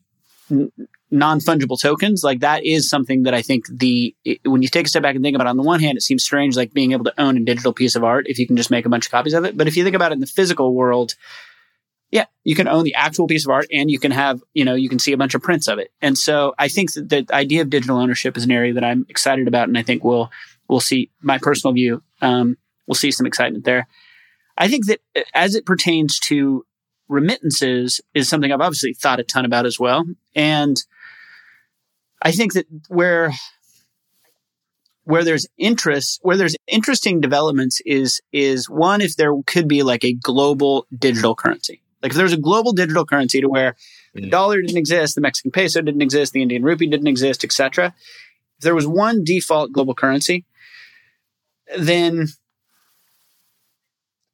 non-fungible 1.12 1.80
tokens 1.80 2.24
like 2.24 2.40
that 2.40 2.66
is 2.66 2.90
something 2.90 3.24
that 3.24 3.34
i 3.34 3.42
think 3.42 3.66
the 3.68 4.16
it, 4.24 4.40
when 4.46 4.62
you 4.62 4.68
take 4.68 4.86
a 4.86 4.90
step 4.90 5.04
back 5.04 5.16
and 5.16 5.24
think 5.24 5.36
about 5.36 5.48
it 5.48 5.50
on 5.50 5.58
the 5.58 5.64
one 5.64 5.80
hand 5.80 5.98
it 5.98 6.02
seems 6.02 6.24
strange 6.24 6.56
like 6.56 6.74
being 6.74 6.94
able 6.94 7.04
to 7.04 7.22
own 7.22 7.38
a 7.38 7.42
digital 7.42 7.74
piece 7.74 7.96
of 7.96 8.04
art 8.04 8.26
if 8.28 8.40
you 8.40 8.48
can 8.48 8.56
just 8.56 8.72
make 8.72 8.86
a 8.86 8.90
bunch 8.90 9.06
of 9.06 9.12
copies 9.12 9.34
of 9.34 9.44
it. 9.44 9.58
But 9.58 9.68
if 9.68 9.76
you 9.76 9.84
think 9.84 9.96
about 9.96 10.12
it 10.12 10.16
in 10.16 10.20
the 10.22 10.26
physical 10.26 10.74
world 10.74 11.16
yeah 12.12 12.26
you 12.44 12.56
can 12.56 12.68
own 12.68 12.84
the 12.84 12.96
actual 12.96 13.28
piece 13.28 13.46
of 13.46 13.52
art 13.52 13.68
and 13.72 13.92
you 13.92 14.00
can 14.00 14.12
have 14.12 14.42
you 14.54 14.64
know 14.64 14.74
you 14.76 14.90
can 14.90 15.00
see 15.00 15.12
a 15.12 15.18
bunch 15.18 15.36
of 15.36 15.42
prints 15.42 15.68
of 15.68 15.80
it. 15.80 15.92
And 16.02 16.18
so 16.18 16.56
i 16.58 16.68
think 16.68 16.94
that 16.94 17.10
the 17.10 17.26
idea 17.34 17.62
of 17.62 17.70
digital 17.70 17.98
ownership 17.98 18.38
is 18.38 18.46
an 18.46 18.52
area 18.52 18.74
that 18.74 18.84
i'm 18.84 19.06
excited 19.10 19.48
about 19.48 19.68
and 19.68 19.78
i 19.78 19.84
think 19.84 20.04
we'll 20.04 20.32
we'll 20.68 20.80
see 20.80 21.12
my 21.22 21.38
personal 21.38 21.74
view 21.74 22.02
um, 22.22 22.58
we'll 22.88 22.96
see 22.96 23.12
some 23.12 23.26
excitement 23.26 23.66
there. 23.66 23.88
I 24.58 24.68
think 24.68 24.88
that 24.88 25.00
uh, 25.16 25.22
as 25.34 25.56
it 25.56 25.66
pertains 25.66 26.20
to 26.22 26.66
remittances 27.08 28.00
is 28.14 28.30
something 28.30 28.52
i've 28.52 28.62
obviously 28.62 28.94
thought 28.94 29.20
a 29.20 29.24
ton 29.24 29.46
about 29.46 29.66
as 29.66 29.80
well. 29.80 30.06
And 30.36 30.82
I 32.22 32.32
think 32.32 32.54
that 32.54 32.68
where 32.88 33.32
where 35.04 35.24
there's 35.24 35.48
interest, 35.58 36.20
where 36.22 36.38
there's 36.38 36.56
interesting 36.68 37.22
developments 37.22 37.82
is 37.86 38.22
is 38.32 38.70
one 38.70 39.02
if 39.02 39.16
there 39.16 39.34
could 39.46 39.68
be 39.68 39.84
like 39.84 40.04
a 40.04 40.14
global 40.14 40.86
digital 40.98 41.36
currency. 41.36 41.82
Like 42.02 42.12
if 42.12 42.18
there's 42.18 42.34
a 42.34 42.38
global 42.38 42.74
digital 42.74 43.06
currency 43.06 43.42
to 43.42 43.48
where 43.48 43.76
the 44.14 44.22
mm. 44.22 44.32
dollar 44.32 44.62
didn't 44.62 44.78
exist, 44.78 45.16
the 45.16 45.22
Mexican 45.22 45.52
peso 45.52 45.82
didn't 45.82 46.02
exist, 46.02 46.34
the 46.34 46.42
Indian 46.42 46.64
rupee 46.64 46.88
didn't 46.88 47.08
exist, 47.08 47.44
etc. 47.44 47.94
If 48.58 48.64
there 48.64 48.76
was 48.76 48.88
one 48.88 49.24
default 49.24 49.72
global 49.72 49.94
currency, 49.94 50.46
then 51.78 52.28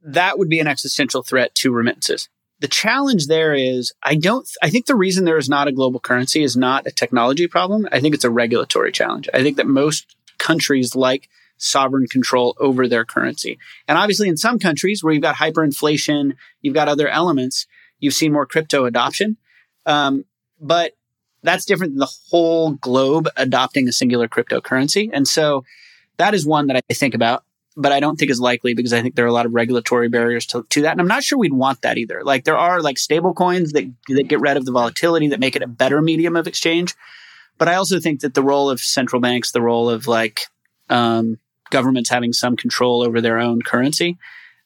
that 0.02 0.38
would 0.38 0.50
be 0.50 0.60
an 0.60 0.68
existential 0.68 1.24
threat 1.24 1.54
to 1.56 1.72
remittances. 1.72 2.30
The 2.60 2.68
challenge 2.68 3.28
there 3.28 3.54
is 3.54 3.94
I 4.02 4.16
don't, 4.16 4.48
I 4.64 4.70
think 4.70 4.86
the 4.86 4.96
reason 4.96 5.26
there 5.26 5.38
is 5.38 5.50
not 5.50 5.68
a 5.68 5.72
global 5.72 6.00
currency 6.00 6.44
is 6.44 6.58
not 6.58 6.88
a 6.88 6.92
technology 6.92 7.48
problem. 7.48 7.88
I 7.92 8.00
think 8.00 8.16
it's 8.16 8.24
a 8.24 8.32
regulatory 8.32 8.92
challenge. 8.92 9.30
I 9.34 9.44
think 9.44 9.58
that 9.58 9.68
most 9.68 10.16
countries 10.40 10.96
like 10.96 11.30
sovereign 11.58 12.08
control 12.08 12.56
over 12.60 12.88
their 12.88 13.06
currency. 13.06 13.58
And 13.88 13.98
obviously 13.98 14.28
in 14.28 14.38
some 14.38 14.60
countries 14.60 15.04
where 15.04 15.14
you've 15.14 15.24
got 15.24 15.36
hyperinflation, 15.36 16.34
you've 16.62 16.74
got 16.74 16.88
other 16.88 17.08
elements, 17.08 17.68
you've 18.00 18.14
seen 18.14 18.34
more 18.34 18.46
crypto 18.46 18.86
adoption. 18.86 19.38
Um, 19.86 20.26
but 20.60 20.94
that's 21.44 21.66
different 21.66 21.94
than 21.94 22.00
the 22.00 22.14
whole 22.30 22.72
globe 22.72 23.30
adopting 23.38 23.88
a 23.88 23.92
singular 23.92 24.28
cryptocurrency. 24.28 25.10
And 25.14 25.28
so 25.28 25.64
that 26.18 26.34
is 26.34 26.46
one 26.46 26.68
that 26.68 26.78
I 26.90 26.94
think 26.94 27.14
about, 27.14 27.44
but 27.78 27.92
I 27.92 28.00
don't 28.00 28.18
think 28.18 28.32
is 28.32 28.42
likely 28.42 28.74
because 28.74 28.92
I 28.92 29.02
think 29.02 29.16
there 29.16 29.24
are 29.24 29.30
a 29.30 29.34
lot 29.34 29.46
of 29.46 29.54
regulatory 29.54 30.10
barriers 30.10 30.46
to, 30.48 30.66
to 30.72 30.82
that. 30.82 30.92
And 30.92 31.00
I'm 31.00 31.08
not 31.08 31.24
sure 31.24 31.38
we'd 31.38 31.54
want 31.54 31.84
that 31.84 31.98
either. 31.98 32.24
Like 32.24 32.44
there 32.44 32.58
are 32.58 32.82
like 32.82 32.98
stable 32.98 33.34
coins 33.34 33.72
that, 33.74 33.90
that 34.10 34.28
get 34.28 34.40
rid 34.40 34.58
of 34.58 34.66
the 34.66 34.72
volatility 34.72 35.28
that 35.30 35.40
make 35.40 35.56
it 35.56 35.62
a 35.62 35.68
better 35.68 36.02
medium 36.02 36.36
of 36.36 36.48
exchange. 36.48 36.96
But 37.58 37.68
I 37.68 37.76
also 37.76 38.00
think 38.00 38.22
that 38.22 38.34
the 38.34 38.44
role 38.44 38.70
of 38.70 38.80
central 38.80 39.22
banks, 39.22 39.52
the 39.52 39.62
role 39.62 39.90
of 39.90 40.08
like, 40.08 40.42
um, 40.90 41.40
governments 41.70 42.10
having 42.10 42.34
some 42.34 42.56
control 42.56 43.04
over 43.04 43.22
their 43.22 43.40
own 43.40 43.62
currency, 43.62 44.18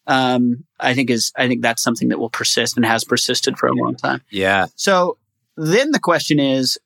um, 0.08 0.64
I 0.80 0.94
think 0.94 1.10
is 1.10 1.32
I 1.36 1.48
think 1.48 1.62
that's 1.62 1.82
something 1.82 2.10
that 2.10 2.20
will 2.20 2.30
persist 2.30 2.76
and 2.76 2.86
has 2.86 3.04
persisted 3.04 3.58
for 3.58 3.68
a 3.68 3.74
long 3.74 3.96
time. 3.96 4.22
Yeah. 4.30 4.68
So 4.76 5.18
then 5.58 5.92
the 5.92 6.00
question 6.00 6.40
is, 6.40 6.78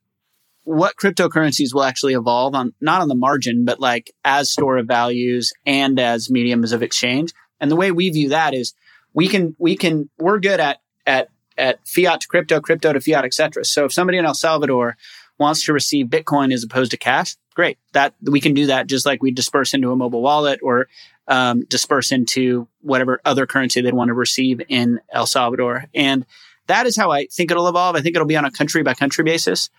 what 0.65 0.97
cryptocurrencies 0.97 1.73
will 1.73 1.83
actually 1.83 2.13
evolve 2.13 2.55
on 2.55 2.73
not 2.81 3.01
on 3.01 3.07
the 3.07 3.15
margin, 3.15 3.65
but 3.65 3.79
like 3.79 4.11
as 4.25 4.51
store 4.51 4.77
of 4.77 4.87
values 4.87 5.53
and 5.65 5.99
as 5.99 6.29
mediums 6.29 6.71
of 6.71 6.83
exchange. 6.83 7.31
And 7.59 7.71
the 7.71 7.75
way 7.75 7.91
we 7.91 8.09
view 8.09 8.29
that 8.29 8.53
is 8.53 8.73
we 9.13 9.27
can 9.27 9.55
we 9.57 9.77
can 9.77 10.09
we're 10.17 10.39
good 10.39 10.59
at 10.59 10.81
at 11.05 11.29
at 11.57 11.87
fiat 11.87 12.21
to 12.21 12.27
crypto, 12.27 12.59
crypto 12.59 12.91
to 12.93 12.99
fiat, 12.99 13.25
etc. 13.25 13.63
So 13.63 13.85
if 13.85 13.93
somebody 13.93 14.17
in 14.17 14.25
El 14.25 14.33
Salvador 14.33 14.97
wants 15.37 15.65
to 15.65 15.73
receive 15.73 16.07
Bitcoin 16.07 16.53
as 16.53 16.63
opposed 16.63 16.91
to 16.91 16.97
cash, 16.97 17.35
great. 17.53 17.77
That 17.93 18.13
we 18.21 18.41
can 18.41 18.53
do 18.53 18.67
that 18.67 18.87
just 18.87 19.05
like 19.05 19.21
we 19.21 19.31
disperse 19.31 19.73
into 19.73 19.91
a 19.91 19.95
mobile 19.95 20.21
wallet 20.21 20.59
or 20.63 20.87
um, 21.27 21.63
disperse 21.65 22.11
into 22.11 22.67
whatever 22.81 23.21
other 23.23 23.45
currency 23.45 23.81
they'd 23.81 23.93
want 23.93 24.09
to 24.09 24.13
receive 24.13 24.61
in 24.67 24.99
El 25.11 25.25
Salvador. 25.25 25.85
And 25.93 26.25
that 26.67 26.87
is 26.87 26.97
how 26.97 27.11
I 27.11 27.27
think 27.27 27.51
it'll 27.51 27.67
evolve. 27.67 27.95
I 27.95 28.01
think 28.01 28.15
it'll 28.15 28.27
be 28.27 28.37
on 28.37 28.45
a 28.45 28.51
country 28.51 28.83
by 28.83 28.93
country 28.93 29.23
basis. 29.23 29.69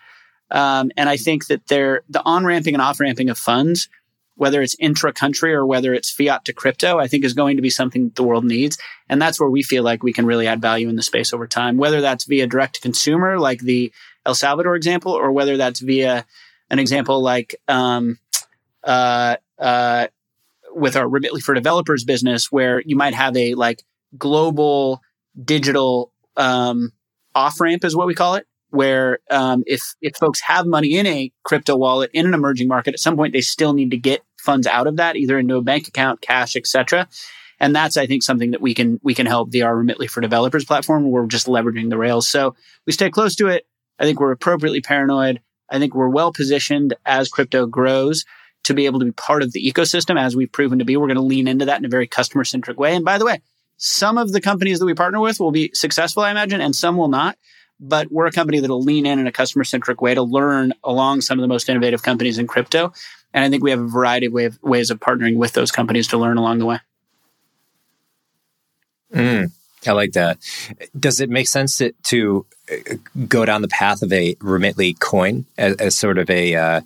Um, 0.49 0.91
and 0.95 1.09
I 1.09 1.17
think 1.17 1.47
that 1.47 1.67
there, 1.67 2.03
the 2.09 2.23
on 2.23 2.45
ramping 2.45 2.73
and 2.73 2.81
off 2.81 2.99
ramping 2.99 3.29
of 3.29 3.37
funds, 3.37 3.89
whether 4.35 4.61
it's 4.61 4.75
intra 4.79 5.11
country 5.11 5.53
or 5.53 5.65
whether 5.65 5.93
it's 5.93 6.11
fiat 6.11 6.45
to 6.45 6.53
crypto, 6.53 6.99
I 6.99 7.07
think 7.07 7.25
is 7.25 7.33
going 7.33 7.57
to 7.57 7.61
be 7.61 7.71
something 7.71 8.11
the 8.15 8.23
world 8.23 8.45
needs. 8.45 8.77
And 9.09 9.21
that's 9.21 9.39
where 9.39 9.49
we 9.49 9.63
feel 9.63 9.83
like 9.83 10.03
we 10.03 10.13
can 10.13 10.25
really 10.25 10.47
add 10.47 10.61
value 10.61 10.89
in 10.89 10.95
the 10.95 11.01
space 11.01 11.33
over 11.33 11.47
time, 11.47 11.77
whether 11.77 12.01
that's 12.01 12.25
via 12.25 12.47
direct 12.47 12.75
to 12.75 12.81
consumer, 12.81 13.39
like 13.39 13.61
the 13.61 13.91
El 14.25 14.35
Salvador 14.35 14.75
example, 14.75 15.11
or 15.11 15.31
whether 15.31 15.57
that's 15.57 15.79
via 15.79 16.25
an 16.69 16.79
example 16.79 17.21
like, 17.21 17.55
um, 17.67 18.19
uh, 18.83 19.37
uh, 19.57 20.07
with 20.73 20.95
our 20.95 21.07
Remitly 21.07 21.41
for 21.41 21.55
Developers 21.55 22.03
business, 22.03 22.51
where 22.51 22.81
you 22.81 22.95
might 22.95 23.15
have 23.15 23.35
a 23.35 23.55
like 23.55 23.83
global 24.17 25.01
digital 25.43 26.11
um, 26.35 26.91
off 27.33 27.59
ramp, 27.59 27.83
is 27.83 27.95
what 27.95 28.07
we 28.07 28.13
call 28.13 28.35
it, 28.35 28.46
where 28.69 29.19
um, 29.29 29.63
if 29.65 29.81
if 30.01 30.15
folks 30.15 30.41
have 30.41 30.65
money 30.65 30.97
in 30.97 31.05
a 31.05 31.31
crypto 31.43 31.75
wallet 31.77 32.11
in 32.13 32.25
an 32.25 32.33
emerging 32.33 32.67
market, 32.67 32.93
at 32.93 32.99
some 32.99 33.15
point 33.15 33.33
they 33.33 33.41
still 33.41 33.73
need 33.73 33.91
to 33.91 33.97
get 33.97 34.21
funds 34.37 34.67
out 34.67 34.87
of 34.87 34.97
that, 34.97 35.15
either 35.15 35.39
into 35.39 35.55
a 35.55 35.61
bank 35.61 35.87
account, 35.87 36.21
cash, 36.21 36.55
etc. 36.55 37.07
And 37.59 37.75
that's, 37.75 37.97
I 37.97 38.05
think, 38.05 38.23
something 38.23 38.51
that 38.51 38.61
we 38.61 38.73
can 38.73 38.99
we 39.03 39.13
can 39.13 39.25
help 39.25 39.51
via 39.51 39.65
our 39.65 39.75
Remitly 39.75 40.09
for 40.09 40.21
Developers 40.21 40.65
platform. 40.65 41.09
We're 41.09 41.25
just 41.27 41.47
leveraging 41.47 41.89
the 41.89 41.97
rails, 41.97 42.27
so 42.27 42.55
we 42.85 42.93
stay 42.93 43.09
close 43.09 43.35
to 43.37 43.47
it. 43.47 43.65
I 43.99 44.03
think 44.03 44.19
we're 44.19 44.31
appropriately 44.31 44.81
paranoid. 44.81 45.41
I 45.69 45.79
think 45.79 45.95
we're 45.95 46.09
well 46.09 46.31
positioned 46.31 46.95
as 47.05 47.29
crypto 47.29 47.65
grows 47.65 48.25
to 48.63 48.73
be 48.73 48.85
able 48.85 48.99
to 48.99 49.05
be 49.05 49.11
part 49.11 49.43
of 49.43 49.53
the 49.53 49.71
ecosystem 49.71 50.21
as 50.21 50.35
we've 50.35 50.51
proven 50.51 50.79
to 50.79 50.85
be. 50.85 50.97
We're 50.97 51.07
going 51.07 51.15
to 51.15 51.21
lean 51.21 51.47
into 51.47 51.65
that 51.65 51.79
in 51.79 51.85
a 51.85 51.89
very 51.89 52.07
customer 52.07 52.43
centric 52.43 52.79
way. 52.79 52.95
And 52.95 53.03
by 53.03 53.17
the 53.17 53.25
way, 53.25 53.41
some 53.77 54.17
of 54.17 54.31
the 54.31 54.41
companies 54.41 54.79
that 54.79 54.85
we 54.85 54.93
partner 54.93 55.19
with 55.19 55.39
will 55.39 55.51
be 55.51 55.71
successful, 55.73 56.23
I 56.23 56.31
imagine, 56.31 56.61
and 56.61 56.75
some 56.75 56.97
will 56.97 57.07
not. 57.07 57.37
But 57.79 58.11
we're 58.11 58.25
a 58.25 58.31
company 58.31 58.59
that'll 58.59 58.81
lean 58.81 59.05
in 59.05 59.19
in 59.19 59.27
a 59.27 59.31
customer 59.31 59.63
centric 59.63 60.01
way 60.01 60.15
to 60.15 60.23
learn 60.23 60.73
along 60.83 61.21
some 61.21 61.37
of 61.37 61.41
the 61.41 61.47
most 61.47 61.69
innovative 61.69 62.01
companies 62.01 62.37
in 62.37 62.47
crypto. 62.47 62.91
And 63.33 63.45
I 63.45 63.49
think 63.49 63.63
we 63.63 63.69
have 63.69 63.79
a 63.79 63.87
variety 63.87 64.25
of, 64.25 64.33
way 64.33 64.45
of 64.45 64.61
ways 64.63 64.89
of 64.89 64.99
partnering 64.99 65.37
with 65.37 65.53
those 65.53 65.71
companies 65.71 66.07
to 66.07 66.17
learn 66.17 66.37
along 66.37 66.57
the 66.57 66.65
way. 66.65 66.79
Mm, 69.13 69.51
I 69.85 69.91
like 69.91 70.13
that. 70.13 70.39
Does 70.99 71.21
it 71.21 71.29
make 71.29 71.47
sense 71.47 71.77
to, 71.77 71.93
to 72.03 72.45
uh, 72.71 72.95
go 73.27 73.45
down 73.45 73.61
the 73.61 73.67
path 73.67 74.01
of 74.01 74.11
a 74.11 74.35
Remitly 74.35 74.97
coin 74.99 75.45
as, 75.57 75.75
as 75.75 75.97
sort 75.97 76.17
of 76.17 76.29
a 76.29 76.55
uh, 76.55 76.81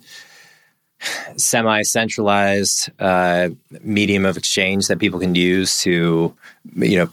semi-centralized 1.36 2.90
uh, 3.00 3.48
medium 3.80 4.26
of 4.26 4.36
exchange 4.36 4.88
that 4.88 4.98
people 4.98 5.20
can 5.20 5.34
use 5.34 5.80
to, 5.80 6.36
you 6.76 6.98
know, 6.98 7.10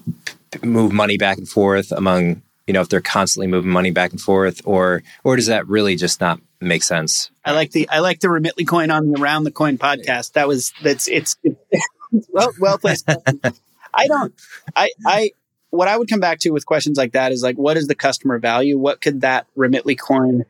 move 0.63 0.91
money 0.91 1.17
back 1.17 1.37
and 1.37 1.47
forth 1.47 1.91
among, 1.91 2.41
you 2.69 2.73
know, 2.73 2.81
if 2.81 2.89
they're 2.89 3.01
constantly 3.01 3.47
moving 3.47 3.71
money 3.71 3.89
back 3.89 4.11
and 4.11 4.21
forth, 4.21 4.61
or 4.63 5.01
or 5.23 5.35
does 5.35 5.47
that 5.47 5.67
really 5.67 5.95
just 5.95 6.21
not 6.21 6.39
make 6.61 6.83
sense? 6.83 7.31
I 7.43 7.53
like 7.53 7.71
the 7.71 7.89
I 7.89 7.97
like 7.97 8.19
the 8.19 8.29
Remitly 8.29 8.63
coin 8.63 8.91
on 8.91 9.09
the 9.09 9.19
Around 9.19 9.45
the 9.45 9.51
Coin 9.51 9.79
podcast. 9.79 10.33
That 10.33 10.47
was 10.47 10.71
that's 10.83 11.07
it's, 11.07 11.35
it's 11.41 11.57
well 12.29 12.51
well 12.59 12.77
placed. 12.77 13.09
I 13.91 14.05
don't 14.05 14.35
I 14.75 14.91
I 15.03 15.31
what 15.71 15.87
I 15.87 15.97
would 15.97 16.11
come 16.11 16.19
back 16.19 16.37
to 16.41 16.51
with 16.51 16.67
questions 16.67 16.95
like 16.95 17.13
that 17.13 17.31
is 17.31 17.41
like 17.41 17.57
what 17.57 17.75
is 17.75 17.87
the 17.87 17.95
customer 17.95 18.37
value? 18.37 18.77
What 18.77 19.01
could 19.01 19.21
that 19.21 19.47
Remitly 19.57 19.97
coin 19.97 20.45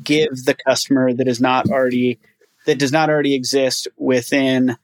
give 0.00 0.44
the 0.44 0.54
customer 0.64 1.12
that 1.12 1.26
is 1.26 1.40
not 1.40 1.68
already 1.70 2.20
that 2.66 2.78
does 2.78 2.92
not 2.92 3.10
already 3.10 3.34
exist 3.34 3.88
within 3.96 4.76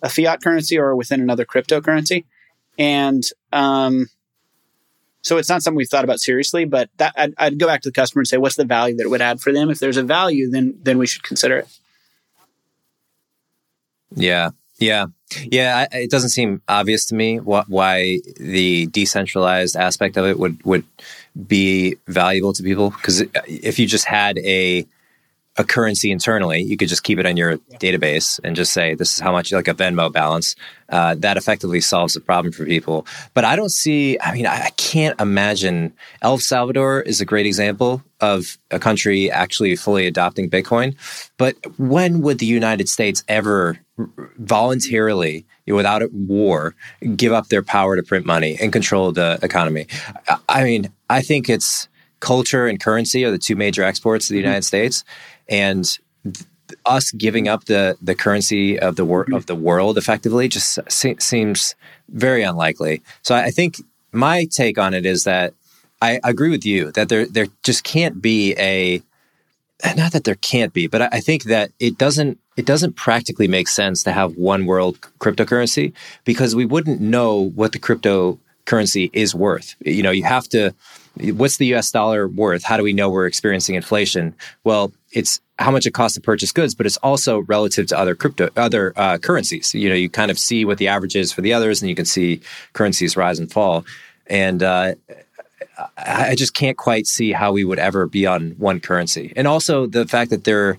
a 0.00 0.08
fiat 0.08 0.42
currency 0.42 0.78
or 0.78 0.96
within 0.96 1.20
another 1.20 1.44
cryptocurrency. 1.44 2.24
And 2.78 3.22
um, 3.52 4.06
so 5.26 5.38
it's 5.38 5.48
not 5.48 5.60
something 5.60 5.76
we've 5.76 5.88
thought 5.88 6.04
about 6.04 6.20
seriously, 6.20 6.64
but 6.66 6.88
that 6.98 7.12
I'd, 7.16 7.34
I'd, 7.36 7.58
go 7.58 7.66
back 7.66 7.82
to 7.82 7.88
the 7.88 7.92
customer 7.92 8.20
and 8.20 8.28
say, 8.28 8.36
what's 8.36 8.54
the 8.54 8.64
value 8.64 8.96
that 8.96 9.02
it 9.02 9.10
would 9.10 9.20
add 9.20 9.40
for 9.40 9.52
them? 9.52 9.70
If 9.70 9.80
there's 9.80 9.96
a 9.96 10.04
value, 10.04 10.48
then 10.48 10.78
then 10.80 10.98
we 10.98 11.06
should 11.08 11.24
consider 11.24 11.58
it. 11.58 11.68
Yeah, 14.14 14.50
yeah, 14.78 15.06
yeah. 15.42 15.86
I, 15.92 15.96
it 15.96 16.10
doesn't 16.10 16.28
seem 16.30 16.62
obvious 16.68 17.06
to 17.06 17.16
me 17.16 17.40
what, 17.40 17.68
why 17.68 18.20
the 18.38 18.86
decentralized 18.86 19.74
aspect 19.74 20.16
of 20.16 20.26
it 20.26 20.38
would 20.38 20.64
would 20.64 20.84
be 21.46 21.96
valuable 22.06 22.52
to 22.52 22.62
people 22.62 22.90
because 22.90 23.24
if 23.48 23.80
you 23.80 23.86
just 23.86 24.06
had 24.06 24.38
a 24.38 24.86
a 25.58 25.64
currency 25.64 26.10
internally. 26.10 26.60
You 26.62 26.76
could 26.76 26.88
just 26.88 27.02
keep 27.02 27.18
it 27.18 27.26
on 27.26 27.36
your 27.36 27.52
yeah. 27.52 27.78
database 27.78 28.38
and 28.44 28.54
just 28.54 28.72
say, 28.72 28.94
this 28.94 29.14
is 29.14 29.20
how 29.20 29.32
much, 29.32 29.52
like 29.52 29.68
a 29.68 29.74
Venmo 29.74 30.12
balance. 30.12 30.54
Uh, 30.88 31.14
that 31.16 31.36
effectively 31.36 31.80
solves 31.80 32.14
the 32.14 32.20
problem 32.20 32.52
for 32.52 32.64
people. 32.64 33.06
But 33.34 33.44
I 33.44 33.56
don't 33.56 33.72
see, 33.72 34.18
I 34.20 34.34
mean, 34.34 34.46
I, 34.46 34.66
I 34.66 34.70
can't 34.76 35.20
imagine. 35.20 35.92
El 36.22 36.38
Salvador 36.38 37.00
is 37.00 37.20
a 37.20 37.24
great 37.24 37.46
example 37.46 38.02
of 38.20 38.58
a 38.70 38.78
country 38.78 39.30
actually 39.30 39.76
fully 39.76 40.06
adopting 40.06 40.48
Bitcoin. 40.48 40.94
But 41.38 41.56
when 41.78 42.20
would 42.22 42.38
the 42.38 42.46
United 42.46 42.88
States 42.88 43.24
ever 43.26 43.78
voluntarily, 44.38 45.46
without 45.66 46.02
a 46.02 46.08
war, 46.12 46.74
give 47.16 47.32
up 47.32 47.48
their 47.48 47.62
power 47.62 47.96
to 47.96 48.02
print 48.02 48.26
money 48.26 48.56
and 48.60 48.72
control 48.72 49.10
the 49.10 49.38
economy? 49.42 49.86
I 50.48 50.64
mean, 50.64 50.92
I 51.08 51.22
think 51.22 51.48
it's 51.48 51.88
culture 52.20 52.66
and 52.66 52.80
currency 52.80 53.24
are 53.24 53.30
the 53.30 53.38
two 53.38 53.56
major 53.56 53.82
exports 53.82 54.26
of 54.26 54.34
the 54.34 54.40
mm-hmm. 54.40 54.46
United 54.46 54.64
States 54.64 55.04
and 55.48 55.98
th- 56.24 56.46
us 56.84 57.12
giving 57.12 57.48
up 57.48 57.64
the 57.66 57.96
the 58.02 58.14
currency 58.14 58.78
of 58.78 58.96
the 58.96 59.04
wor- 59.04 59.26
of 59.32 59.46
the 59.46 59.54
world 59.54 59.96
effectively 59.98 60.48
just 60.48 60.78
se- 60.88 61.16
seems 61.20 61.74
very 62.08 62.42
unlikely. 62.42 63.02
So 63.22 63.34
I 63.34 63.50
think 63.50 63.76
my 64.12 64.46
take 64.50 64.78
on 64.78 64.94
it 64.94 65.06
is 65.06 65.24
that 65.24 65.54
I 66.02 66.20
agree 66.24 66.50
with 66.50 66.64
you 66.64 66.90
that 66.92 67.08
there 67.08 67.26
there 67.26 67.46
just 67.62 67.84
can't 67.84 68.20
be 68.20 68.54
a 68.58 69.02
not 69.96 70.12
that 70.12 70.24
there 70.24 70.36
can't 70.36 70.72
be, 70.72 70.86
but 70.86 71.12
I 71.12 71.20
think 71.20 71.44
that 71.44 71.70
it 71.78 71.98
doesn't 71.98 72.38
it 72.56 72.64
doesn't 72.64 72.96
practically 72.96 73.48
make 73.48 73.68
sense 73.68 74.02
to 74.04 74.12
have 74.12 74.36
one 74.36 74.66
world 74.66 74.98
cryptocurrency 75.20 75.92
because 76.24 76.54
we 76.54 76.64
wouldn't 76.64 77.00
know 77.00 77.50
what 77.50 77.72
the 77.72 77.78
cryptocurrency 77.78 79.10
is 79.12 79.34
worth. 79.34 79.76
You 79.84 80.02
know, 80.02 80.10
you 80.10 80.24
have 80.24 80.48
to 80.48 80.74
what's 81.20 81.56
the 81.56 81.74
US 81.74 81.90
dollar 81.90 82.28
worth? 82.28 82.62
How 82.62 82.76
do 82.76 82.82
we 82.82 82.92
know 82.92 83.10
we're 83.10 83.26
experiencing 83.26 83.74
inflation? 83.74 84.34
Well, 84.64 84.92
it's 85.12 85.40
how 85.58 85.70
much 85.70 85.86
it 85.86 85.92
costs 85.92 86.14
to 86.16 86.20
purchase 86.20 86.52
goods, 86.52 86.74
but 86.74 86.86
it's 86.86 86.98
also 86.98 87.38
relative 87.40 87.86
to 87.88 87.98
other 87.98 88.14
crypto, 88.14 88.50
other 88.56 88.92
uh, 88.96 89.18
currencies. 89.18 89.74
You 89.74 89.88
know, 89.88 89.94
you 89.94 90.10
kind 90.10 90.30
of 90.30 90.38
see 90.38 90.64
what 90.64 90.78
the 90.78 90.88
average 90.88 91.16
is 91.16 91.32
for 91.32 91.40
the 91.40 91.52
others, 91.52 91.80
and 91.80 91.88
you 91.88 91.94
can 91.94 92.04
see 92.04 92.40
currencies 92.74 93.16
rise 93.16 93.38
and 93.38 93.50
fall. 93.50 93.84
And 94.26 94.62
uh, 94.62 94.94
I 95.96 96.34
just 96.34 96.54
can't 96.54 96.76
quite 96.76 97.06
see 97.06 97.32
how 97.32 97.52
we 97.52 97.64
would 97.64 97.78
ever 97.78 98.06
be 98.06 98.26
on 98.26 98.50
one 98.52 98.80
currency. 98.80 99.32
And 99.36 99.46
also 99.46 99.86
the 99.86 100.06
fact 100.06 100.30
that 100.30 100.44
there 100.44 100.78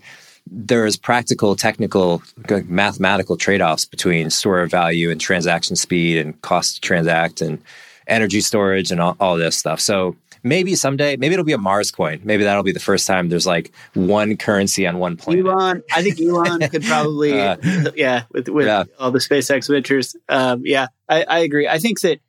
there 0.49 0.85
is 0.85 0.95
practical, 0.95 1.57
technical, 1.57 2.21
mathematical 2.67 3.35
trade 3.35 3.61
offs 3.61 3.83
between 3.83 4.29
store 4.29 4.61
of 4.61 4.71
value 4.71 5.11
and 5.11 5.19
transaction 5.19 5.75
speed 5.75 6.17
and 6.17 6.41
cost 6.41 6.75
to 6.75 6.81
transact 6.81 7.41
and 7.41 7.61
energy 8.07 8.39
storage 8.39 8.89
and 8.89 9.01
all, 9.01 9.17
all 9.19 9.35
this 9.35 9.57
stuff. 9.57 9.81
So 9.81 10.15
maybe 10.47 10.75
someday, 10.75 11.15
maybe 11.17 11.33
it'll 11.33 11.45
be 11.45 11.53
a 11.53 11.57
Mars 11.57 11.91
coin. 11.91 12.21
Maybe 12.23 12.43
that'll 12.43 12.63
be 12.63 12.71
the 12.71 12.79
first 12.79 13.07
time 13.07 13.29
there's 13.29 13.47
like 13.47 13.71
one 13.93 14.37
currency 14.37 14.87
on 14.87 14.99
one 14.99 15.17
planet. 15.17 15.45
Elon, 15.45 15.83
I 15.93 16.01
think 16.01 16.19
Elon 16.19 16.59
could 16.69 16.83
probably, 16.83 17.39
uh, 17.41 17.57
yeah, 17.95 18.23
with 18.31 18.49
with 18.49 18.67
yeah. 18.67 18.83
all 18.99 19.11
the 19.11 19.19
SpaceX 19.19 19.69
ventures. 19.69 20.15
Um, 20.29 20.63
yeah, 20.65 20.87
I, 21.07 21.23
I, 21.23 21.39
agree. 21.39 21.67
I 21.67 21.79
think 21.79 22.01
that 22.01 22.19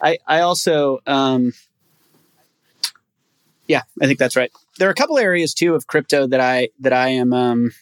I 0.00 0.18
I 0.26 0.40
also, 0.40 1.00
um, 1.06 1.52
yeah, 3.66 3.82
I 4.00 4.06
think 4.06 4.18
that's 4.18 4.36
right. 4.36 4.50
there 4.78 4.88
are 4.88 4.92
a 4.92 4.94
couple 4.94 5.18
areas 5.18 5.54
too 5.54 5.74
of 5.74 5.86
crypto 5.86 6.26
that 6.26 6.40
I 6.40 6.68
that 6.80 6.92
I 6.92 7.08
am 7.08 7.32
um, 7.32 7.72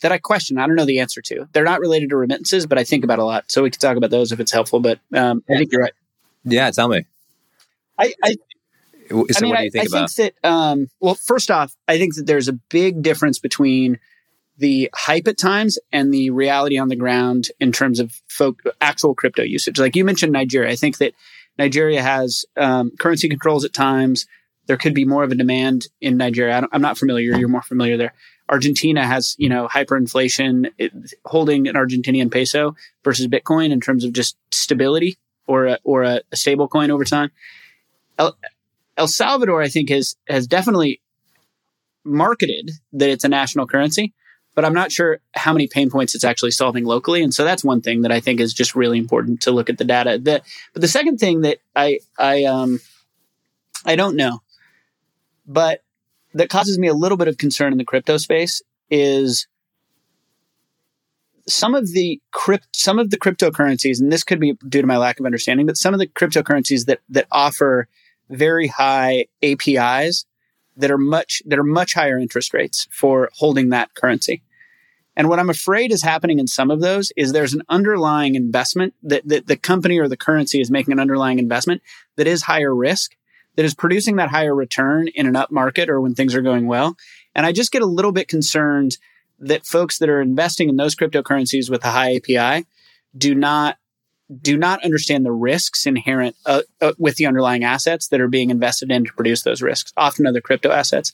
that 0.00 0.12
I 0.12 0.18
question. 0.18 0.58
I 0.58 0.66
don't 0.66 0.76
know 0.76 0.84
the 0.84 1.00
answer 1.00 1.22
to. 1.22 1.48
They're 1.52 1.64
not 1.64 1.80
related 1.80 2.10
to 2.10 2.16
remittances, 2.16 2.66
but 2.66 2.78
I 2.78 2.84
think 2.84 3.04
about 3.04 3.18
a 3.18 3.24
lot. 3.24 3.50
So 3.50 3.62
we 3.62 3.70
can 3.70 3.80
talk 3.80 3.96
about 3.96 4.10
those 4.10 4.32
if 4.32 4.40
it's 4.40 4.52
helpful. 4.52 4.80
But 4.80 5.00
um, 5.14 5.42
I 5.48 5.56
think 5.56 5.72
you're 5.72 5.82
right. 5.82 5.94
Yeah, 6.44 6.70
tell 6.70 6.88
me. 6.88 7.04
I, 7.98 8.12
I 8.22 8.36
So 9.08 9.26
I 9.36 9.40
mean, 9.40 9.50
what 9.50 9.58
do 9.58 9.64
you 9.64 9.70
think 9.70 9.94
I, 9.94 9.96
I 9.96 10.00
about? 10.00 10.10
think 10.10 10.34
that 10.42 10.48
um, 10.48 10.88
well, 11.00 11.14
first 11.14 11.50
off, 11.50 11.74
I 11.88 11.98
think 11.98 12.14
that 12.16 12.26
there's 12.26 12.48
a 12.48 12.54
big 12.54 13.02
difference 13.02 13.38
between 13.38 13.98
the 14.58 14.90
hype 14.94 15.28
at 15.28 15.38
times 15.38 15.78
and 15.92 16.12
the 16.12 16.30
reality 16.30 16.78
on 16.78 16.88
the 16.88 16.96
ground 16.96 17.48
in 17.60 17.72
terms 17.72 18.00
of 18.00 18.20
folk 18.28 18.62
actual 18.80 19.14
crypto 19.14 19.42
usage. 19.42 19.78
Like 19.78 19.96
you 19.96 20.04
mentioned 20.04 20.32
Nigeria, 20.32 20.70
I 20.70 20.76
think 20.76 20.98
that 20.98 21.14
Nigeria 21.58 22.02
has 22.02 22.44
um, 22.56 22.92
currency 22.98 23.28
controls 23.28 23.64
at 23.64 23.72
times. 23.72 24.26
There 24.66 24.76
could 24.76 24.94
be 24.94 25.04
more 25.04 25.22
of 25.22 25.30
a 25.30 25.34
demand 25.34 25.88
in 26.00 26.16
Nigeria. 26.16 26.56
I 26.56 26.60
don't, 26.60 26.74
I'm 26.74 26.82
not 26.82 26.98
familiar. 26.98 27.36
You're 27.36 27.48
more 27.48 27.62
familiar 27.62 27.96
there. 27.96 28.14
Argentina 28.48 29.06
has, 29.06 29.34
you 29.38 29.48
know, 29.48 29.68
hyperinflation 29.68 30.70
it, 30.78 30.92
holding 31.24 31.68
an 31.68 31.74
Argentinian 31.74 32.30
peso 32.30 32.76
versus 33.04 33.26
Bitcoin 33.26 33.70
in 33.70 33.80
terms 33.80 34.04
of 34.04 34.12
just 34.12 34.36
stability 34.50 35.18
or 35.46 35.66
a, 35.66 35.78
or 35.84 36.02
a, 36.02 36.20
a 36.32 36.36
stable 36.36 36.68
coin 36.68 36.90
over 36.90 37.04
time. 37.04 37.30
El, 38.96 39.08
Salvador, 39.08 39.62
I 39.62 39.68
think, 39.68 39.90
has 39.90 40.16
has 40.28 40.46
definitely 40.46 41.00
marketed 42.04 42.70
that 42.92 43.10
it's 43.10 43.24
a 43.24 43.28
national 43.28 43.66
currency, 43.66 44.14
but 44.54 44.64
I'm 44.64 44.74
not 44.74 44.92
sure 44.92 45.18
how 45.34 45.52
many 45.52 45.66
pain 45.66 45.90
points 45.90 46.14
it's 46.14 46.24
actually 46.24 46.52
solving 46.52 46.84
locally. 46.84 47.22
And 47.22 47.34
so 47.34 47.44
that's 47.44 47.64
one 47.64 47.82
thing 47.82 48.02
that 48.02 48.12
I 48.12 48.20
think 48.20 48.40
is 48.40 48.54
just 48.54 48.74
really 48.74 48.98
important 48.98 49.42
to 49.42 49.50
look 49.50 49.68
at 49.68 49.78
the 49.78 49.84
data. 49.84 50.18
The, 50.18 50.42
but 50.72 50.82
the 50.82 50.88
second 50.88 51.18
thing 51.18 51.42
that 51.42 51.58
I 51.74 52.00
I 52.18 52.44
um 52.44 52.80
I 53.84 53.96
don't 53.96 54.16
know, 54.16 54.40
but 55.46 55.82
that 56.34 56.48
causes 56.48 56.78
me 56.78 56.88
a 56.88 56.94
little 56.94 57.18
bit 57.18 57.28
of 57.28 57.38
concern 57.38 57.72
in 57.72 57.78
the 57.78 57.84
crypto 57.84 58.16
space 58.16 58.62
is 58.90 59.46
some 61.48 61.74
of 61.74 61.92
the 61.92 62.20
crypt 62.32 62.68
some 62.72 62.98
of 62.98 63.10
the 63.10 63.18
cryptocurrencies, 63.18 64.00
and 64.00 64.12
this 64.12 64.24
could 64.24 64.40
be 64.40 64.54
due 64.68 64.80
to 64.80 64.86
my 64.86 64.96
lack 64.96 65.20
of 65.20 65.26
understanding, 65.26 65.66
but 65.66 65.76
some 65.76 65.94
of 65.94 66.00
the 66.00 66.06
cryptocurrencies 66.06 66.86
that 66.86 67.00
that 67.08 67.26
offer 67.30 67.88
very 68.28 68.68
high 68.68 69.26
APYs 69.42 70.24
that 70.76 70.90
are 70.90 70.98
much 70.98 71.42
that 71.46 71.58
are 71.58 71.64
much 71.64 71.94
higher 71.94 72.18
interest 72.18 72.52
rates 72.52 72.86
for 72.90 73.30
holding 73.34 73.70
that 73.70 73.94
currency. 73.94 74.42
And 75.16 75.30
what 75.30 75.38
I'm 75.38 75.48
afraid 75.48 75.92
is 75.92 76.02
happening 76.02 76.38
in 76.38 76.46
some 76.46 76.70
of 76.70 76.80
those 76.80 77.10
is 77.16 77.32
there's 77.32 77.54
an 77.54 77.62
underlying 77.70 78.34
investment 78.34 78.92
that, 79.02 79.26
that 79.26 79.46
the 79.46 79.56
company 79.56 79.98
or 79.98 80.08
the 80.08 80.16
currency 80.16 80.60
is 80.60 80.70
making 80.70 80.92
an 80.92 81.00
underlying 81.00 81.38
investment 81.38 81.80
that 82.16 82.26
is 82.26 82.42
higher 82.42 82.74
risk, 82.74 83.16
that 83.56 83.64
is 83.64 83.74
producing 83.74 84.16
that 84.16 84.28
higher 84.28 84.54
return 84.54 85.08
in 85.08 85.26
an 85.26 85.34
up 85.34 85.50
market 85.50 85.88
or 85.88 86.02
when 86.02 86.14
things 86.14 86.34
are 86.34 86.42
going 86.42 86.66
well. 86.66 86.96
And 87.34 87.46
I 87.46 87.52
just 87.52 87.72
get 87.72 87.80
a 87.80 87.86
little 87.86 88.12
bit 88.12 88.28
concerned 88.28 88.98
that 89.38 89.64
folks 89.64 89.98
that 89.98 90.10
are 90.10 90.20
investing 90.20 90.68
in 90.68 90.76
those 90.76 90.94
cryptocurrencies 90.94 91.70
with 91.70 91.82
a 91.84 91.90
high 91.90 92.18
APY 92.18 92.66
do 93.16 93.34
not 93.34 93.78
do 94.42 94.56
not 94.56 94.84
understand 94.84 95.24
the 95.24 95.32
risks 95.32 95.86
inherent 95.86 96.36
uh, 96.46 96.62
uh, 96.80 96.92
with 96.98 97.16
the 97.16 97.26
underlying 97.26 97.64
assets 97.64 98.08
that 98.08 98.20
are 98.20 98.28
being 98.28 98.50
invested 98.50 98.90
in 98.90 99.04
to 99.04 99.12
produce 99.12 99.42
those 99.42 99.62
risks, 99.62 99.92
often 99.96 100.26
other 100.26 100.40
crypto 100.40 100.70
assets. 100.70 101.12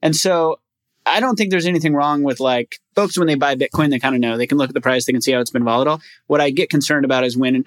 And 0.00 0.16
so 0.16 0.58
I 1.04 1.20
don't 1.20 1.36
think 1.36 1.50
there's 1.50 1.66
anything 1.66 1.94
wrong 1.94 2.22
with 2.22 2.40
like 2.40 2.80
folks 2.94 3.18
when 3.18 3.26
they 3.26 3.34
buy 3.34 3.56
Bitcoin, 3.56 3.90
they 3.90 3.98
kind 3.98 4.14
of 4.14 4.20
know 4.20 4.36
they 4.36 4.46
can 4.46 4.58
look 4.58 4.70
at 4.70 4.74
the 4.74 4.80
price, 4.80 5.04
they 5.04 5.12
can 5.12 5.22
see 5.22 5.32
how 5.32 5.40
it's 5.40 5.50
been 5.50 5.64
volatile. 5.64 6.00
What 6.26 6.40
I 6.40 6.50
get 6.50 6.70
concerned 6.70 7.04
about 7.04 7.24
is 7.24 7.36
when 7.36 7.64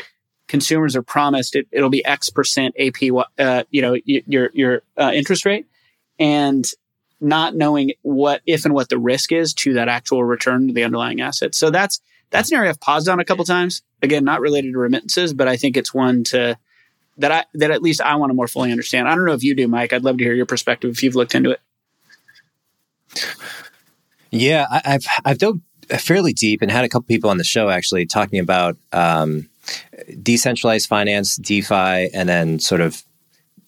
consumers 0.47 0.95
are 0.95 1.03
promised 1.03 1.55
it, 1.55 1.67
will 1.71 1.89
be 1.89 2.03
X 2.03 2.29
percent 2.29 2.75
AP, 2.79 2.95
uh, 3.37 3.63
you 3.69 3.81
know, 3.81 3.95
your 4.05 4.49
your 4.53 4.81
uh, 4.97 5.11
interest 5.13 5.45
rate, 5.45 5.67
and 6.17 6.65
not 7.21 7.55
knowing 7.55 7.91
what 8.01 8.41
if 8.45 8.65
and 8.65 8.73
what 8.73 8.89
the 8.89 8.97
risk 8.97 9.31
is 9.31 9.53
to 9.53 9.73
that 9.73 9.87
actual 9.87 10.23
return 10.23 10.67
to 10.67 10.73
the 10.73 10.83
underlying 10.83 11.21
asset. 11.21 11.53
So 11.53 11.69
that's 11.69 12.01
that's 12.31 12.51
an 12.51 12.57
area 12.57 12.69
I've 12.69 12.79
paused 12.79 13.09
on 13.09 13.19
a 13.19 13.25
couple 13.25 13.45
times. 13.45 13.81
Again, 14.01 14.23
not 14.23 14.41
related 14.41 14.73
to 14.73 14.79
remittances, 14.79 15.33
but 15.33 15.47
I 15.47 15.57
think 15.57 15.77
it's 15.77 15.93
one 15.93 16.23
to 16.25 16.57
that 17.17 17.31
I 17.31 17.45
that 17.55 17.71
at 17.71 17.81
least 17.81 18.01
I 18.01 18.15
want 18.15 18.29
to 18.29 18.33
more 18.33 18.47
fully 18.47 18.71
understand. 18.71 19.07
I 19.07 19.15
don't 19.15 19.25
know 19.25 19.33
if 19.33 19.43
you 19.43 19.55
do, 19.55 19.67
Mike. 19.67 19.93
I'd 19.93 20.03
love 20.03 20.17
to 20.17 20.23
hear 20.23 20.33
your 20.33 20.45
perspective 20.45 20.91
if 20.91 21.03
you've 21.03 21.15
looked 21.15 21.35
into 21.35 21.51
it. 21.51 21.61
Yeah, 24.31 24.65
I, 24.69 24.81
I've 24.85 25.05
I've 25.25 25.37
dove 25.37 25.59
fairly 25.97 26.33
deep 26.33 26.61
and 26.61 26.71
had 26.71 26.85
a 26.85 26.89
couple 26.89 27.07
people 27.07 27.29
on 27.29 27.37
the 27.37 27.43
show 27.43 27.69
actually 27.69 28.05
talking 28.05 28.39
about 28.39 28.77
um, 28.93 29.49
decentralized 30.21 30.87
finance, 30.87 31.35
DeFi, 31.35 32.09
and 32.13 32.29
then 32.29 32.59
sort 32.59 32.81
of 32.81 33.03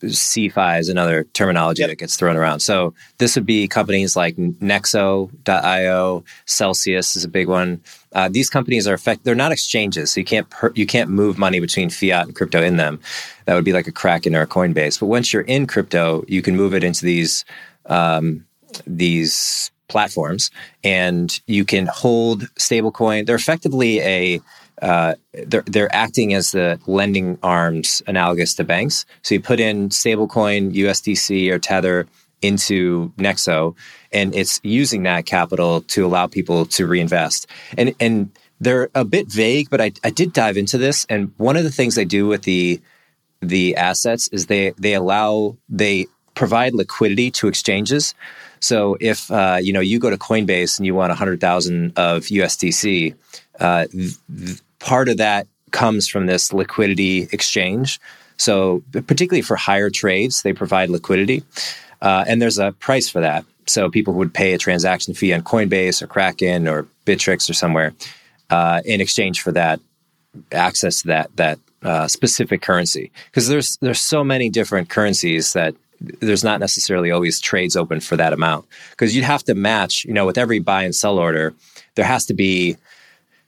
CeFi 0.04 0.80
is 0.80 0.90
another 0.90 1.26
terminology 1.34 1.82
Yep. 1.82 1.90
that 1.90 1.96
gets 2.00 2.16
thrown 2.16 2.36
around. 2.38 2.60
So 2.62 2.94
this 3.18 3.36
would 3.36 3.46
be 3.46 3.68
companies 3.68 4.16
like 4.16 4.36
Nexo.io, 4.36 6.24
Celsius 6.46 7.16
is 7.16 7.24
a 7.24 7.28
big 7.30 7.48
one. 7.48 7.82
Uh, 8.14 8.30
these 8.30 8.50
companies 8.50 8.88
are 8.88 8.94
effect- 8.94 9.24
they're 9.24 9.36
not 9.36 9.52
exchanges, 9.52 10.12
so 10.12 10.20
you 10.20 10.26
can't 10.26 10.50
per- 10.50 10.74
you 10.76 10.86
can't 10.86 11.10
move 11.10 11.38
money 11.38 11.60
between 11.60 11.90
fiat 11.90 12.26
and 12.26 12.36
crypto 12.36 12.62
in 12.62 12.78
them. 12.78 13.00
That 13.46 13.56
would 13.56 13.66
be 13.66 13.74
like 13.74 13.88
a 13.88 13.92
Kraken 13.92 14.36
or 14.36 14.42
a 14.42 14.48
Coinbase. 14.48 15.00
But 15.00 15.06
once 15.08 15.32
you're 15.32 15.44
in 15.44 15.66
crypto, 15.68 16.24
you 16.28 16.42
can 16.42 16.56
move 16.56 16.74
it 16.74 16.84
into 16.84 17.06
these 17.06 17.46
um, 17.86 18.46
these 18.86 19.72
platforms, 19.88 20.52
and 20.84 21.40
you 21.48 21.66
can 21.66 21.86
hold 21.88 22.44
stablecoin. 22.60 23.26
They're 23.26 23.36
effectively 23.36 24.00
a 24.02 24.42
uh, 24.82 25.16
they're 25.34 25.64
they're 25.68 25.96
acting 25.96 26.34
as 26.34 26.52
the 26.52 26.80
lending 26.88 27.38
arms 27.44 28.02
analogous 28.08 28.56
to 28.56 28.64
banks. 28.64 29.06
So 29.22 29.36
you 29.36 29.42
put 29.42 29.60
in 29.60 29.90
stablecoin, 29.90 30.74
USDC, 30.74 31.52
or 31.52 31.60
Tether 31.60 32.08
into 32.42 33.14
Nexo, 33.18 33.76
and 34.12 34.34
it's 34.36 34.60
using 34.64 35.04
that 35.04 35.26
capital 35.26 35.82
to 35.82 36.06
allow 36.06 36.28
people 36.28 36.66
to 36.66 36.88
reinvest. 36.88 37.48
And 37.78 37.96
and 38.00 38.32
they're 38.60 38.90
a 38.94 39.06
bit 39.06 39.28
vague, 39.28 39.70
but 39.70 39.82
I, 39.82 39.92
I 40.04 40.12
did 40.12 40.34
dive 40.34 40.58
into 40.58 40.78
this. 40.78 41.06
And 41.10 41.34
one 41.38 41.58
of 41.58 41.64
the 41.64 41.72
things 41.72 41.96
they 41.96 42.06
do 42.06 42.28
with 42.28 42.44
the 42.44 42.82
the 43.42 43.76
assets 43.76 44.28
is 44.30 44.48
they 44.48 44.72
they 44.78 44.94
allow 44.94 45.58
they 45.70 46.08
provide 46.36 46.74
liquidity 46.74 47.32
to 47.32 47.48
exchanges. 47.48 48.16
So 48.60 48.98
if 49.00 49.30
uh, 49.32 49.60
you 49.62 49.74
know 49.74 49.80
you 49.80 50.00
go 50.00 50.10
to 50.10 50.18
Coinbase 50.18 50.78
and 50.78 50.86
you 50.86 50.96
want 50.96 51.12
hundred 51.14 51.42
thousand 51.42 51.94
of 51.98 52.24
USDC, 52.24 53.16
uh, 53.60 53.86
th- 53.88 54.62
part 54.82 55.10
of 55.10 55.18
that 55.18 55.48
comes 55.72 56.08
from 56.08 56.26
this 56.26 56.52
liquidity 56.52 57.28
exchange. 57.32 58.00
So 58.38 58.84
particularly 58.92 59.42
for 59.42 59.56
higher 59.56 59.90
trades, 59.90 60.42
they 60.42 60.54
provide 60.54 60.90
liquidity, 60.90 61.44
uh, 62.02 62.26
and 62.28 62.42
there's 62.42 62.58
a 62.58 62.72
price 62.74 63.10
for 63.10 63.22
that. 63.22 63.46
So 63.68 63.90
people 63.90 64.16
would 64.16 64.34
pay 64.34 64.54
a 64.54 64.58
transaction 64.58 65.14
fee 65.14 65.34
on 65.34 65.44
Coinbase 65.44 66.02
or 66.02 66.08
Kraken 66.08 66.68
or 66.68 66.88
Bittrex 67.06 67.50
or 67.50 67.54
somewhere 67.54 67.94
uh, 68.50 68.82
in 68.84 69.00
exchange 69.00 69.42
for 69.42 69.52
that 69.52 69.80
access 70.52 71.02
to 71.02 71.08
that 71.08 71.36
that 71.38 71.60
uh, 71.84 72.08
specific 72.08 72.62
currency. 72.62 73.12
Because 73.26 73.48
there's 73.48 73.78
there's 73.78 74.02
so 74.02 74.24
many 74.24 74.50
different 74.50 74.90
currencies 74.90 75.54
that 75.54 75.76
there's 76.00 76.44
not 76.44 76.60
necessarily 76.60 77.12
always 77.12 77.40
trades 77.40 77.76
open 77.76 78.00
for 78.00 78.18
that 78.18 78.34
amount. 78.34 78.66
Because 78.90 79.16
you'd 79.16 79.24
have 79.24 79.44
to 79.44 79.54
match, 79.54 80.04
you 80.06 80.14
know, 80.14 80.26
with 80.26 80.38
every 80.38 80.60
buy 80.60 80.84
and 80.84 80.96
sell 80.96 81.20
order, 81.20 81.54
there 81.96 82.06
has 82.06 82.26
to 82.26 82.34
be 82.34 82.78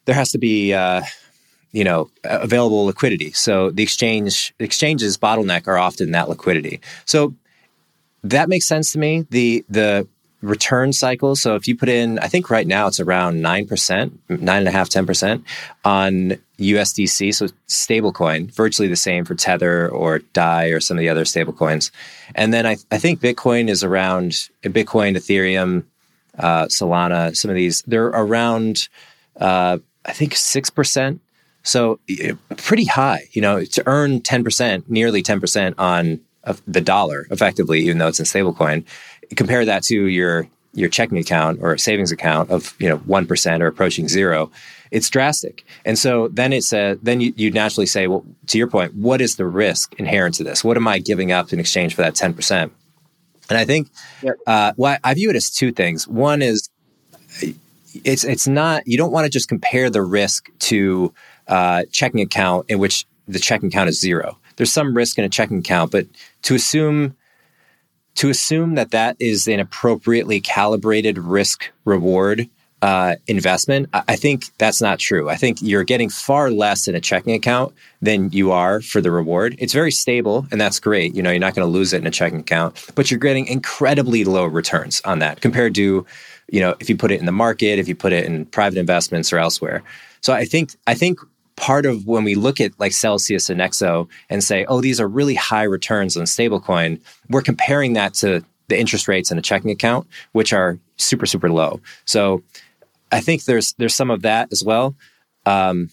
there 0.06 0.16
has 0.16 0.32
to 0.32 0.38
be 0.38 0.74
uh, 0.74 1.02
you 1.74 1.84
know 1.84 2.09
available 2.24 2.86
liquidity. 2.86 3.34
So 3.34 3.69
the 3.71 3.84
exchange 3.84 4.53
exchanges 4.59 5.17
bottleneck 5.17 5.67
are 5.67 5.78
often 5.78 6.11
that 6.11 6.30
liquidity. 6.30 6.80
So 7.05 7.34
that 8.24 8.47
makes 8.47 8.65
sense 8.65 8.93
to 8.93 8.99
me. 8.99 9.28
The 9.30 9.65
the 9.67 10.07
return 10.41 10.91
cycle. 10.91 11.36
So 11.36 11.55
if 11.55 11.67
you 11.67 11.76
put 11.76 11.89
in, 11.89 12.19
I 12.19 12.28
think 12.28 12.49
right 12.49 12.67
now 12.67 12.88
it's 12.88 12.99
around 12.99 13.41
nine 13.41 13.65
percent, 13.65 14.19
nine 14.30 14.59
and 14.59 14.67
a 14.67 14.71
half, 14.71 14.89
ten 14.89 15.05
percent 15.05 15.43
on 15.84 16.38
USDC. 16.59 17.34
So 17.34 17.47
stablecoin, 17.67 18.53
virtually 18.53 18.88
the 18.88 18.95
same 18.95 19.26
for 19.26 19.36
Tether 19.36 19.89
or 19.89 20.19
Dai 20.19 20.67
or 20.67 20.80
some 20.80 20.97
of 20.97 20.99
the 20.99 21.09
other 21.09 21.24
stablecoins. 21.24 21.91
And 22.36 22.53
then 22.53 22.65
I, 22.65 22.78
I 22.91 22.97
think 22.97 23.19
Bitcoin 23.19 23.69
is 23.69 23.84
around 23.84 24.32
Bitcoin, 24.63 25.15
Ethereum, 25.17 25.86
uh, 26.38 26.65
Solana. 26.65 27.36
Some 27.36 27.49
of 27.49 27.55
these 27.55 27.82
they're 27.84 28.07
around, 28.07 28.89
uh, 29.39 29.80
I 30.05 30.11
think 30.11 30.36
six 30.36 30.69
percent. 30.69 31.21
So 31.64 31.99
pretty 32.57 32.86
high. 32.86 33.30
You 33.32 33.41
know, 33.41 33.64
to 33.66 33.84
earn 33.86 34.22
ten 34.22 34.43
percent, 34.43 34.89
nearly 34.89 35.22
ten 35.22 35.39
percent 35.39 35.76
on 35.80 36.20
the 36.68 36.82
dollar, 36.82 37.26
effectively, 37.32 37.80
even 37.82 37.97
though 37.99 38.09
it's 38.09 38.20
in 38.20 38.26
stablecoin 38.26 38.86
compare 39.36 39.66
that 39.66 39.84
to 39.84 40.05
your 40.07 40.47
your 40.76 40.89
checking 40.89 41.20
account 41.20 41.59
or 41.61 41.78
savings 41.78 42.11
account 42.11 42.49
of 42.49 42.76
you 42.80 42.89
know 42.89 42.97
one 42.97 43.26
percent 43.26 43.61
or 43.61 43.68
approaching 43.68 44.07
zero, 44.07 44.51
it's 44.91 45.09
drastic. 45.09 45.66
And 45.86 45.97
so 45.97 46.30
then 46.30 46.53
it's 46.53 46.74
a 46.74 46.97
then 47.01 47.22
you, 47.22 47.34
you 47.36 47.51
naturally 47.51 47.86
say, 47.86 48.07
well, 48.07 48.26
to 48.47 48.57
your 48.57 48.68
point, 48.68 48.95
what 48.95 49.22
is 49.22 49.36
the 49.36 49.45
risk 49.45 49.93
inherent 49.99 50.36
to 50.36 50.43
this? 50.43 50.64
What 50.64 50.78
am 50.78 50.88
I 50.88 50.99
giving 50.99 51.32
up 51.32 51.53
in 51.53 51.59
exchange 51.59 51.95
for 51.95 52.01
that 52.01 52.16
ten 52.16 52.34
percent? 52.34 52.74
And 53.49 53.57
I 53.57 53.66
think, 53.66 53.89
Yep. 54.22 54.36
uh, 54.47 54.74
well, 54.78 54.97
I 55.03 55.14
view 55.14 55.30
it 55.30 55.36
as 55.36 55.51
two 55.51 55.72
things. 55.72 56.07
One 56.07 56.41
is 56.41 56.70
it's 58.03 58.24
it's 58.24 58.47
not 58.47 58.84
you 58.88 58.97
don't 58.97 59.11
want 59.11 59.26
to 59.26 59.30
just 59.30 59.47
compare 59.47 59.89
the 59.89 60.01
risk 60.01 60.49
to 60.59 61.14
uh, 61.48 61.84
checking 61.91 62.22
account 62.22 62.66
in 62.70 62.80
which 62.80 63.06
the 63.28 63.39
checking 63.39 63.68
account 63.68 63.89
is 63.89 64.00
zero. 64.00 64.38
There's 64.56 64.72
some 64.72 64.96
risk 64.96 65.18
in 65.18 65.26
a 65.26 65.30
checking 65.30 65.60
account, 65.60 65.91
but 65.91 66.08
to 66.44 66.56
assume 66.56 67.16
to 68.16 68.30
assume 68.30 68.76
that 68.76 68.91
that 68.91 69.16
is 69.20 69.48
an 69.48 69.60
appropriately 69.60 70.39
calibrated 70.39 71.18
risk 71.18 71.72
reward 71.84 72.48
uh, 72.84 73.16
investment, 73.28 73.88
I 73.94 74.18
think 74.18 74.56
that's 74.58 74.82
not 74.82 75.00
true. 75.00 75.30
I 75.30 75.36
think 75.36 75.60
you're 75.62 75.86
getting 75.86 76.10
far 76.10 76.52
less 76.52 76.88
in 76.88 76.96
a 76.96 77.00
checking 77.00 77.34
account 77.34 77.74
than 78.02 78.30
you 78.32 78.52
are 78.52 78.82
for 78.82 79.00
the 79.00 79.10
reward. 79.10 79.56
It's 79.58 79.72
very 79.72 79.89
stable, 79.89 80.46
and 80.52 80.60
that's 80.60 80.82
great. 80.82 81.16
You 81.16 81.24
know, 81.24 81.32
you're 81.32 81.39
not 81.39 81.56
going 81.56 81.66
to 81.66 81.72
lose 81.72 81.94
it 81.94 82.02
in 82.02 82.08
a 82.08 82.12
checking 82.12 82.41
account, 82.41 82.91
but 82.94 83.10
you're 83.10 83.22
getting 83.22 83.48
incredibly 83.48 84.26
low 84.26 84.46
returns 84.46 85.02
on 85.06 85.20
that 85.20 85.39
compared 85.39 85.74
to, 85.76 86.06
you 86.52 86.60
know, 86.60 86.76
if 86.82 86.89
you 86.89 86.98
put 86.98 87.12
it 87.12 87.22
in 87.22 87.26
the 87.26 87.32
market, 87.32 87.80
if 87.80 87.88
you 87.88 87.96
put 87.96 88.12
it 88.12 88.26
in 88.26 88.46
private 88.48 88.78
investments 88.78 89.32
or 89.32 89.38
elsewhere. 89.38 89.82
So 90.20 90.34
I 90.34 90.44
think 90.44 90.76
I 90.86 90.94
think 90.94 91.20
part 91.56 91.86
of 91.86 92.08
when 92.08 92.24
we 92.24 92.36
look 92.36 92.60
at 92.60 92.78
like 92.80 92.91
Celsius 92.91 93.49
and 93.49 93.60
Nexo 93.60 94.08
and 94.30 94.43
say, 94.43 94.66
oh, 94.66 94.82
these 94.82 94.99
are 94.99 95.08
really 95.08 95.36
high 95.36 95.64
returns 95.64 96.18
on 96.18 96.24
stablecoin, 96.24 96.99
we're 97.30 97.41
comparing 97.41 97.93
that 97.93 98.14
to 98.16 98.43
the 98.68 98.80
interest 98.80 99.08
rates 99.08 99.32
in 99.32 99.38
a 99.38 99.41
checking 99.41 99.72
account, 99.72 100.08
which 100.32 100.54
are 100.54 100.80
super 100.97 101.26
super 101.26 101.49
low. 101.51 101.80
So 102.06 102.43
I 103.12 103.20
think 103.20 103.43
there's 103.43 103.74
there's 103.74 103.95
some 103.95 104.10
of 104.10 104.24
that 104.24 104.49
as 104.51 104.64
well. 104.64 104.95
Um, 105.45 105.89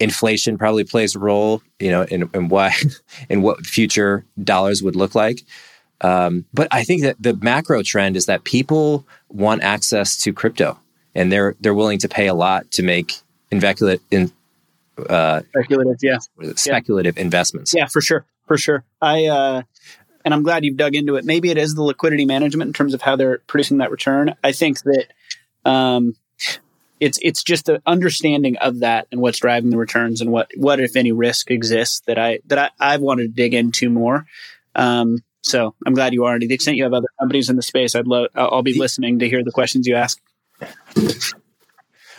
inflation 0.00 0.58
probably 0.58 0.84
plays 0.84 1.14
a 1.14 1.18
role, 1.18 1.62
you 1.78 1.90
know, 1.90 2.02
in, 2.02 2.28
in 2.34 2.48
why 2.48 2.74
in 3.28 3.42
what 3.42 3.64
future 3.64 4.24
dollars 4.42 4.82
would 4.82 4.96
look 4.96 5.14
like. 5.14 5.42
Um, 6.00 6.44
but 6.52 6.66
I 6.72 6.82
think 6.82 7.02
that 7.02 7.16
the 7.20 7.34
macro 7.36 7.82
trend 7.82 8.16
is 8.16 8.26
that 8.26 8.42
people 8.42 9.06
want 9.28 9.62
access 9.62 10.20
to 10.22 10.32
crypto, 10.32 10.78
and 11.14 11.30
they're 11.30 11.54
they're 11.60 11.74
willing 11.74 12.00
to 12.00 12.08
pay 12.08 12.26
a 12.26 12.34
lot 12.34 12.70
to 12.72 12.82
make 12.82 13.14
inveculative 13.52 14.04
in 14.10 14.32
uh, 14.98 15.42
speculative, 15.48 15.98
yeah, 16.02 16.18
speculative 16.56 17.16
yeah. 17.16 17.22
investments. 17.22 17.74
Yeah, 17.74 17.86
for 17.86 18.00
sure, 18.00 18.26
for 18.46 18.56
sure. 18.56 18.84
I 19.00 19.26
uh, 19.26 19.62
and 20.24 20.34
I'm 20.34 20.42
glad 20.42 20.64
you've 20.64 20.76
dug 20.76 20.94
into 20.94 21.16
it. 21.16 21.24
Maybe 21.24 21.50
it 21.50 21.58
is 21.58 21.74
the 21.74 21.82
liquidity 21.82 22.24
management 22.24 22.68
in 22.68 22.72
terms 22.72 22.94
of 22.94 23.02
how 23.02 23.16
they're 23.16 23.38
producing 23.46 23.78
that 23.78 23.90
return. 23.90 24.34
I 24.42 24.52
think 24.52 24.78
that 24.82 25.06
um, 25.64 26.14
it's 27.00 27.18
it's 27.22 27.42
just 27.42 27.66
the 27.66 27.82
understanding 27.86 28.56
of 28.58 28.80
that 28.80 29.08
and 29.10 29.20
what's 29.20 29.38
driving 29.38 29.70
the 29.70 29.76
returns 29.76 30.20
and 30.20 30.30
what 30.30 30.50
what 30.56 30.80
if 30.80 30.96
any 30.96 31.12
risk 31.12 31.50
exists 31.50 32.00
that 32.06 32.18
I 32.18 32.40
that 32.46 32.58
I, 32.58 32.94
I've 32.94 33.00
wanted 33.00 33.22
to 33.22 33.28
dig 33.28 33.54
into 33.54 33.90
more. 33.90 34.26
Um, 34.74 35.18
so 35.42 35.74
I'm 35.84 35.94
glad 35.94 36.12
you 36.12 36.24
are. 36.24 36.34
And 36.34 36.42
To 36.42 36.48
the 36.48 36.54
extent 36.54 36.76
you 36.76 36.84
have 36.84 36.92
other 36.92 37.08
companies 37.18 37.50
in 37.50 37.56
the 37.56 37.62
space, 37.62 37.94
I'd 37.94 38.06
love 38.06 38.28
I'll 38.34 38.62
be 38.62 38.78
listening 38.78 39.18
to 39.18 39.28
hear 39.28 39.42
the 39.42 39.50
questions 39.50 39.86
you 39.86 39.96
ask. 39.96 40.20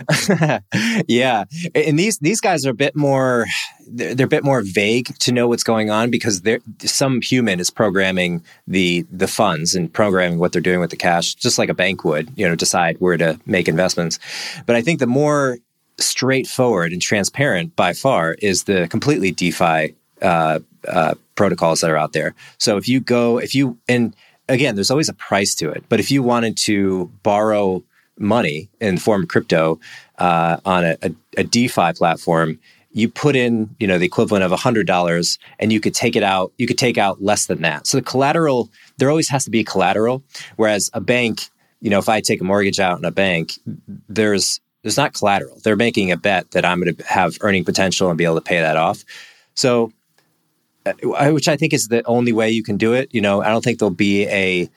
yeah, 1.07 1.45
and 1.75 1.97
these 1.99 2.17
these 2.19 2.41
guys 2.41 2.65
are 2.65 2.71
a 2.71 2.75
bit 2.75 2.95
more 2.95 3.45
they're, 3.87 4.25
a 4.25 4.29
bit 4.29 4.43
more 4.43 4.61
vague 4.61 5.17
to 5.19 5.31
know 5.31 5.47
what's 5.47 5.63
going 5.63 5.89
on 5.89 6.09
because 6.09 6.41
some 6.79 7.21
human 7.21 7.59
is 7.59 7.69
programming 7.69 8.43
the 8.67 9.05
the 9.11 9.27
funds 9.27 9.75
and 9.75 9.91
programming 9.91 10.39
what 10.39 10.51
they're 10.51 10.61
doing 10.61 10.79
with 10.79 10.89
the 10.89 10.97
cash, 10.97 11.35
just 11.35 11.57
like 11.57 11.69
a 11.69 11.73
bank 11.73 12.03
would, 12.03 12.31
you 12.35 12.47
know, 12.47 12.55
decide 12.55 12.97
where 12.99 13.17
to 13.17 13.39
make 13.45 13.67
investments. 13.67 14.19
But 14.65 14.75
I 14.75 14.81
think 14.81 14.99
the 14.99 15.07
more 15.07 15.59
straightforward 15.97 16.91
and 16.91 17.01
transparent 17.01 17.75
by 17.75 17.93
far 17.93 18.35
is 18.39 18.63
the 18.63 18.87
completely 18.87 19.31
DeFi 19.31 19.95
uh, 20.21 20.59
uh, 20.87 21.13
protocols 21.35 21.81
that 21.81 21.89
are 21.89 21.97
out 21.97 22.13
there. 22.13 22.33
So 22.57 22.77
if 22.77 22.87
you 22.87 22.99
go, 22.99 23.37
if 23.37 23.53
you 23.53 23.77
and 23.87 24.15
again, 24.49 24.75
there's 24.75 24.91
always 24.91 25.09
a 25.09 25.13
price 25.13 25.55
to 25.55 25.69
it. 25.69 25.83
But 25.89 25.99
if 25.99 26.11
you 26.11 26.23
wanted 26.23 26.57
to 26.57 27.11
borrow 27.23 27.83
money 28.17 28.69
in 28.79 28.95
the 28.95 29.01
form 29.01 29.23
of 29.23 29.29
crypto 29.29 29.79
uh, 30.19 30.57
on 30.65 30.85
a, 30.85 30.97
a, 31.01 31.11
a, 31.37 31.43
DeFi 31.43 31.93
platform, 31.93 32.59
you 32.91 33.09
put 33.09 33.35
in 33.35 33.75
you 33.79 33.87
know 33.87 33.97
the 33.97 34.05
equivalent 34.05 34.43
of 34.43 34.51
hundred 34.51 34.87
dollars, 34.87 35.39
and 35.59 35.73
you 35.73 35.79
could 35.79 35.95
take 35.95 36.15
it 36.15 36.23
out. 36.23 36.53
You 36.57 36.67
could 36.67 36.77
take 36.77 36.97
out 36.97 37.21
less 37.21 37.47
than 37.47 37.61
that. 37.61 37.87
So 37.87 37.97
the 37.97 38.03
collateral 38.03 38.69
there 38.97 39.09
always 39.09 39.29
has 39.29 39.43
to 39.45 39.49
be 39.49 39.63
collateral. 39.63 40.23
Whereas 40.55 40.89
a 40.93 41.01
bank, 41.01 41.49
you 41.81 41.89
know, 41.89 41.99
if 41.99 42.07
I 42.07 42.21
take 42.21 42.41
a 42.41 42.43
mortgage 42.43 42.79
out 42.79 42.99
in 42.99 43.05
a 43.05 43.11
bank, 43.11 43.53
there's 44.07 44.61
there's 44.83 44.97
not 44.97 45.13
collateral. 45.13 45.59
They're 45.63 45.75
making 45.75 46.11
a 46.11 46.17
bet 46.17 46.51
that 46.51 46.65
I'm 46.65 46.81
going 46.81 46.95
to 46.95 47.03
have 47.05 47.37
earning 47.41 47.65
potential 47.65 48.09
and 48.09 48.17
be 48.17 48.25
able 48.25 48.35
to 48.35 48.41
pay 48.41 48.59
that 48.59 48.77
off. 48.77 49.03
So, 49.55 49.91
uh, 50.85 50.93
which 51.31 51.47
I 51.47 51.55
think 51.55 51.73
is 51.73 51.87
the 51.87 52.05
only 52.05 52.33
way 52.33 52.51
you 52.51 52.63
can 52.63 52.77
do 52.77 52.93
it. 52.93 53.13
You 53.13 53.21
know, 53.21 53.41
I 53.41 53.49
don't 53.49 53.63
think 53.63 53.79
there'll 53.79 53.91
be 53.91 54.27
a 54.27 54.69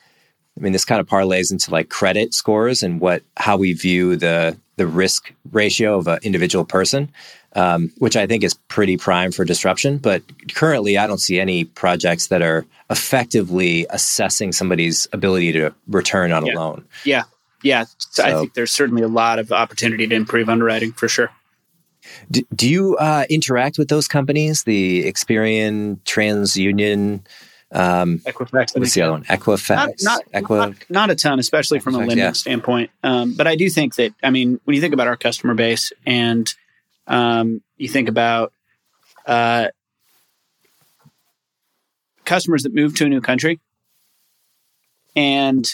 I 0.56 0.62
mean, 0.62 0.72
this 0.72 0.84
kind 0.84 1.00
of 1.00 1.06
parlays 1.06 1.52
into 1.52 1.70
like 1.70 1.88
credit 1.88 2.32
scores 2.32 2.82
and 2.82 3.00
what 3.00 3.22
how 3.36 3.56
we 3.56 3.72
view 3.72 4.16
the 4.16 4.56
the 4.76 4.86
risk 4.86 5.32
ratio 5.52 5.98
of 5.98 6.06
an 6.06 6.18
individual 6.22 6.64
person, 6.64 7.10
um, 7.54 7.92
which 7.98 8.16
I 8.16 8.26
think 8.26 8.44
is 8.44 8.54
pretty 8.54 8.96
prime 8.96 9.32
for 9.32 9.44
disruption. 9.44 9.98
But 9.98 10.22
currently, 10.54 10.98
I 10.98 11.06
don't 11.06 11.20
see 11.20 11.40
any 11.40 11.64
projects 11.64 12.28
that 12.28 12.42
are 12.42 12.66
effectively 12.90 13.86
assessing 13.90 14.52
somebody's 14.52 15.08
ability 15.12 15.52
to 15.52 15.74
return 15.88 16.32
on 16.32 16.46
yeah. 16.46 16.52
a 16.52 16.56
loan. 16.56 16.84
Yeah, 17.04 17.24
yeah. 17.62 17.84
So 17.98 18.24
I 18.24 18.32
think 18.32 18.54
there's 18.54 18.72
certainly 18.72 19.02
a 19.02 19.08
lot 19.08 19.38
of 19.38 19.52
opportunity 19.52 20.06
to 20.06 20.14
improve 20.14 20.48
underwriting 20.48 20.92
for 20.92 21.08
sure. 21.08 21.30
Do, 22.30 22.42
do 22.54 22.68
you 22.68 22.96
uh, 22.96 23.24
interact 23.28 23.78
with 23.78 23.88
those 23.88 24.06
companies, 24.06 24.62
the 24.62 25.04
Experian, 25.04 25.98
TransUnion? 26.04 27.20
Um, 27.72 28.20
Equifax. 28.20 28.78
What's 28.78 28.94
the 28.94 29.02
other 29.02 29.12
one? 29.12 29.24
Equifax. 29.24 29.76
Not, 29.76 29.90
not, 30.02 30.22
Equi- 30.32 30.56
not, 30.56 30.74
not 30.88 31.10
a 31.10 31.14
ton, 31.14 31.38
especially 31.38 31.80
from 31.80 31.94
a 31.94 31.98
lending 31.98 32.18
yeah. 32.18 32.32
standpoint. 32.32 32.90
Um, 33.02 33.34
but 33.34 33.46
I 33.46 33.56
do 33.56 33.68
think 33.68 33.96
that, 33.96 34.14
I 34.22 34.30
mean, 34.30 34.60
when 34.64 34.74
you 34.74 34.80
think 34.80 34.94
about 34.94 35.08
our 35.08 35.16
customer 35.16 35.54
base 35.54 35.92
and 36.06 36.52
um, 37.06 37.62
you 37.76 37.88
think 37.88 38.08
about 38.08 38.52
uh, 39.26 39.68
customers 42.24 42.62
that 42.62 42.74
move 42.74 42.94
to 42.96 43.06
a 43.06 43.08
new 43.08 43.20
country 43.20 43.60
and 45.14 45.66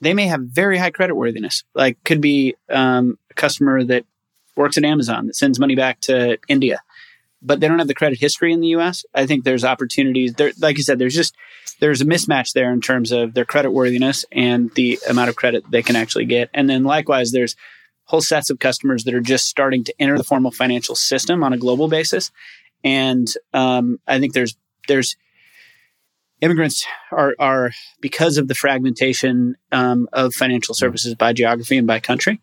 they 0.00 0.14
may 0.14 0.26
have 0.26 0.40
very 0.42 0.78
high 0.78 0.90
credit 0.90 1.14
worthiness. 1.14 1.64
Like, 1.74 2.02
could 2.04 2.20
be 2.20 2.56
um, 2.70 3.18
a 3.30 3.34
customer 3.34 3.84
that 3.84 4.04
works 4.56 4.78
at 4.78 4.84
Amazon 4.84 5.26
that 5.26 5.36
sends 5.36 5.58
money 5.58 5.74
back 5.74 6.00
to 6.02 6.38
India 6.48 6.80
but 7.44 7.60
they 7.60 7.68
don't 7.68 7.78
have 7.78 7.88
the 7.88 7.94
credit 7.94 8.18
history 8.18 8.52
in 8.52 8.60
the 8.60 8.68
US. 8.68 9.04
I 9.14 9.26
think 9.26 9.44
there's 9.44 9.64
opportunities 9.64 10.34
there. 10.34 10.52
Like 10.58 10.78
you 10.78 10.82
said, 10.82 10.98
there's 10.98 11.14
just, 11.14 11.36
there's 11.80 12.00
a 12.00 12.06
mismatch 12.06 12.52
there 12.54 12.72
in 12.72 12.80
terms 12.80 13.12
of 13.12 13.34
their 13.34 13.44
credit 13.44 13.70
worthiness 13.70 14.24
and 14.32 14.70
the 14.74 14.98
amount 15.08 15.28
of 15.28 15.36
credit 15.36 15.64
they 15.70 15.82
can 15.82 15.94
actually 15.94 16.24
get. 16.24 16.48
And 16.54 16.68
then 16.68 16.84
likewise, 16.84 17.30
there's 17.32 17.54
whole 18.04 18.22
sets 18.22 18.50
of 18.50 18.58
customers 18.58 19.04
that 19.04 19.14
are 19.14 19.20
just 19.20 19.46
starting 19.46 19.84
to 19.84 19.94
enter 19.98 20.16
the 20.16 20.24
formal 20.24 20.50
financial 20.50 20.94
system 20.94 21.44
on 21.44 21.52
a 21.52 21.58
global 21.58 21.88
basis. 21.88 22.30
And 22.82 23.32
um, 23.52 24.00
I 24.06 24.18
think 24.18 24.32
there's, 24.32 24.56
there's, 24.88 25.16
immigrants 26.40 26.84
are, 27.10 27.34
are 27.38 27.70
because 28.00 28.36
of 28.36 28.48
the 28.48 28.54
fragmentation 28.54 29.56
um, 29.72 30.08
of 30.12 30.34
financial 30.34 30.74
services 30.74 31.14
by 31.14 31.32
geography 31.32 31.78
and 31.78 31.86
by 31.86 32.00
country 32.00 32.40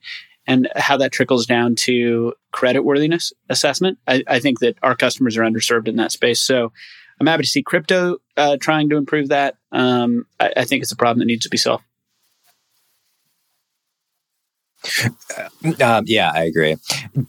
and 0.47 0.67
how 0.75 0.97
that 0.97 1.11
trickles 1.11 1.45
down 1.45 1.75
to 1.75 2.33
credit 2.51 2.83
worthiness 2.83 3.31
assessment. 3.49 3.97
I, 4.07 4.23
I, 4.27 4.39
think 4.39 4.59
that 4.59 4.77
our 4.81 4.95
customers 4.95 5.37
are 5.37 5.43
underserved 5.43 5.87
in 5.87 5.97
that 5.97 6.11
space. 6.11 6.41
So 6.41 6.71
I'm 7.19 7.27
happy 7.27 7.43
to 7.43 7.49
see 7.49 7.61
crypto 7.61 8.17
uh, 8.37 8.57
trying 8.59 8.89
to 8.89 8.97
improve 8.97 9.29
that. 9.29 9.55
Um, 9.71 10.25
I, 10.39 10.51
I, 10.57 10.65
think 10.65 10.83
it's 10.83 10.91
a 10.91 10.97
problem 10.97 11.19
that 11.19 11.25
needs 11.25 11.43
to 11.43 11.49
be 11.49 11.57
solved. 11.57 11.83
Um, 15.79 16.05
yeah, 16.07 16.31
I 16.33 16.43
agree. 16.43 16.75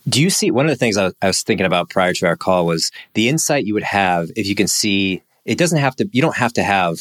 Do 0.08 0.22
you 0.22 0.30
see 0.30 0.50
one 0.50 0.64
of 0.64 0.70
the 0.70 0.76
things 0.76 0.96
I 0.96 1.04
was, 1.04 1.14
I 1.20 1.26
was 1.26 1.42
thinking 1.42 1.66
about 1.66 1.90
prior 1.90 2.14
to 2.14 2.26
our 2.26 2.36
call 2.36 2.64
was 2.64 2.90
the 3.12 3.28
insight 3.28 3.66
you 3.66 3.74
would 3.74 3.82
have 3.82 4.30
if 4.36 4.46
you 4.46 4.54
can 4.54 4.66
see 4.66 5.22
it 5.44 5.58
doesn't 5.58 5.78
have 5.78 5.94
to, 5.96 6.08
you 6.12 6.22
don't 6.22 6.36
have 6.36 6.54
to 6.54 6.62
have 6.62 6.98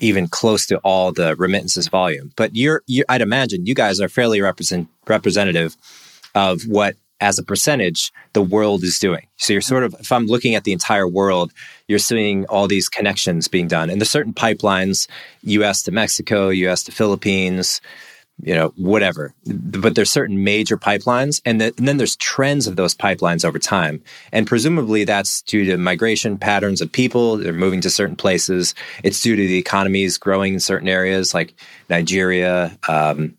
even 0.00 0.28
close 0.28 0.66
to 0.66 0.78
all 0.78 1.12
the 1.12 1.36
remittances 1.36 1.88
volume. 1.88 2.32
But 2.36 2.54
you're, 2.54 2.82
you're 2.86 3.06
I'd 3.08 3.20
imagine 3.20 3.66
you 3.66 3.74
guys 3.74 4.00
are 4.00 4.08
fairly 4.08 4.40
represent, 4.40 4.88
representative 5.06 5.76
of 6.34 6.62
what, 6.62 6.96
as 7.20 7.38
a 7.38 7.42
percentage, 7.42 8.12
the 8.32 8.42
world 8.42 8.84
is 8.84 8.98
doing. 8.98 9.26
So 9.38 9.52
you're 9.52 9.60
sort 9.62 9.82
of, 9.82 9.94
if 9.98 10.12
I'm 10.12 10.26
looking 10.26 10.54
at 10.54 10.62
the 10.62 10.72
entire 10.72 11.08
world, 11.08 11.52
you're 11.88 11.98
seeing 11.98 12.46
all 12.46 12.68
these 12.68 12.88
connections 12.88 13.48
being 13.48 13.66
done, 13.66 13.90
and 13.90 14.00
there's 14.00 14.10
certain 14.10 14.34
pipelines, 14.34 15.08
U.S. 15.42 15.82
to 15.82 15.90
Mexico, 15.90 16.48
U.S. 16.48 16.84
to 16.84 16.92
Philippines, 16.92 17.80
you 18.42 18.54
know, 18.54 18.72
whatever. 18.76 19.34
But 19.44 19.94
there's 19.94 20.10
certain 20.10 20.44
major 20.44 20.76
pipelines, 20.76 21.40
and, 21.44 21.60
the, 21.60 21.74
and, 21.76 21.88
then 21.88 21.96
there's 21.96 22.16
trends 22.16 22.66
of 22.66 22.76
those 22.76 22.94
pipelines 22.94 23.44
over 23.44 23.58
time. 23.58 24.02
And 24.32 24.46
presumably 24.46 25.04
that's 25.04 25.42
due 25.42 25.64
to 25.66 25.76
migration 25.76 26.38
patterns 26.38 26.80
of 26.80 26.92
people. 26.92 27.36
They're 27.36 27.52
moving 27.52 27.80
to 27.82 27.90
certain 27.90 28.16
places. 28.16 28.74
It's 29.02 29.20
due 29.22 29.36
to 29.36 29.46
the 29.46 29.58
economies 29.58 30.18
growing 30.18 30.54
in 30.54 30.60
certain 30.60 30.88
areas 30.88 31.34
like 31.34 31.54
Nigeria, 31.90 32.78
um, 32.86 33.36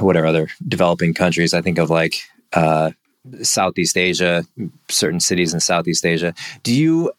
whatever 0.00 0.26
other 0.26 0.48
developing 0.66 1.14
countries. 1.14 1.54
I 1.54 1.62
think 1.62 1.78
of 1.78 1.90
like 1.90 2.22
uh, 2.52 2.90
Southeast 3.42 3.96
Asia, 3.96 4.44
certain 4.88 5.20
cities 5.20 5.54
in 5.54 5.60
Southeast 5.60 6.04
Asia. 6.04 6.34
Do 6.62 6.74
you 6.74 7.12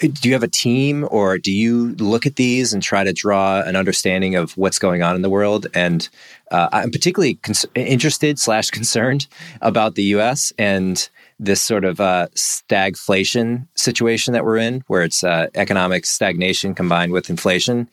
do 0.00 0.28
you 0.28 0.32
have 0.32 0.42
a 0.42 0.48
team 0.48 1.06
or 1.10 1.38
do 1.38 1.52
you 1.52 1.94
look 1.96 2.26
at 2.26 2.36
these 2.36 2.72
and 2.72 2.82
try 2.82 3.04
to 3.04 3.12
draw 3.12 3.60
an 3.60 3.76
understanding 3.76 4.34
of 4.34 4.56
what's 4.56 4.78
going 4.78 5.02
on 5.02 5.14
in 5.14 5.22
the 5.22 5.30
world 5.30 5.66
and 5.74 6.08
uh, 6.50 6.68
i'm 6.72 6.90
particularly 6.90 7.34
cons- 7.36 7.66
interested 7.74 8.38
slash 8.38 8.70
concerned 8.70 9.26
about 9.60 9.94
the 9.94 10.04
us 10.04 10.52
and 10.58 11.08
this 11.40 11.62
sort 11.62 11.84
of 11.84 12.00
uh, 12.00 12.28
stagflation 12.34 13.66
situation 13.74 14.32
that 14.32 14.44
we're 14.44 14.56
in 14.56 14.82
where 14.86 15.02
it's 15.02 15.22
uh, 15.22 15.48
economic 15.54 16.06
stagnation 16.06 16.74
combined 16.74 17.12
with 17.12 17.30
inflation 17.30 17.88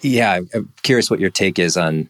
yeah, 0.00 0.40
I'm 0.54 0.72
curious 0.82 1.10
what 1.10 1.20
your 1.20 1.30
take 1.30 1.58
is 1.58 1.76
on 1.76 2.08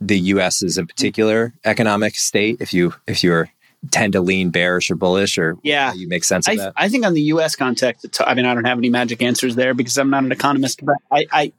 the 0.00 0.18
U.S. 0.18 0.62
as 0.62 0.78
a 0.78 0.84
particular 0.84 1.54
economic 1.64 2.16
state. 2.16 2.58
If 2.60 2.72
you 2.74 2.94
if 3.06 3.24
you're 3.24 3.50
tend 3.90 4.14
to 4.14 4.20
lean 4.20 4.50
bearish 4.50 4.90
or 4.90 4.96
bullish, 4.96 5.38
or 5.38 5.56
yeah, 5.62 5.92
you 5.92 6.08
make 6.08 6.24
sense 6.24 6.48
of 6.48 6.52
I, 6.52 6.56
that. 6.56 6.72
I 6.76 6.88
think 6.88 7.04
on 7.04 7.14
the 7.14 7.22
U.S. 7.22 7.56
context, 7.56 8.20
I 8.20 8.34
mean, 8.34 8.46
I 8.46 8.54
don't 8.54 8.64
have 8.64 8.78
any 8.78 8.90
magic 8.90 9.22
answers 9.22 9.54
there 9.54 9.74
because 9.74 9.96
I'm 9.96 10.10
not 10.10 10.24
an 10.24 10.32
economist, 10.32 10.84
but 10.84 10.96
I 11.10 11.26
I, 11.32 11.52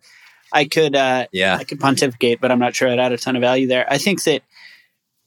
I 0.52 0.66
could 0.66 0.96
uh, 0.96 1.28
yeah, 1.32 1.56
I 1.56 1.64
could 1.64 1.80
pontificate, 1.80 2.42
but 2.42 2.52
I'm 2.52 2.60
not 2.60 2.76
sure 2.76 2.90
I'd 2.90 3.00
add 3.00 3.12
a 3.12 3.18
ton 3.18 3.36
of 3.36 3.42
value 3.42 3.68
there. 3.68 3.86
I 3.92 3.98
think 3.98 4.24
that 4.24 4.42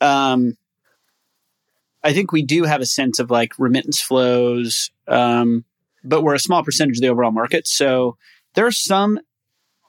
um, 0.00 0.56
I 2.02 2.12
think 2.12 2.32
we 2.32 2.42
do 2.42 2.64
have 2.64 2.80
a 2.80 2.86
sense 2.86 3.18
of 3.18 3.30
like 3.30 3.58
remittance 3.58 4.00
flows, 4.00 4.90
um, 5.06 5.64
but 6.04 6.22
we're 6.22 6.34
a 6.34 6.40
small 6.40 6.62
percentage 6.62 6.98
of 6.98 7.02
the 7.02 7.08
overall 7.08 7.32
market. 7.32 7.66
So 7.66 8.16
there 8.54 8.66
are 8.66 8.72
some 8.72 9.20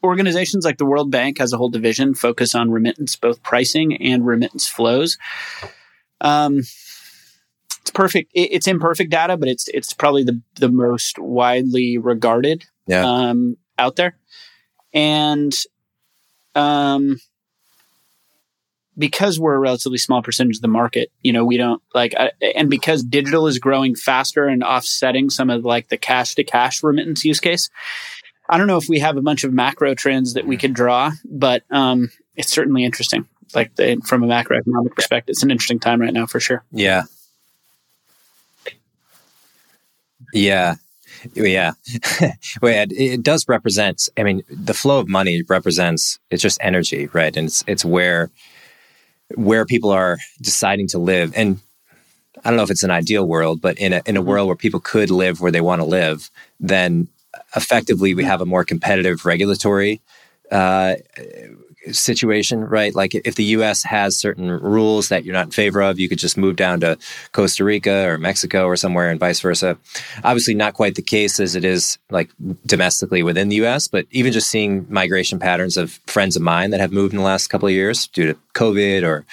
organizations 0.03 0.65
like 0.65 0.77
the 0.77 0.85
World 0.85 1.11
Bank 1.11 1.37
has 1.37 1.53
a 1.53 1.57
whole 1.57 1.69
division 1.69 2.13
focus 2.13 2.55
on 2.55 2.71
remittance, 2.71 3.15
both 3.15 3.43
pricing 3.43 3.95
and 4.01 4.25
remittance 4.25 4.67
flows. 4.67 5.17
Um, 6.19 6.61
perfect. 7.91 8.31
It's 8.33 8.67
imperfect 8.67 9.11
data, 9.11 9.37
but 9.37 9.49
it's 9.49 9.67
it's 9.69 9.93
probably 9.93 10.23
the 10.23 10.41
the 10.55 10.69
most 10.69 11.19
widely 11.19 11.97
regarded 11.97 12.65
yeah. 12.87 13.05
um, 13.05 13.57
out 13.77 13.95
there, 13.95 14.17
and 14.93 15.53
um, 16.55 17.19
because 18.97 19.39
we're 19.39 19.55
a 19.55 19.59
relatively 19.59 19.97
small 19.97 20.21
percentage 20.21 20.57
of 20.57 20.61
the 20.61 20.67
market, 20.67 21.11
you 21.21 21.33
know, 21.33 21.45
we 21.45 21.57
don't 21.57 21.81
like, 21.93 22.13
uh, 22.17 22.29
and 22.55 22.69
because 22.69 23.03
digital 23.03 23.47
is 23.47 23.57
growing 23.57 23.95
faster 23.95 24.47
and 24.47 24.63
offsetting 24.63 25.29
some 25.29 25.49
of 25.49 25.63
like 25.65 25.89
the 25.89 25.97
cash 25.97 26.35
to 26.35 26.43
cash 26.43 26.83
remittance 26.83 27.23
use 27.23 27.39
case. 27.39 27.69
I 28.49 28.57
don't 28.57 28.67
know 28.67 28.77
if 28.77 28.89
we 28.89 28.99
have 28.99 29.17
a 29.17 29.21
bunch 29.21 29.43
of 29.43 29.53
macro 29.53 29.95
trends 29.95 30.33
that 30.33 30.45
we 30.45 30.57
could 30.57 30.73
draw, 30.73 31.11
but 31.25 31.63
um, 31.71 32.11
it's 32.35 32.51
certainly 32.51 32.83
interesting. 32.83 33.27
Like 33.53 33.75
the, 33.75 34.01
from 34.05 34.23
a 34.23 34.27
macroeconomic 34.27 34.95
perspective, 34.95 35.33
it's 35.33 35.43
an 35.43 35.51
interesting 35.51 35.79
time 35.79 36.01
right 36.01 36.13
now 36.13 36.25
for 36.25 36.39
sure. 36.39 36.63
Yeah. 36.71 37.03
Yeah. 40.33 40.75
Yeah. 41.33 41.73
well, 42.61 42.73
it, 42.89 42.91
it 42.91 43.23
does 43.23 43.47
represent, 43.47 44.09
I 44.17 44.23
mean, 44.23 44.43
the 44.49 44.73
flow 44.73 44.99
of 44.99 45.07
money 45.07 45.43
represents, 45.47 46.19
it's 46.29 46.41
just 46.41 46.57
energy, 46.61 47.07
right? 47.13 47.35
And 47.35 47.47
it's, 47.47 47.63
it's 47.67 47.85
where, 47.85 48.31
where 49.35 49.65
people 49.65 49.91
are 49.91 50.17
deciding 50.41 50.87
to 50.89 50.97
live. 50.99 51.33
And 51.35 51.59
I 52.43 52.49
don't 52.49 52.57
know 52.57 52.63
if 52.63 52.71
it's 52.71 52.83
an 52.83 52.91
ideal 52.91 53.25
world, 53.25 53.61
but 53.61 53.77
in 53.77 53.93
a, 53.93 54.01
in 54.05 54.17
a 54.17 54.21
world 54.21 54.47
where 54.47 54.55
people 54.55 54.79
could 54.79 55.11
live 55.11 55.41
where 55.41 55.51
they 55.51 55.61
want 55.61 55.81
to 55.81 55.85
live, 55.85 56.29
then 56.59 57.07
effectively 57.55 58.13
we 58.13 58.23
have 58.23 58.41
a 58.41 58.45
more 58.45 58.65
competitive 58.65 59.25
regulatory 59.25 60.01
uh, 60.51 60.95
situation, 61.91 62.63
right? 62.63 62.93
Like 62.93 63.15
if 63.15 63.35
the 63.35 63.43
US 63.45 63.83
has 63.83 64.17
certain 64.17 64.49
rules 64.49 65.09
that 65.09 65.25
you're 65.25 65.33
not 65.33 65.47
in 65.47 65.51
favor 65.51 65.81
of, 65.81 65.99
you 65.99 66.07
could 66.07 66.19
just 66.19 66.37
move 66.37 66.55
down 66.55 66.79
to 66.81 66.97
Costa 67.31 67.63
Rica 67.63 68.07
or 68.07 68.17
Mexico 68.17 68.65
or 68.65 68.75
somewhere 68.75 69.09
and 69.09 69.19
vice 69.19 69.39
versa. 69.39 69.77
Obviously, 70.23 70.53
not 70.53 70.73
quite 70.73 70.95
the 70.95 71.01
case 71.01 71.39
as 71.39 71.55
it 71.55 71.65
is 71.65 71.97
like 72.09 72.29
domestically 72.65 73.23
within 73.23 73.49
the 73.49 73.57
US, 73.65 73.87
but 73.87 74.05
even 74.11 74.31
just 74.31 74.49
seeing 74.49 74.85
migration 74.89 75.39
patterns 75.39 75.77
of 75.77 75.93
friends 76.05 76.35
of 76.35 76.41
mine 76.41 76.71
that 76.71 76.79
have 76.79 76.91
moved 76.91 77.13
in 77.13 77.17
the 77.17 77.23
last 77.23 77.47
couple 77.47 77.67
of 77.67 77.73
years 77.73 78.07
due 78.07 78.27
to 78.27 78.39
COVID 78.53 79.03
or 79.03 79.25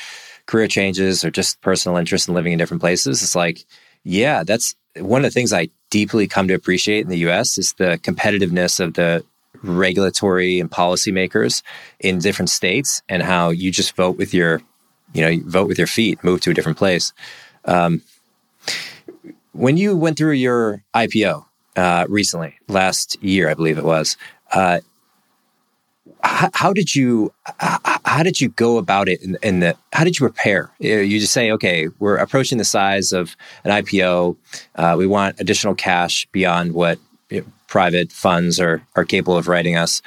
career 0.47 0.69
changes 0.69 1.25
or 1.25 1.31
just 1.31 1.61
personal 1.61 1.99
interest 1.99 2.29
in 2.29 2.35
living 2.35 2.53
in 2.53 2.59
different 2.59 2.81
places, 2.81 3.23
it's 3.23 3.37
like, 3.37 3.65
yeah, 4.05 4.43
that's 4.43 4.75
one 4.97 5.25
of 5.25 5.31
the 5.31 5.35
things 5.35 5.53
I 5.53 5.69
deeply 5.91 6.27
come 6.27 6.49
to 6.49 6.55
appreciate 6.55 7.03
in 7.03 7.09
the 7.09 7.29
US 7.29 7.59
is 7.59 7.75
the 7.75 7.99
competitiveness 8.03 8.81
of 8.81 8.95
the 8.95 9.25
regulatory 9.63 10.61
and 10.61 10.71
policymakers 10.71 11.63
in 12.01 12.19
different 12.19 12.51
states 12.51 13.03
and 13.09 13.23
how 13.23 13.51
you 13.51 13.71
just 13.71 13.97
vote 13.97 14.17
with 14.17 14.33
your 14.33 14.61
you 15.13 15.23
know 15.23 15.29
you 15.29 15.43
vote 15.49 15.69
with 15.69 15.79
your 15.79 15.87
feet 15.87 16.23
move 16.23 16.41
to 16.41 16.51
a 16.51 16.55
different 16.55 16.79
place. 16.79 17.13
Um, 17.65 18.03
when 19.53 19.77
you 19.77 19.97
went 19.97 20.17
through 20.17 20.33
your 20.33 20.85
ipo 20.95 21.45
uh, 21.77 22.07
recently 22.09 22.57
last 22.69 23.21
year 23.23 23.49
i 23.49 23.55
believe 23.55 23.79
it 23.79 23.85
was 23.85 24.17
uh, 24.53 24.81
how, 26.23 26.73
did 26.73 26.95
you 26.95 27.33
how, 27.59 28.23
did 28.23 28.41
you 28.41 28.49
go 28.49 28.79
about 28.79 29.09
it 29.09 29.23
in, 29.23 29.37
in, 29.43 29.61
the 29.61 29.77
how 29.93 30.05
did 30.05 30.19
you 30.19 30.27
prepare? 30.27 30.71
You 30.79 31.21
just 31.21 31.33
say 31.33 31.51
okay 31.53 31.89
we're 31.99 32.17
approaching 32.17 32.59
the 32.59 32.65
size 32.65 33.13
of 33.13 33.37
an 33.65 33.71
ipo 33.83 34.37
uh, 34.75 34.95
we 34.99 35.07
want 35.07 35.41
additional 35.41 35.75
cash 35.75 36.27
beyond 36.33 36.73
what 36.73 36.99
private 37.69 38.11
funds 38.11 38.59
are 38.59 38.83
are 38.97 39.05
capable 39.05 39.37
of 39.37 39.47
writing 39.47 39.77
us. 39.77 40.03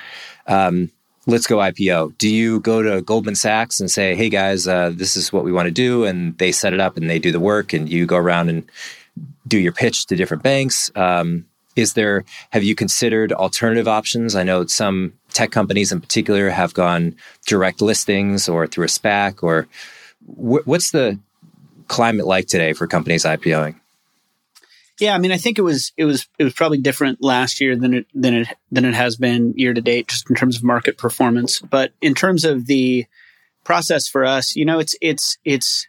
Um, 0.48 0.92
let's 1.28 1.48
go 1.48 1.58
IPO. 1.58 2.18
Do 2.18 2.28
you 2.28 2.60
go 2.60 2.82
to 2.82 3.02
Goldman 3.02 3.36
Sachs 3.36 3.80
and 3.80 3.90
say, 3.90 4.16
"Hey 4.16 4.30
guys, 4.30 4.68
uh, 4.68 4.92
this 4.94 5.16
is 5.16 5.32
what 5.32 5.46
we 5.46 5.54
want 5.54 5.68
to 5.68 5.72
do," 5.72 6.04
and 6.04 6.38
they 6.38 6.52
set 6.52 6.74
it 6.74 6.80
up 6.80 6.98
and 6.98 7.10
they 7.10 7.20
do 7.20 7.32
the 7.32 7.40
work, 7.40 7.72
and 7.72 7.90
you 7.90 8.06
go 8.06 8.18
around 8.18 8.50
and 8.50 8.70
do 9.48 9.58
your 9.58 9.74
pitch 9.74 10.06
to 10.08 10.16
different 10.16 10.44
banks? 10.44 10.92
Um, 10.96 11.46
is 11.76 11.94
there 11.94 12.24
have 12.52 12.64
you 12.64 12.76
considered 12.76 13.32
alternative 13.32 13.88
options? 13.88 14.36
I 14.36 14.44
know 14.44 14.66
some 14.66 15.14
tech 15.34 15.52
companies 15.52 15.92
in 15.92 16.02
particular 16.02 16.50
have 16.50 16.74
gone 16.74 17.16
direct 17.48 17.82
listings 17.82 18.50
or 18.50 18.68
through 18.68 18.86
a 18.86 18.88
SPAC. 18.88 19.44
Or 19.44 19.68
wh- 20.26 20.68
what's 20.68 20.92
the 20.92 21.20
climate 21.88 22.26
like 22.26 22.48
today 22.48 22.74
for 22.74 22.88
companies 22.88 23.24
IPOing? 23.24 23.81
Yeah, 25.02 25.16
I 25.16 25.18
mean, 25.18 25.32
I 25.32 25.38
think 25.38 25.58
it 25.58 25.64
was 25.64 25.94
it 25.98 26.06
was 26.06 26.28
it 26.38 26.44
was 26.44 26.54
probably 26.54 26.78
different 26.78 27.24
last 27.24 27.60
year 27.60 27.76
than 27.76 27.96
it 27.96 28.06
than 28.14 28.36
it 28.36 28.48
than 28.72 28.86
it 28.86 28.94
has 28.94 29.16
been 29.16 29.52
year 29.58 29.74
to 29.74 29.82
date, 29.82 30.10
just 30.10 30.30
in 30.30 30.36
terms 30.36 30.56
of 30.56 30.64
market 30.64 31.00
performance. 31.00 31.60
But 31.60 31.92
in 32.02 32.14
terms 32.14 32.46
of 32.46 32.68
the 32.68 33.08
process 33.64 34.08
for 34.08 34.24
us, 34.24 34.56
you 34.56 34.64
know, 34.64 34.78
it's 34.78 34.96
it's 35.02 35.40
it's 35.44 35.88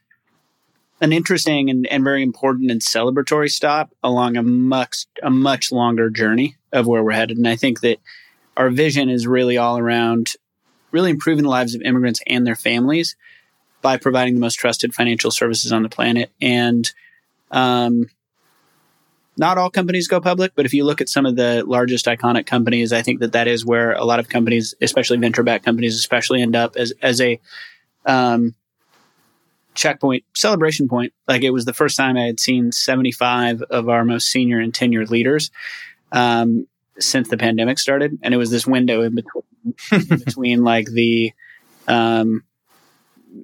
an 1.02 1.12
interesting 1.12 1.68
and, 1.68 1.86
and 1.88 2.02
very 2.02 2.22
important 2.22 2.70
and 2.70 2.80
celebratory 2.80 3.50
stop 3.50 3.94
along 4.02 4.38
a 4.38 4.42
much 4.42 5.04
a 5.22 5.28
much 5.28 5.70
longer 5.70 6.08
journey 6.08 6.56
of 6.72 6.86
where 6.86 7.04
we're 7.04 7.12
headed. 7.12 7.36
And 7.36 7.46
I 7.46 7.56
think 7.56 7.80
that 7.80 7.98
our 8.56 8.70
vision 8.70 9.10
is 9.10 9.26
really 9.26 9.58
all 9.58 9.76
around 9.76 10.32
really 10.90 11.10
improving 11.10 11.44
the 11.44 11.50
lives 11.50 11.74
of 11.74 11.82
immigrants 11.82 12.22
and 12.26 12.46
their 12.46 12.56
families 12.56 13.14
by 13.82 13.98
providing 13.98 14.32
the 14.32 14.40
most 14.40 14.54
trusted 14.54 14.94
financial 14.94 15.30
services 15.30 15.70
on 15.70 15.82
the 15.82 15.90
planet. 15.90 16.32
And 16.40 16.90
um, 17.50 18.06
not 19.36 19.56
all 19.56 19.70
companies 19.70 20.08
go 20.08 20.20
public, 20.20 20.52
but 20.54 20.66
if 20.66 20.74
you 20.74 20.84
look 20.84 21.00
at 21.00 21.08
some 21.08 21.24
of 21.24 21.36
the 21.36 21.64
largest 21.66 22.06
iconic 22.06 22.46
companies, 22.46 22.92
I 22.92 23.02
think 23.02 23.20
that 23.20 23.32
that 23.32 23.48
is 23.48 23.64
where 23.64 23.92
a 23.92 24.04
lot 24.04 24.18
of 24.18 24.28
companies, 24.28 24.74
especially 24.80 25.16
venture 25.18 25.42
backed 25.42 25.64
companies, 25.64 25.96
especially 25.96 26.42
end 26.42 26.54
up 26.54 26.76
as 26.76 26.92
as 27.00 27.20
a 27.20 27.40
um, 28.04 28.54
checkpoint 29.74 30.24
celebration 30.34 30.88
point. 30.88 31.14
Like 31.26 31.42
it 31.42 31.50
was 31.50 31.64
the 31.64 31.72
first 31.72 31.96
time 31.96 32.16
I 32.16 32.26
had 32.26 32.40
seen 32.40 32.72
seventy 32.72 33.12
five 33.12 33.62
of 33.62 33.88
our 33.88 34.04
most 34.04 34.26
senior 34.26 34.58
and 34.58 34.72
tenured 34.72 35.08
leaders 35.08 35.50
um, 36.10 36.66
since 36.98 37.28
the 37.28 37.38
pandemic 37.38 37.78
started, 37.78 38.18
and 38.22 38.34
it 38.34 38.36
was 38.36 38.50
this 38.50 38.66
window 38.66 39.02
in 39.02 39.14
between, 39.14 39.44
in 39.92 40.18
between 40.24 40.62
like 40.62 40.88
the 40.88 41.32
um, 41.88 42.44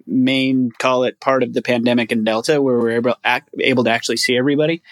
main 0.06 0.70
call 0.78 1.04
it 1.04 1.18
part 1.18 1.42
of 1.42 1.54
the 1.54 1.62
pandemic 1.62 2.12
and 2.12 2.26
Delta, 2.26 2.60
where 2.60 2.76
we 2.76 2.82
were 2.82 2.90
able, 2.90 3.14
act, 3.24 3.48
able 3.58 3.84
to 3.84 3.90
actually 3.90 4.18
see 4.18 4.36
everybody 4.36 4.82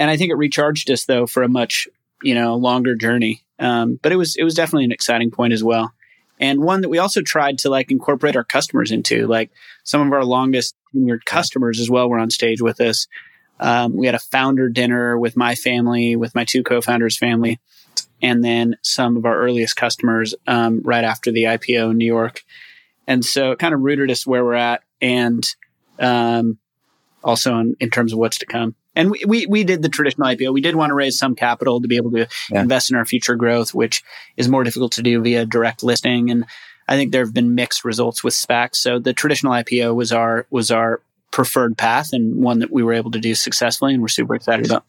and 0.00 0.10
I 0.10 0.16
think 0.16 0.30
it 0.30 0.36
recharged 0.36 0.90
us 0.90 1.04
though 1.04 1.26
for 1.26 1.44
a 1.44 1.48
much 1.48 1.86
you 2.22 2.34
know 2.34 2.56
longer 2.56 2.96
journey. 2.96 3.44
Um, 3.60 4.00
but 4.02 4.10
it 4.10 4.16
was 4.16 4.34
it 4.34 4.42
was 4.42 4.54
definitely 4.54 4.86
an 4.86 4.92
exciting 4.92 5.30
point 5.30 5.52
as 5.52 5.62
well, 5.62 5.92
and 6.40 6.62
one 6.62 6.80
that 6.80 6.88
we 6.88 6.98
also 6.98 7.20
tried 7.20 7.58
to 7.58 7.70
like 7.70 7.92
incorporate 7.92 8.34
our 8.34 8.42
customers 8.42 8.90
into. 8.90 9.28
Like 9.28 9.52
some 9.84 10.04
of 10.04 10.12
our 10.12 10.24
longest 10.24 10.74
tenured 10.92 11.24
customers 11.26 11.78
as 11.78 11.90
well 11.90 12.08
were 12.08 12.18
on 12.18 12.30
stage 12.30 12.60
with 12.60 12.80
us. 12.80 13.06
Um, 13.60 13.94
we 13.94 14.06
had 14.06 14.14
a 14.14 14.20
founder 14.20 14.70
dinner 14.70 15.18
with 15.18 15.36
my 15.36 15.54
family, 15.54 16.16
with 16.16 16.34
my 16.34 16.44
two 16.44 16.62
co-founders' 16.62 17.18
family, 17.18 17.60
and 18.22 18.42
then 18.42 18.76
some 18.80 19.18
of 19.18 19.26
our 19.26 19.36
earliest 19.38 19.76
customers 19.76 20.34
um, 20.46 20.80
right 20.82 21.04
after 21.04 21.30
the 21.30 21.44
IPO 21.44 21.90
in 21.90 21.98
New 21.98 22.06
York. 22.06 22.42
And 23.06 23.22
so 23.22 23.52
it 23.52 23.58
kind 23.58 23.74
of 23.74 23.80
rooted 23.80 24.10
us 24.10 24.26
where 24.26 24.42
we're 24.42 24.54
at, 24.54 24.82
and 25.02 25.46
um, 25.98 26.58
also 27.22 27.58
in, 27.58 27.76
in 27.80 27.90
terms 27.90 28.14
of 28.14 28.18
what's 28.18 28.38
to 28.38 28.46
come 28.46 28.74
and 28.96 29.10
we, 29.10 29.24
we, 29.26 29.46
we 29.46 29.64
did 29.64 29.82
the 29.82 29.88
traditional 29.88 30.28
IPO. 30.28 30.52
We 30.52 30.60
did 30.60 30.74
want 30.74 30.90
to 30.90 30.94
raise 30.94 31.18
some 31.18 31.34
capital 31.34 31.80
to 31.80 31.88
be 31.88 31.96
able 31.96 32.10
to 32.12 32.26
yeah. 32.50 32.62
invest 32.62 32.90
in 32.90 32.96
our 32.96 33.04
future 33.04 33.36
growth, 33.36 33.72
which 33.72 34.02
is 34.36 34.48
more 34.48 34.64
difficult 34.64 34.92
to 34.92 35.02
do 35.02 35.20
via 35.22 35.46
direct 35.46 35.82
listing. 35.82 36.30
And 36.30 36.44
I 36.88 36.96
think 36.96 37.12
there 37.12 37.24
have 37.24 37.34
been 37.34 37.54
mixed 37.54 37.84
results 37.84 38.24
with 38.24 38.34
SPACs. 38.34 38.76
So 38.76 38.98
the 38.98 39.12
traditional 39.12 39.52
IPO 39.52 39.94
was 39.94 40.12
our 40.12 40.46
was 40.50 40.70
our 40.70 41.00
preferred 41.30 41.78
path 41.78 42.12
and 42.12 42.42
one 42.42 42.58
that 42.58 42.72
we 42.72 42.82
were 42.82 42.92
able 42.92 43.12
to 43.12 43.20
do 43.20 43.34
successfully, 43.34 43.94
and 43.94 44.02
we're 44.02 44.08
super 44.08 44.34
excited 44.34 44.66
about. 44.66 44.84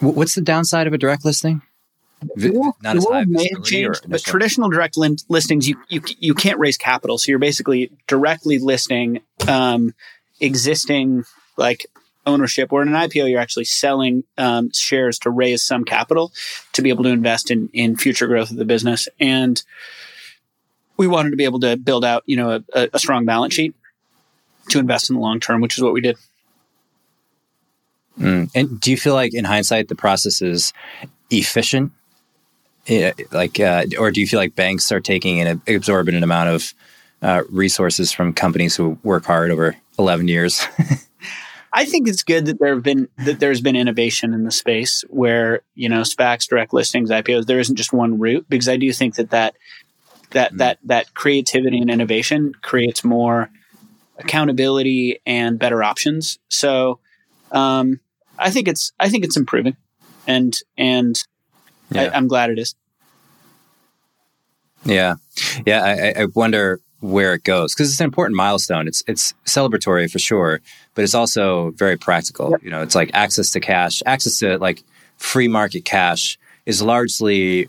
What's 0.00 0.34
the 0.34 0.40
downside 0.40 0.86
of 0.86 0.92
a 0.92 0.98
direct 0.98 1.24
listing? 1.24 1.62
The, 2.34 2.72
Not 2.82 2.96
as 2.96 3.04
high 3.04 3.24
may 3.26 3.48
have 3.54 3.62
changed, 3.62 4.08
but 4.08 4.22
traditional 4.22 4.70
direct 4.70 4.96
listings, 4.96 5.68
you, 5.68 5.76
you 5.90 6.00
you 6.18 6.34
can't 6.34 6.58
raise 6.58 6.78
capital, 6.78 7.18
so 7.18 7.30
you're 7.30 7.38
basically 7.38 7.90
directly 8.06 8.58
listing 8.58 9.20
um, 9.46 9.94
existing 10.40 11.24
like 11.58 11.86
ownership. 12.26 12.70
Where 12.70 12.82
in 12.82 12.88
an 12.88 12.94
IPO, 12.94 13.30
you're 13.30 13.40
actually 13.40 13.64
selling 13.64 14.24
um, 14.36 14.70
shares 14.72 15.18
to 15.20 15.30
raise 15.30 15.62
some 15.62 15.84
capital 15.84 16.32
to 16.72 16.82
be 16.82 16.90
able 16.90 17.04
to 17.04 17.10
invest 17.10 17.50
in 17.50 17.70
in 17.72 17.96
future 17.96 18.26
growth 18.26 18.50
of 18.50 18.56
the 18.56 18.64
business. 18.64 19.08
And 19.18 19.62
we 20.96 21.06
wanted 21.06 21.30
to 21.30 21.36
be 21.36 21.44
able 21.44 21.60
to 21.60 21.76
build 21.76 22.04
out, 22.04 22.22
you 22.26 22.36
know, 22.36 22.62
a, 22.74 22.88
a 22.92 22.98
strong 22.98 23.24
balance 23.24 23.54
sheet 23.54 23.74
to 24.70 24.78
invest 24.78 25.10
in 25.10 25.16
the 25.16 25.22
long 25.22 25.40
term, 25.40 25.60
which 25.60 25.76
is 25.76 25.82
what 25.82 25.92
we 25.92 26.00
did. 26.00 26.16
Mm. 28.18 28.50
And 28.54 28.80
do 28.80 28.90
you 28.90 28.96
feel 28.96 29.14
like, 29.14 29.34
in 29.34 29.44
hindsight, 29.44 29.88
the 29.88 29.94
process 29.94 30.40
is 30.40 30.72
efficient? 31.30 31.92
Like, 33.30 33.60
uh, 33.60 33.84
or 33.98 34.10
do 34.10 34.20
you 34.20 34.26
feel 34.26 34.38
like 34.38 34.54
banks 34.54 34.90
are 34.92 35.00
taking 35.00 35.40
an 35.40 35.60
exorbitant 35.66 36.24
amount 36.24 36.50
of 36.50 36.74
uh, 37.20 37.42
resources 37.50 38.12
from 38.12 38.32
companies 38.32 38.76
who 38.76 38.98
work 39.02 39.24
hard 39.24 39.50
over 39.50 39.76
eleven 39.98 40.28
years? 40.28 40.66
I 41.76 41.84
think 41.84 42.08
it's 42.08 42.22
good 42.22 42.46
that 42.46 42.58
there 42.58 42.74
have 42.74 42.82
been 42.82 43.06
that 43.18 43.38
there's 43.38 43.60
been 43.60 43.76
innovation 43.76 44.32
in 44.32 44.44
the 44.44 44.50
space 44.50 45.04
where 45.10 45.60
you 45.74 45.90
know 45.90 46.00
SPACs, 46.00 46.48
direct 46.48 46.72
listings, 46.72 47.10
IPOs. 47.10 47.44
There 47.44 47.60
isn't 47.60 47.76
just 47.76 47.92
one 47.92 48.18
route 48.18 48.46
because 48.48 48.66
I 48.66 48.78
do 48.78 48.90
think 48.94 49.16
that 49.16 49.28
that 49.28 49.56
that 50.30 50.54
mm. 50.54 50.58
that 50.58 50.78
that 50.84 51.12
creativity 51.12 51.78
and 51.78 51.90
innovation 51.90 52.54
creates 52.62 53.04
more 53.04 53.50
accountability 54.16 55.20
and 55.26 55.58
better 55.58 55.82
options. 55.82 56.38
So 56.48 56.98
um, 57.52 58.00
I 58.38 58.48
think 58.48 58.68
it's 58.68 58.92
I 58.98 59.10
think 59.10 59.26
it's 59.26 59.36
improving, 59.36 59.76
and 60.26 60.58
and 60.78 61.22
yeah. 61.90 62.04
I, 62.04 62.16
am 62.16 62.26
glad 62.26 62.48
it 62.48 62.58
is. 62.58 62.74
Yeah, 64.86 65.16
yeah. 65.66 65.84
I, 65.84 66.22
I 66.22 66.26
wonder 66.34 66.80
where 67.00 67.34
it 67.34 67.44
goes 67.44 67.74
because 67.74 67.90
it's 67.90 68.00
an 68.00 68.04
important 68.04 68.36
milestone. 68.36 68.88
It's 68.88 69.02
it's 69.06 69.34
celebratory 69.44 70.10
for 70.10 70.18
sure, 70.18 70.60
but 70.94 71.04
it's 71.04 71.14
also 71.14 71.70
very 71.72 71.96
practical. 71.96 72.50
Yep. 72.50 72.62
You 72.62 72.70
know, 72.70 72.82
it's 72.82 72.94
like 72.94 73.10
access 73.14 73.50
to 73.52 73.60
cash, 73.60 74.02
access 74.06 74.38
to 74.38 74.58
like 74.58 74.82
free 75.16 75.48
market 75.48 75.84
cash 75.84 76.38
is 76.64 76.82
largely 76.82 77.68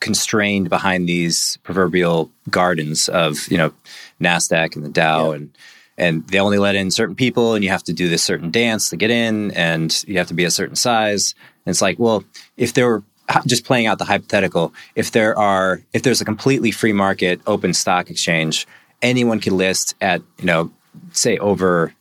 constrained 0.00 0.68
behind 0.68 1.08
these 1.08 1.58
proverbial 1.62 2.30
gardens 2.50 3.08
of 3.08 3.46
you 3.50 3.56
know 3.56 3.72
Nasdaq 4.20 4.76
and 4.76 4.84
the 4.84 4.88
Dow 4.88 5.30
yeah. 5.30 5.36
and 5.36 5.58
and 5.98 6.28
they 6.28 6.38
only 6.38 6.58
let 6.58 6.74
in 6.74 6.90
certain 6.90 7.14
people 7.14 7.54
and 7.54 7.64
you 7.64 7.70
have 7.70 7.82
to 7.84 7.92
do 7.92 8.08
this 8.08 8.22
certain 8.22 8.50
dance 8.50 8.90
to 8.90 8.96
get 8.96 9.10
in 9.10 9.50
and 9.52 10.04
you 10.06 10.18
have 10.18 10.26
to 10.28 10.34
be 10.34 10.44
a 10.44 10.50
certain 10.50 10.76
size 10.76 11.34
and 11.64 11.72
it's 11.72 11.80
like 11.80 11.98
well 11.98 12.24
if 12.56 12.74
there 12.74 12.86
were 12.86 13.02
just 13.46 13.64
playing 13.64 13.86
out 13.86 13.98
the 13.98 14.04
hypothetical 14.04 14.72
if 14.94 15.10
there 15.10 15.36
are 15.38 15.82
if 15.92 16.02
there's 16.02 16.20
a 16.20 16.24
completely 16.24 16.70
free 16.70 16.92
market 16.92 17.40
open 17.46 17.74
stock 17.74 18.10
exchange 18.10 18.66
anyone 19.02 19.40
can 19.40 19.56
list 19.56 19.94
at 20.00 20.22
you 20.38 20.44
know 20.44 20.70
say 21.12 21.36
over 21.38 21.92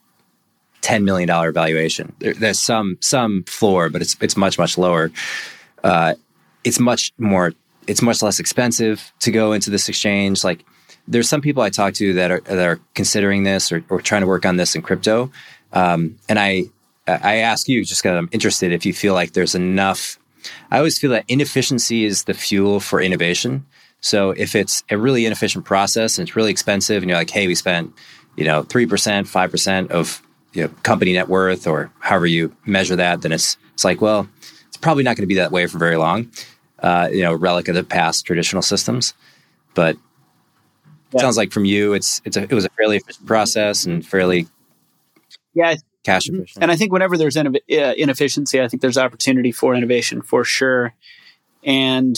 10 0.81 1.03
million 1.03 1.27
dollar 1.27 1.51
valuation 1.51 2.13
there, 2.19 2.33
there's 2.33 2.59
some 2.59 2.97
some 3.01 3.43
floor 3.43 3.89
but 3.89 4.01
it's 4.01 4.15
it's 4.21 4.37
much 4.37 4.57
much 4.59 4.77
lower 4.77 5.11
uh, 5.83 6.15
it's 6.63 6.79
much 6.79 7.13
more 7.17 7.53
it's 7.87 8.01
much 8.01 8.21
less 8.21 8.39
expensive 8.39 9.13
to 9.19 9.31
go 9.31 9.53
into 9.53 9.69
this 9.69 9.87
exchange. 9.89 10.43
Like 10.43 10.65
there's 11.07 11.29
some 11.29 11.41
people 11.41 11.61
I 11.61 11.69
talk 11.69 11.93
to 11.95 12.13
that 12.13 12.31
are 12.31 12.41
that 12.41 12.67
are 12.67 12.79
considering 12.93 13.43
this 13.43 13.71
or, 13.71 13.83
or 13.89 14.01
trying 14.01 14.21
to 14.21 14.27
work 14.27 14.45
on 14.45 14.57
this 14.57 14.75
in 14.75 14.81
crypto. 14.81 15.31
Um, 15.73 16.17
and 16.27 16.39
I 16.39 16.65
I 17.07 17.37
ask 17.37 17.67
you 17.67 17.85
just 17.85 18.01
because 18.01 18.17
I'm 18.17 18.29
interested 18.31 18.71
if 18.71 18.85
you 18.85 18.93
feel 18.93 19.13
like 19.13 19.33
there's 19.33 19.55
enough. 19.55 20.19
I 20.71 20.77
always 20.77 20.99
feel 20.99 21.11
that 21.11 21.25
inefficiency 21.27 22.05
is 22.05 22.23
the 22.23 22.33
fuel 22.33 22.79
for 22.79 23.01
innovation. 23.01 23.65
So 24.01 24.31
if 24.31 24.55
it's 24.55 24.83
a 24.89 24.97
really 24.97 25.25
inefficient 25.25 25.65
process 25.65 26.17
and 26.17 26.27
it's 26.27 26.35
really 26.35 26.51
expensive, 26.51 27.01
and 27.01 27.09
you're 27.09 27.17
like, 27.17 27.29
hey, 27.29 27.47
we 27.47 27.55
spent 27.55 27.93
you 28.35 28.45
know 28.45 28.63
three 28.63 28.85
percent, 28.85 29.27
five 29.27 29.51
percent 29.51 29.91
of 29.91 30.21
you 30.53 30.63
know, 30.63 30.69
company 30.83 31.13
net 31.13 31.27
worth 31.27 31.67
or 31.67 31.91
however 31.99 32.27
you 32.27 32.55
measure 32.65 32.95
that, 32.95 33.21
then 33.21 33.31
it's 33.31 33.57
it's 33.73 33.83
like, 33.83 34.01
well, 34.01 34.27
it's 34.67 34.77
probably 34.77 35.03
not 35.03 35.17
going 35.17 35.23
to 35.23 35.27
be 35.27 35.35
that 35.35 35.51
way 35.51 35.67
for 35.67 35.77
very 35.77 35.97
long 35.97 36.29
uh, 36.79 37.09
you 37.11 37.23
know, 37.23 37.33
relic 37.33 37.67
of 37.67 37.75
the 37.75 37.83
past 37.83 38.25
traditional 38.25 38.61
systems. 38.61 39.13
But 39.73 39.97
yeah. 41.11 41.21
sounds 41.21 41.37
like 41.37 41.51
from 41.51 41.65
you, 41.65 41.93
it's 41.93 42.21
it's 42.25 42.37
a, 42.37 42.43
it 42.43 42.51
was 42.53 42.65
a 42.65 42.69
fairly 42.69 42.97
efficient 42.97 43.25
process 43.25 43.85
and 43.85 44.05
fairly 44.05 44.47
yeah 45.53 45.75
cash 46.05 46.27
mm-hmm. 46.27 46.41
efficient. 46.41 46.63
And 46.63 46.71
I 46.71 46.75
think 46.75 46.93
whenever 46.93 47.17
there's 47.17 47.35
uh, 47.35 47.51
inefficiency, 47.67 48.61
I 48.61 48.67
think 48.67 48.81
there's 48.81 48.97
opportunity 48.97 49.51
for 49.51 49.75
innovation 49.75 50.21
for 50.21 50.43
sure. 50.43 50.93
And 51.63 52.17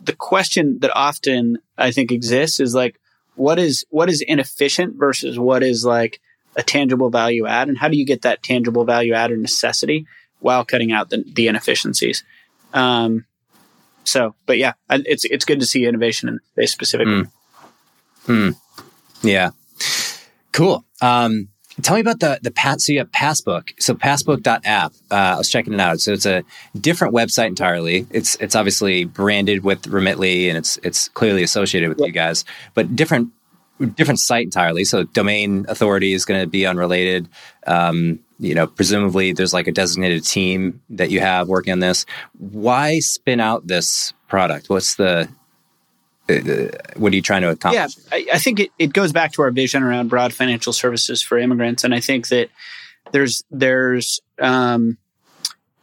the 0.00 0.14
question 0.14 0.78
that 0.80 0.90
often 0.94 1.58
I 1.78 1.90
think 1.90 2.12
exists 2.12 2.60
is 2.60 2.74
like, 2.74 3.00
what 3.36 3.58
is 3.58 3.84
what 3.90 4.08
is 4.08 4.20
inefficient 4.20 4.96
versus 4.96 5.38
what 5.38 5.62
is 5.62 5.84
like 5.84 6.20
a 6.56 6.62
tangible 6.62 7.10
value 7.10 7.46
add, 7.46 7.68
and 7.68 7.76
how 7.76 7.88
do 7.88 7.96
you 7.96 8.06
get 8.06 8.22
that 8.22 8.42
tangible 8.42 8.84
value 8.84 9.12
add 9.12 9.32
or 9.32 9.36
necessity 9.36 10.06
while 10.38 10.64
cutting 10.64 10.92
out 10.92 11.10
the, 11.10 11.24
the 11.26 11.48
inefficiencies? 11.48 12.22
Um, 12.72 13.24
so, 14.04 14.34
but 14.46 14.58
yeah, 14.58 14.74
it's 14.88 15.24
it's 15.24 15.44
good 15.44 15.60
to 15.60 15.66
see 15.66 15.84
innovation 15.84 16.28
in 16.28 16.38
space 16.52 16.72
specifically. 16.72 17.24
Mm. 18.26 18.54
Mm. 18.54 18.56
Yeah, 19.22 19.50
cool. 20.52 20.84
Um, 21.00 21.48
tell 21.82 21.96
me 21.96 22.00
about 22.00 22.20
the 22.20 22.38
the 22.42 22.50
pat. 22.50 22.80
So 22.80 22.92
you 22.92 22.98
have 22.98 23.10
Passbook. 23.10 23.80
So 23.80 23.94
Passbook.app. 23.94 24.92
Uh, 25.10 25.14
I 25.14 25.36
was 25.36 25.50
checking 25.50 25.74
it 25.74 25.80
out. 25.80 26.00
So 26.00 26.12
it's 26.12 26.26
a 26.26 26.44
different 26.78 27.14
website 27.14 27.48
entirely. 27.48 28.06
It's 28.10 28.36
it's 28.36 28.54
obviously 28.54 29.04
branded 29.04 29.64
with 29.64 29.82
Remitly, 29.82 30.48
and 30.48 30.58
it's 30.58 30.78
it's 30.82 31.08
clearly 31.08 31.42
associated 31.42 31.88
with 31.88 31.98
yep. 31.98 32.06
you 32.08 32.12
guys, 32.12 32.44
but 32.74 32.94
different 32.94 33.30
different 33.94 34.20
site 34.20 34.44
entirely. 34.44 34.84
So 34.84 35.04
domain 35.04 35.66
authority 35.68 36.12
is 36.12 36.24
going 36.24 36.40
to 36.40 36.46
be 36.46 36.66
unrelated. 36.66 37.28
Um, 37.66 38.20
you 38.38 38.54
know, 38.54 38.66
presumably 38.66 39.32
there's 39.32 39.52
like 39.52 39.66
a 39.66 39.72
designated 39.72 40.24
team 40.24 40.80
that 40.90 41.10
you 41.10 41.20
have 41.20 41.48
working 41.48 41.72
on 41.72 41.80
this. 41.80 42.06
Why 42.38 42.98
spin 43.00 43.40
out 43.40 43.66
this 43.66 44.12
product? 44.28 44.68
What's 44.68 44.96
the 44.96 45.28
uh, 46.28 46.68
what 46.96 47.12
are 47.12 47.16
you 47.16 47.22
trying 47.22 47.42
to 47.42 47.50
accomplish? 47.50 47.96
Yeah, 47.96 48.16
I, 48.16 48.26
I 48.34 48.38
think 48.38 48.60
it, 48.60 48.70
it 48.78 48.92
goes 48.92 49.12
back 49.12 49.32
to 49.32 49.42
our 49.42 49.50
vision 49.50 49.82
around 49.82 50.08
broad 50.08 50.32
financial 50.32 50.72
services 50.72 51.22
for 51.22 51.38
immigrants, 51.38 51.84
and 51.84 51.94
I 51.94 52.00
think 52.00 52.28
that 52.28 52.48
there's 53.12 53.42
there's 53.50 54.20
um, 54.40 54.98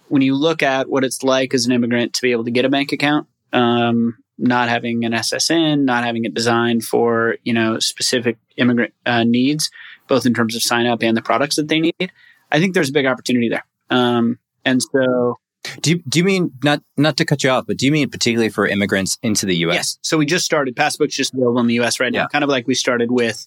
when 0.07 0.21
you 0.21 0.35
look 0.35 0.63
at 0.63 0.89
what 0.89 1.03
it's 1.03 1.23
like 1.23 1.53
as 1.53 1.65
an 1.65 1.71
immigrant 1.71 2.13
to 2.13 2.21
be 2.21 2.31
able 2.31 2.43
to 2.45 2.51
get 2.51 2.65
a 2.65 2.69
bank 2.69 2.91
account, 2.91 3.27
um, 3.53 4.17
not 4.37 4.67
having 4.67 5.05
an 5.05 5.13
SSN, 5.13 5.83
not 5.83 6.03
having 6.03 6.25
it 6.25 6.33
designed 6.33 6.83
for 6.83 7.37
you 7.43 7.53
know 7.53 7.79
specific 7.79 8.37
immigrant 8.57 8.93
uh, 9.05 9.23
needs, 9.23 9.69
both 10.07 10.25
in 10.25 10.33
terms 10.33 10.55
of 10.55 10.63
sign 10.63 10.87
up 10.87 11.03
and 11.03 11.15
the 11.15 11.21
products 11.21 11.55
that 11.55 11.67
they 11.67 11.79
need. 11.79 12.11
I 12.51 12.59
think 12.59 12.73
there's 12.73 12.89
a 12.89 12.93
big 12.93 13.05
opportunity 13.05 13.49
there. 13.49 13.65
Um, 13.89 14.39
and 14.65 14.81
so, 14.81 15.39
do 15.81 15.91
you, 15.91 16.03
do 16.07 16.19
you 16.19 16.25
mean 16.25 16.51
not 16.63 16.81
not 16.97 17.17
to 17.17 17.25
cut 17.25 17.43
you 17.43 17.49
off, 17.49 17.65
but 17.67 17.77
do 17.77 17.85
you 17.85 17.91
mean 17.91 18.09
particularly 18.09 18.49
for 18.49 18.67
immigrants 18.67 19.17
into 19.21 19.45
the 19.45 19.55
U.S.? 19.57 19.75
Yes. 19.75 19.99
So 20.01 20.17
we 20.17 20.25
just 20.25 20.45
started. 20.45 20.75
Passbook's 20.75 21.15
just 21.15 21.33
available 21.33 21.59
in 21.59 21.67
the 21.67 21.75
U.S. 21.75 21.99
right 21.99 22.11
now, 22.11 22.21
yeah. 22.21 22.27
kind 22.27 22.43
of 22.43 22.49
like 22.49 22.67
we 22.67 22.73
started 22.73 23.11
with 23.11 23.45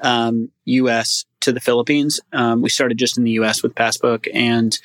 um, 0.00 0.50
U.S. 0.64 1.24
to 1.40 1.52
the 1.52 1.60
Philippines. 1.60 2.20
Um, 2.32 2.62
we 2.62 2.68
started 2.68 2.98
just 2.98 3.16
in 3.16 3.24
the 3.24 3.32
U.S. 3.32 3.62
with 3.62 3.74
Passbook, 3.74 4.26
and 4.32 4.78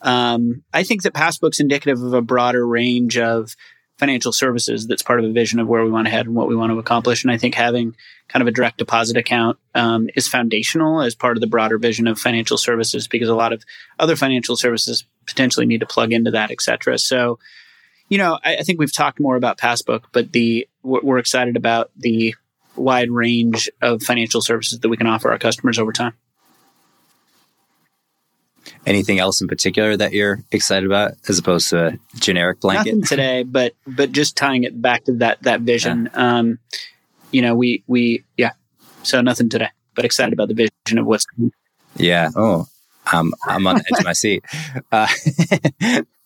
um, 0.00 0.62
I 0.72 0.82
think 0.82 1.02
that 1.02 1.14
Passbook's 1.14 1.60
indicative 1.60 2.02
of 2.02 2.14
a 2.14 2.22
broader 2.22 2.66
range 2.66 3.18
of 3.18 3.54
financial 3.98 4.32
services 4.32 4.86
that's 4.86 5.02
part 5.02 5.20
of 5.20 5.26
a 5.26 5.32
vision 5.32 5.60
of 5.60 5.68
where 5.68 5.84
we 5.84 5.90
want 5.90 6.06
to 6.06 6.10
head 6.10 6.26
and 6.26 6.34
what 6.34 6.48
we 6.48 6.56
want 6.56 6.72
to 6.72 6.78
accomplish. 6.78 7.22
And 7.22 7.30
I 7.30 7.38
think 7.38 7.54
having 7.54 7.94
kind 8.28 8.42
of 8.42 8.48
a 8.48 8.50
direct 8.50 8.78
deposit 8.78 9.16
account 9.16 9.58
um, 9.74 10.08
is 10.16 10.26
foundational 10.26 11.00
as 11.00 11.14
part 11.14 11.36
of 11.36 11.40
the 11.40 11.46
broader 11.46 11.78
vision 11.78 12.08
of 12.08 12.18
financial 12.18 12.58
services 12.58 13.06
because 13.06 13.28
a 13.28 13.34
lot 13.34 13.52
of 13.52 13.62
other 13.98 14.16
financial 14.16 14.56
services 14.56 15.04
potentially 15.26 15.66
need 15.66 15.80
to 15.80 15.86
plug 15.86 16.12
into 16.12 16.30
that, 16.32 16.50
et 16.50 16.60
cetera. 16.60 16.98
So, 16.98 17.38
you 18.08 18.18
know, 18.18 18.38
I, 18.44 18.56
I 18.56 18.62
think 18.62 18.78
we've 18.78 18.94
talked 18.94 19.20
more 19.20 19.36
about 19.36 19.58
Passbook, 19.58 20.04
but 20.12 20.32
the 20.32 20.68
we're 20.82 21.18
excited 21.18 21.56
about 21.56 21.90
the 21.96 22.34
wide 22.76 23.10
range 23.10 23.70
of 23.80 24.02
financial 24.02 24.40
services 24.40 24.80
that 24.80 24.88
we 24.88 24.96
can 24.96 25.06
offer 25.06 25.30
our 25.30 25.38
customers 25.38 25.78
over 25.78 25.92
time. 25.92 26.14
Anything 28.86 29.18
else 29.18 29.40
in 29.40 29.48
particular 29.48 29.96
that 29.96 30.12
you're 30.12 30.42
excited 30.50 30.86
about 30.86 31.12
as 31.28 31.38
opposed 31.38 31.70
to 31.70 31.86
a 31.86 31.98
generic 32.16 32.60
blanket? 32.60 32.94
Nothing 32.94 33.02
today, 33.02 33.42
but 33.46 33.74
but 33.86 34.12
just 34.12 34.36
tying 34.36 34.64
it 34.64 34.80
back 34.80 35.04
to 35.04 35.12
that 35.14 35.42
that 35.42 35.60
vision. 35.60 36.10
Yeah. 36.12 36.38
Um, 36.38 36.58
you 37.30 37.42
know, 37.42 37.54
we 37.54 37.82
we 37.86 38.24
yeah. 38.36 38.52
So 39.02 39.20
nothing 39.20 39.48
today, 39.48 39.68
but 39.94 40.04
excited 40.04 40.32
about 40.32 40.48
the 40.48 40.54
vision 40.54 40.98
of 40.98 41.06
what's 41.06 41.26
coming. 41.26 41.52
Yeah. 41.96 42.30
Oh, 42.36 42.66
I'm 43.06 43.32
I'm 43.46 43.66
on 43.66 43.76
the 43.76 43.84
edge 43.92 44.00
of 44.00 44.04
my 44.04 44.12
seat. 44.12 44.44
Uh, 44.90 45.08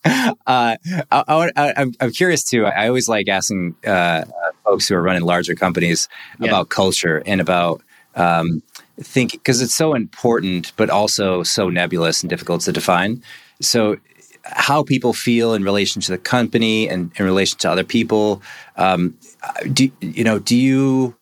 uh, 0.47 0.77
I, 0.87 1.47
am 1.55 1.93
I'm 1.99 2.11
curious 2.11 2.43
too. 2.43 2.65
I 2.65 2.87
always 2.87 3.09
like 3.09 3.27
asking 3.27 3.75
uh, 3.85 4.25
folks 4.63 4.87
who 4.87 4.95
are 4.95 5.01
running 5.01 5.23
larger 5.23 5.55
companies 5.55 6.07
yeah. 6.39 6.47
about 6.47 6.69
culture 6.69 7.21
and 7.25 7.41
about 7.41 7.81
um, 8.15 8.61
think 9.01 9.31
because 9.31 9.61
it's 9.61 9.73
so 9.73 9.93
important, 9.93 10.73
but 10.77 10.89
also 10.89 11.43
so 11.43 11.69
nebulous 11.69 12.21
and 12.21 12.29
difficult 12.29 12.61
to 12.61 12.71
define. 12.71 13.23
So, 13.61 13.97
how 14.43 14.83
people 14.83 15.13
feel 15.13 15.53
in 15.53 15.63
relation 15.63 16.01
to 16.01 16.11
the 16.11 16.17
company 16.17 16.87
and 16.87 17.11
in 17.17 17.25
relation 17.25 17.57
to 17.59 17.71
other 17.71 17.83
people. 17.83 18.41
Um, 18.77 19.17
do 19.71 19.91
you 20.01 20.23
know? 20.23 20.39
Do 20.39 20.55
you 20.55 21.15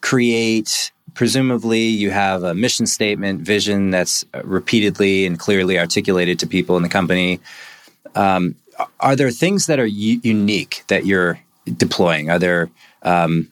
create 0.00 0.92
presumably 1.18 1.80
you 1.80 2.12
have 2.12 2.44
a 2.44 2.54
mission 2.54 2.86
statement, 2.86 3.40
vision 3.40 3.90
that's 3.90 4.24
repeatedly 4.44 5.26
and 5.26 5.36
clearly 5.36 5.76
articulated 5.76 6.38
to 6.38 6.46
people 6.46 6.76
in 6.76 6.84
the 6.84 6.88
company. 6.88 7.40
Um, 8.14 8.54
are 9.00 9.16
there 9.16 9.32
things 9.32 9.66
that 9.66 9.80
are 9.80 9.86
u- 9.86 10.20
unique 10.22 10.84
that 10.86 11.06
you're 11.06 11.40
deploying? 11.76 12.30
Are 12.30 12.38
there, 12.38 12.70
um, 13.02 13.50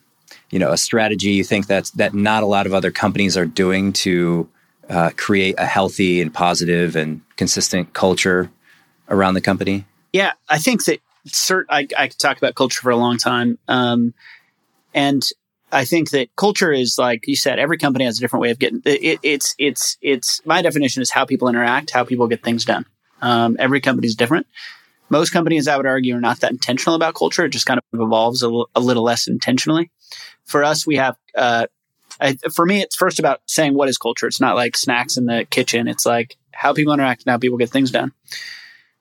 you 0.49 0.59
know, 0.59 0.71
a 0.71 0.77
strategy 0.77 1.31
you 1.31 1.43
think 1.43 1.67
that's 1.67 1.91
that 1.91 2.13
not 2.13 2.41
a 2.41 2.45
lot 2.45 2.67
of 2.67 2.73
other 2.73 2.89
companies 2.89 3.35
are 3.35 3.45
doing 3.45 3.91
to 4.07 4.47
uh, 4.89 5.09
create 5.17 5.55
a 5.57 5.65
healthy 5.65 6.21
and 6.21 6.33
positive 6.33 6.95
and 6.95 7.19
consistent 7.35 7.91
culture 7.91 8.49
around 9.09 9.33
the 9.33 9.41
company? 9.41 9.83
Yeah, 10.13 10.31
I 10.47 10.57
think 10.57 10.85
that 10.85 11.01
cert. 11.27 11.65
I, 11.69 11.85
I 11.97 12.07
could 12.07 12.17
talk 12.17 12.37
about 12.37 12.55
culture 12.55 12.81
for 12.81 12.91
a 12.91 12.95
long 12.95 13.17
time, 13.17 13.59
um, 13.67 14.13
and 14.93 15.21
I 15.71 15.85
think 15.85 16.11
that 16.11 16.33
culture 16.35 16.71
is 16.71 16.97
like 16.97 17.27
you 17.27 17.35
said. 17.35 17.59
Every 17.59 17.77
company 17.77 18.05
has 18.05 18.17
a 18.17 18.21
different 18.21 18.41
way 18.41 18.51
of 18.51 18.59
getting. 18.59 18.81
It, 18.85 19.19
it's 19.21 19.53
it's 19.57 19.97
it's 20.01 20.41
my 20.45 20.61
definition 20.61 21.01
is 21.01 21.11
how 21.11 21.25
people 21.25 21.49
interact, 21.49 21.91
how 21.91 22.03
people 22.03 22.27
get 22.27 22.43
things 22.43 22.65
done. 22.65 22.85
Um, 23.21 23.57
every 23.59 23.81
company 23.81 24.07
is 24.07 24.15
different. 24.15 24.47
Most 25.09 25.31
companies, 25.31 25.67
I 25.67 25.77
would 25.77 25.85
argue, 25.85 26.15
are 26.15 26.21
not 26.21 26.41
that 26.41 26.51
intentional 26.51 26.95
about 26.95 27.15
culture. 27.15 27.45
It 27.45 27.49
just 27.49 27.65
kind 27.65 27.79
of 27.79 27.99
evolves 27.99 28.43
a, 28.43 28.47
l- 28.47 28.69
a 28.75 28.79
little 28.79 29.03
less 29.03 29.27
intentionally. 29.27 29.89
For 30.45 30.63
us, 30.63 30.85
we 30.85 30.97
have. 30.97 31.15
Uh, 31.35 31.67
I, 32.19 32.37
for 32.53 32.65
me, 32.65 32.81
it's 32.81 32.95
first 32.95 33.19
about 33.19 33.41
saying 33.45 33.73
what 33.73 33.89
is 33.89 33.97
culture. 33.97 34.27
It's 34.27 34.41
not 34.41 34.55
like 34.55 34.75
snacks 34.75 35.17
in 35.17 35.25
the 35.25 35.45
kitchen. 35.49 35.87
It's 35.87 36.05
like 36.05 36.37
how 36.51 36.73
people 36.73 36.93
interact 36.93 37.23
and 37.23 37.31
how 37.31 37.37
people 37.37 37.57
get 37.57 37.69
things 37.69 37.91
done. 37.91 38.11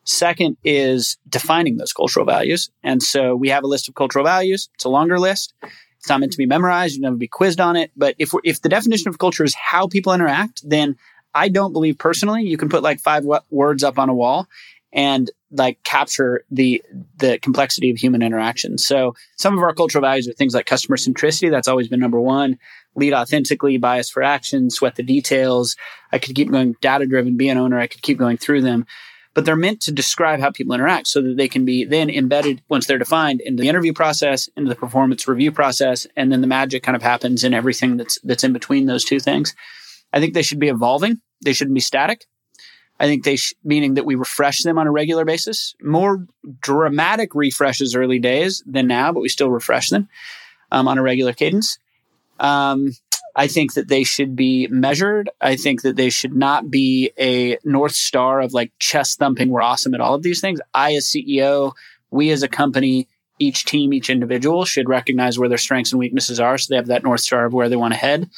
Second 0.05 0.57
is 0.63 1.17
defining 1.29 1.79
those 1.79 1.93
cultural 1.93 2.27
values. 2.27 2.71
And 2.83 3.03
so 3.03 3.35
we 3.35 3.49
have 3.49 3.65
a 3.65 3.67
list 3.67 3.89
of 3.89 3.95
cultural 3.95 4.25
values. 4.25 4.69
It's 4.75 4.85
a 4.85 4.89
longer 4.89 5.19
list. 5.19 5.55
It's 5.99 6.09
not 6.09 6.21
meant 6.21 6.33
to 6.33 6.39
be 6.39 6.47
memorized. 6.47 6.97
You 6.97 7.03
never 7.03 7.17
be 7.17 7.29
quizzed 7.29 7.61
on 7.61 7.77
it. 7.77 7.91
But 7.97 8.15
if 8.19 8.33
if 8.45 8.63
the 8.63 8.69
definition 8.69 9.09
of 9.09 9.19
culture 9.19 9.45
is 9.45 9.55
how 9.55 9.89
people 9.89 10.13
interact, 10.13 10.69
then 10.69 10.97
I 11.35 11.49
don't 11.49 11.73
believe 11.73 11.99
personally 11.99 12.43
you 12.45 12.57
can 12.57 12.69
put 12.69 12.83
like 12.83 13.01
five 13.01 13.23
w- 13.23 13.41
words 13.51 13.85
up 13.85 13.99
on 13.99 14.09
a 14.09 14.15
wall 14.15 14.49
and 14.93 15.31
like 15.51 15.83
capture 15.83 16.45
the 16.51 16.83
the 17.19 17.39
complexity 17.39 17.91
of 17.91 17.99
human 17.99 18.23
interaction. 18.23 18.79
So 18.79 19.15
some 19.37 19.57
of 19.57 19.63
our 19.63 19.75
cultural 19.75 20.03
values 20.03 20.29
are 20.29 20.33
things 20.33 20.55
like 20.55 20.67
customer 20.67 20.97
centricity. 20.97 21.51
That's 21.51 21.69
always 21.69 21.89
been 21.89 22.01
number 22.01 22.21
one. 22.21 22.59
Lead 22.95 23.13
authentically, 23.13 23.77
bias 23.77 24.09
for 24.09 24.23
action, 24.23 24.71
sweat 24.71 24.97
the 24.97 25.03
details. 25.03 25.77
I 26.11 26.19
could 26.19 26.35
keep 26.35 26.51
going 26.51 26.75
data 26.81 27.07
driven, 27.07 27.37
be 27.37 27.51
an 27.51 27.59
owner. 27.59 27.79
I 27.79 27.87
could 27.87 28.03
keep 28.03 28.19
going 28.19 28.39
through 28.39 28.63
them. 28.63 28.87
But 29.37 29.45
they're 29.45 29.55
meant 29.55 29.83
to 29.83 29.93
describe 29.93 30.41
how 30.41 30.51
people 30.51 30.75
interact 30.75 31.09
so 31.09 31.21
that 31.21 31.37
they 31.37 31.47
can 31.47 31.67
be 31.67 31.85
then 31.85 32.09
embedded 32.09 32.63
once 32.71 32.87
they're 32.87 32.97
defined 32.97 33.43
into 33.43 33.61
the 33.61 33.69
interview 33.69 33.93
process, 33.93 34.49
into 34.57 34.71
the 34.71 34.75
performance 34.75 35.29
review 35.29 35.53
process, 35.53 36.07
and 36.17 36.33
then 36.33 36.41
the 36.41 36.47
magic 36.47 36.83
kind 36.83 36.97
of 36.97 37.03
happens 37.03 37.45
in 37.45 37.53
everything 37.53 37.99
that's 37.99 38.19
that's 38.25 38.45
in 38.45 38.55
between 38.55 38.87
those 38.87 39.05
two 39.05 39.21
things. 39.21 39.55
I 40.11 40.21
think 40.21 40.33
they 40.33 40.41
should 40.43 40.59
be 40.59 40.69
evolving. 40.69 41.21
They 41.45 41.53
shouldn't 41.53 41.75
be 41.75 41.83
static. 41.83 42.25
I 42.99 43.05
think 43.05 43.25
they, 43.25 43.37
sh- 43.37 43.53
meaning 43.63 43.93
that 43.95 44.07
we 44.07 44.15
refresh 44.15 44.63
them 44.63 44.79
on 44.79 44.87
a 44.87 44.91
regular 44.91 45.27
basis, 45.27 45.75
more 45.83 46.27
dramatic 46.63 47.35
refreshes 47.35 47.95
early 47.95 48.19
days 48.19 48.63
than 48.65 48.87
now, 48.87 49.13
but 49.13 49.21
we 49.21 49.29
still 49.29 49.51
refresh 49.51 49.91
them 49.91 50.09
um, 50.73 50.89
on 50.89 50.97
a 50.97 51.03
regular 51.03 51.35
cadence. 51.35 51.79
Um, 52.41 52.97
I 53.35 53.47
think 53.47 53.75
that 53.75 53.89
they 53.89 54.05
should 54.05 54.37
be 54.37 54.67
measured. 54.69 55.31
I 55.41 55.57
think 55.57 55.83
that 55.83 55.97
they 55.97 56.11
should 56.11 56.35
not 56.35 56.71
be 56.71 57.13
a 57.19 57.59
North 57.65 57.93
Star 57.93 58.41
of 58.41 58.55
like 58.55 58.73
chest 58.79 59.19
thumping. 59.19 59.51
We're 59.51 59.63
awesome 59.63 59.95
at 59.95 60.01
all 60.01 60.15
of 60.15 60.23
these 60.23 60.41
things. 60.41 60.61
I, 60.75 60.95
as 60.95 61.07
CEO, 61.07 61.73
we 62.11 62.31
as 62.31 62.43
a 62.43 62.49
company, 62.49 63.09
each 63.39 63.65
team, 63.65 63.93
each 63.93 64.11
individual 64.11 64.65
should 64.65 64.89
recognize 64.89 65.39
where 65.39 65.49
their 65.49 65.59
strengths 65.59 65.93
and 65.93 65.99
weaknesses 65.99 66.41
are 66.41 66.57
so 66.59 66.67
they 66.71 66.77
have 66.77 66.87
that 66.87 67.03
North 67.03 67.21
Star 67.21 67.45
of 67.45 67.53
where 67.53 67.69
they 67.69 67.77
want 67.77 67.95
to 67.95 68.01
head. 68.01 68.31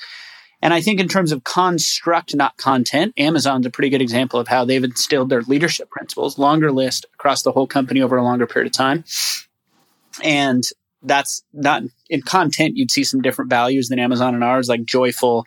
And 0.61 0.75
I 0.75 0.81
think 0.81 0.99
in 0.99 1.07
terms 1.07 1.31
of 1.31 1.45
construct, 1.45 2.35
not 2.35 2.57
content, 2.57 3.15
Amazon's 3.17 3.67
a 3.67 3.71
pretty 3.71 3.91
good 3.91 4.03
example 4.03 4.41
of 4.41 4.49
how 4.49 4.65
they've 4.65 4.83
instilled 4.83 5.29
their 5.29 5.43
leadership 5.43 5.89
principles, 5.89 6.39
longer 6.39 6.73
list 6.73 7.07
across 7.15 7.43
the 7.43 7.53
whole 7.53 7.69
company 7.69 8.03
over 8.03 8.17
a 8.17 8.25
longer 8.25 8.47
period 8.47 8.67
of 8.67 8.73
time. 8.73 9.05
And 10.23 10.65
that's 11.03 11.43
not 11.53 11.85
in 12.09 12.23
content, 12.23 12.77
you'd 12.77 12.91
see 12.91 13.05
some 13.05 13.23
different 13.23 13.51
values 13.51 13.89
than 13.89 13.99
Amazon 13.99 14.35
and 14.35 14.45
ours, 14.45 14.69
like 14.69 14.85
joyful, 14.85 15.47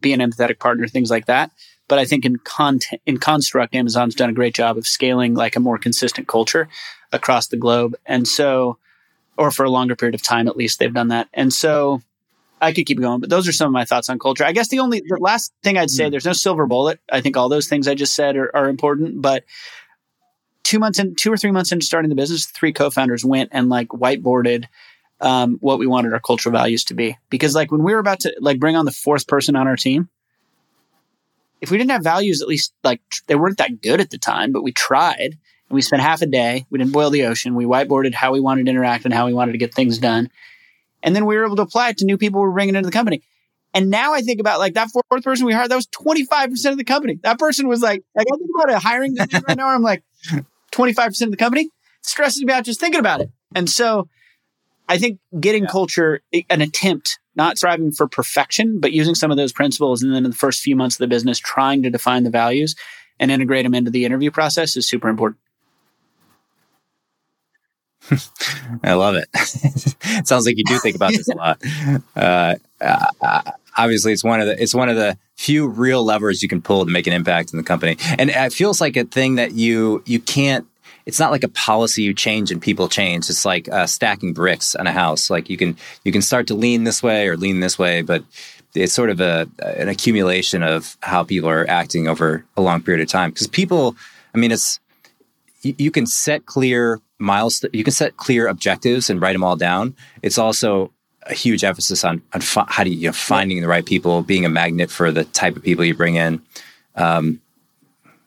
be 0.00 0.12
an 0.12 0.20
empathetic 0.20 0.58
partner, 0.58 0.86
things 0.86 1.10
like 1.10 1.26
that. 1.26 1.50
But 1.88 1.98
I 1.98 2.04
think 2.04 2.24
in 2.24 2.36
content, 2.36 3.02
in 3.06 3.18
construct, 3.18 3.74
Amazon's 3.74 4.14
done 4.14 4.30
a 4.30 4.34
great 4.34 4.54
job 4.54 4.78
of 4.78 4.86
scaling 4.86 5.34
like 5.34 5.56
a 5.56 5.60
more 5.60 5.78
consistent 5.78 6.28
culture 6.28 6.68
across 7.12 7.48
the 7.48 7.56
globe. 7.56 7.94
And 8.06 8.26
so, 8.26 8.78
or 9.36 9.50
for 9.50 9.64
a 9.64 9.70
longer 9.70 9.96
period 9.96 10.14
of 10.14 10.22
time, 10.22 10.48
at 10.48 10.56
least 10.56 10.78
they've 10.78 10.92
done 10.92 11.08
that. 11.08 11.28
And 11.34 11.52
so, 11.52 12.02
I 12.62 12.72
could 12.72 12.86
keep 12.86 13.00
going, 13.00 13.20
but 13.20 13.28
those 13.28 13.48
are 13.48 13.52
some 13.52 13.66
of 13.66 13.72
my 13.72 13.84
thoughts 13.84 14.08
on 14.08 14.20
culture. 14.20 14.44
I 14.44 14.52
guess 14.52 14.68
the 14.68 14.78
only 14.78 15.00
the 15.00 15.18
last 15.20 15.52
thing 15.64 15.76
I'd 15.76 15.90
say, 15.90 16.06
mm. 16.06 16.10
there's 16.12 16.24
no 16.24 16.32
silver 16.32 16.64
bullet. 16.66 17.00
I 17.10 17.20
think 17.20 17.36
all 17.36 17.48
those 17.48 17.66
things 17.66 17.88
I 17.88 17.94
just 17.94 18.14
said 18.14 18.36
are, 18.36 18.54
are 18.54 18.68
important, 18.68 19.20
but 19.20 19.44
two 20.62 20.78
months 20.78 21.00
in, 21.00 21.16
two 21.16 21.32
or 21.32 21.36
three 21.36 21.50
months 21.50 21.72
into 21.72 21.84
starting 21.84 22.08
the 22.08 22.14
business, 22.14 22.46
three 22.46 22.72
co-founders 22.72 23.24
went 23.24 23.50
and 23.52 23.68
like 23.68 23.88
whiteboarded 23.88 24.66
um, 25.22 25.56
what 25.60 25.78
we 25.78 25.86
wanted 25.86 26.12
our 26.12 26.20
cultural 26.20 26.52
values 26.52 26.84
to 26.84 26.94
be. 26.94 27.16
Because 27.30 27.54
like 27.54 27.70
when 27.70 27.82
we 27.82 27.94
were 27.94 28.00
about 28.00 28.20
to 28.20 28.34
like 28.40 28.60
bring 28.60 28.76
on 28.76 28.84
the 28.84 28.92
fourth 28.92 29.26
person 29.26 29.56
on 29.56 29.66
our 29.66 29.76
team, 29.76 30.08
if 31.60 31.70
we 31.70 31.78
didn't 31.78 31.92
have 31.92 32.02
values, 32.02 32.42
at 32.42 32.48
least 32.48 32.74
like 32.82 33.00
they 33.28 33.36
weren't 33.36 33.58
that 33.58 33.80
good 33.80 34.00
at 34.00 34.10
the 34.10 34.18
time, 34.18 34.52
but 34.52 34.62
we 34.62 34.72
tried 34.72 35.38
and 35.70 35.70
we 35.70 35.80
spent 35.80 36.02
half 36.02 36.20
a 36.20 36.26
day. 36.26 36.66
We 36.70 36.78
didn't 36.78 36.92
boil 36.92 37.10
the 37.10 37.24
ocean. 37.24 37.54
We 37.54 37.64
whiteboarded 37.64 38.14
how 38.14 38.32
we 38.32 38.40
wanted 38.40 38.66
to 38.66 38.70
interact 38.70 39.04
and 39.04 39.14
how 39.14 39.26
we 39.26 39.32
wanted 39.32 39.52
to 39.52 39.58
get 39.58 39.72
things 39.72 39.98
done. 39.98 40.28
And 41.04 41.14
then 41.14 41.24
we 41.24 41.36
were 41.36 41.46
able 41.46 41.56
to 41.56 41.62
apply 41.62 41.90
it 41.90 41.98
to 41.98 42.04
new 42.04 42.18
people 42.18 42.40
we 42.40 42.48
were 42.48 42.52
bringing 42.52 42.74
into 42.74 42.86
the 42.86 42.92
company. 42.92 43.22
And 43.74 43.90
now 43.90 44.12
I 44.12 44.20
think 44.20 44.40
about 44.40 44.58
like 44.58 44.74
that 44.74 44.90
fourth 44.90 45.24
person 45.24 45.46
we 45.46 45.54
hired, 45.54 45.70
that 45.70 45.76
was 45.76 45.86
25% 45.86 46.72
of 46.72 46.76
the 46.76 46.84
company. 46.84 47.18
That 47.22 47.38
person 47.38 47.68
was 47.68 47.80
like, 47.80 48.02
like 48.14 48.26
I 48.30 48.36
think 48.36 48.50
about 48.54 48.74
a 48.74 48.78
hiring 48.78 49.16
right 49.16 49.56
now, 49.56 49.68
I'm 49.68 49.82
like, 49.82 50.02
25% 50.72 51.22
of 51.22 51.30
the 51.30 51.36
company 51.36 51.70
it 52.02 52.06
stresses 52.06 52.42
me 52.42 52.52
out 52.52 52.64
just 52.64 52.80
thinking 52.80 53.00
about 53.00 53.20
it. 53.20 53.30
And 53.54 53.70
so 53.70 54.08
I 54.92 54.98
think 54.98 55.20
getting 55.40 55.62
yeah. 55.62 55.70
culture, 55.70 56.20
an 56.50 56.60
attempt, 56.60 57.18
not 57.34 57.56
striving 57.56 57.92
for 57.92 58.06
perfection, 58.06 58.78
but 58.78 58.92
using 58.92 59.14
some 59.14 59.30
of 59.30 59.38
those 59.38 59.50
principles. 59.50 60.02
And 60.02 60.12
then 60.12 60.26
in 60.26 60.30
the 60.30 60.36
first 60.36 60.60
few 60.60 60.76
months 60.76 60.96
of 60.96 60.98
the 60.98 61.06
business, 61.06 61.38
trying 61.38 61.82
to 61.84 61.88
define 61.88 62.24
the 62.24 62.30
values 62.30 62.76
and 63.18 63.30
integrate 63.30 63.64
them 63.64 63.74
into 63.74 63.90
the 63.90 64.04
interview 64.04 64.30
process 64.30 64.76
is 64.76 64.86
super 64.86 65.08
important. 65.08 65.40
I 68.84 68.92
love 68.92 69.14
it. 69.14 69.28
it 69.32 70.26
sounds 70.26 70.44
like 70.44 70.58
you 70.58 70.64
do 70.64 70.78
think 70.78 70.96
about 70.96 71.12
this 71.12 71.26
a 71.28 71.36
lot. 71.36 71.62
Uh, 72.14 72.56
uh, 72.78 73.42
obviously, 73.78 74.12
it's 74.12 74.22
one 74.22 74.42
of 74.42 74.46
the 74.46 74.60
it's 74.62 74.74
one 74.74 74.90
of 74.90 74.96
the 74.96 75.16
few 75.38 75.68
real 75.68 76.04
levers 76.04 76.42
you 76.42 76.50
can 76.50 76.60
pull 76.60 76.84
to 76.84 76.90
make 76.90 77.06
an 77.06 77.14
impact 77.14 77.54
in 77.54 77.56
the 77.56 77.62
company, 77.62 77.96
and 78.18 78.28
it 78.28 78.52
feels 78.52 78.78
like 78.78 78.98
a 78.98 79.04
thing 79.04 79.36
that 79.36 79.52
you 79.52 80.02
you 80.04 80.20
can't. 80.20 80.66
It's 81.06 81.18
not 81.18 81.30
like 81.30 81.44
a 81.44 81.48
policy 81.48 82.02
you 82.02 82.14
change 82.14 82.50
and 82.50 82.60
people 82.60 82.88
change. 82.88 83.28
It's 83.28 83.44
like 83.44 83.68
uh, 83.68 83.86
stacking 83.86 84.32
bricks 84.32 84.74
on 84.74 84.86
a 84.86 84.92
house. 84.92 85.30
Like 85.30 85.50
you 85.50 85.56
can 85.56 85.76
you 86.04 86.12
can 86.12 86.22
start 86.22 86.46
to 86.48 86.54
lean 86.54 86.84
this 86.84 87.02
way 87.02 87.28
or 87.28 87.36
lean 87.36 87.60
this 87.60 87.78
way, 87.78 88.02
but 88.02 88.24
it's 88.74 88.92
sort 88.92 89.10
of 89.10 89.20
a 89.20 89.48
an 89.62 89.88
accumulation 89.88 90.62
of 90.62 90.96
how 91.00 91.24
people 91.24 91.48
are 91.48 91.68
acting 91.68 92.08
over 92.08 92.44
a 92.56 92.62
long 92.62 92.82
period 92.82 93.02
of 93.02 93.08
time. 93.08 93.30
Because 93.30 93.46
people, 93.46 93.96
I 94.34 94.38
mean, 94.38 94.52
it's 94.52 94.80
you, 95.62 95.74
you 95.78 95.90
can 95.90 96.06
set 96.06 96.46
clear 96.46 97.00
miles, 97.18 97.64
You 97.72 97.84
can 97.84 97.92
set 97.92 98.16
clear 98.16 98.48
objectives 98.48 99.08
and 99.08 99.20
write 99.20 99.32
them 99.32 99.44
all 99.44 99.56
down. 99.56 99.94
It's 100.22 100.38
also 100.38 100.92
a 101.22 101.34
huge 101.34 101.64
emphasis 101.64 102.04
on, 102.04 102.20
on 102.34 102.40
fi- 102.40 102.66
how 102.68 102.84
do 102.84 102.90
you, 102.90 102.96
you 102.96 103.08
know, 103.08 103.12
finding 103.12 103.60
the 103.60 103.68
right 103.68 103.86
people, 103.86 104.22
being 104.22 104.44
a 104.44 104.48
magnet 104.48 104.90
for 104.90 105.10
the 105.12 105.24
type 105.24 105.56
of 105.56 105.62
people 105.62 105.84
you 105.84 105.94
bring 105.94 106.16
in. 106.16 106.42
Um, 106.96 107.40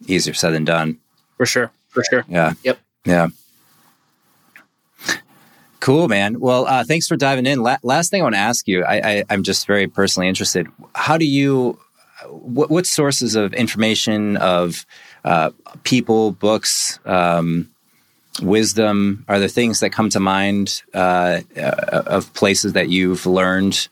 easier 0.08 0.34
said 0.34 0.52
than 0.52 0.66
done. 0.66 0.98
For 1.38 1.46
sure. 1.46 1.72
For 1.96 2.04
sure. 2.04 2.26
Yeah. 2.28 2.54
Yep. 2.64 2.80
Yeah. 3.06 3.28
Cool, 5.80 6.10
man. 6.10 6.42
Well, 6.42 6.68
uh, 6.68 6.84
thanks 6.84 7.08
for 7.08 7.16
diving 7.16 7.46
in. 7.46 7.62
La- 7.62 7.78
last 7.84 8.12
thing 8.12 8.22
I 8.22 8.24
want 8.24 8.36
to 8.36 8.40
ask 8.40 8.68
you, 8.68 8.84
I, 8.84 9.24
am 9.30 9.44
just 9.44 9.66
very 9.66 9.88
personally 9.88 10.28
interested. 10.28 10.68
How 10.94 11.18
do 11.18 11.26
you, 11.26 11.80
what, 12.28 12.70
what 12.70 12.86
sources 12.86 13.36
of 13.36 13.54
information, 13.54 14.36
of 14.38 14.86
uh, 15.24 15.52
people, 15.84 16.32
books, 16.32 17.00
um, 17.06 17.70
wisdom? 18.42 19.24
Are 19.30 19.40
there 19.40 19.48
things 19.48 19.80
that 19.80 19.92
come 19.92 20.10
to 20.10 20.20
mind 20.20 20.82
uh, 20.94 21.42
uh, 21.56 22.04
of 22.08 22.34
places 22.34 22.74
that 22.74 22.90
you've 22.90 23.26
learned 23.26 23.88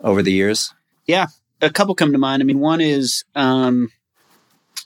over 0.00 0.22
the 0.22 0.32
years? 0.32 0.74
Yeah, 1.06 1.28
a 1.62 1.70
couple 1.70 1.94
come 1.94 2.12
to 2.12 2.18
mind. 2.18 2.42
I 2.42 2.44
mean, 2.44 2.58
one 2.58 2.82
is, 2.82 3.24
um, 3.34 3.90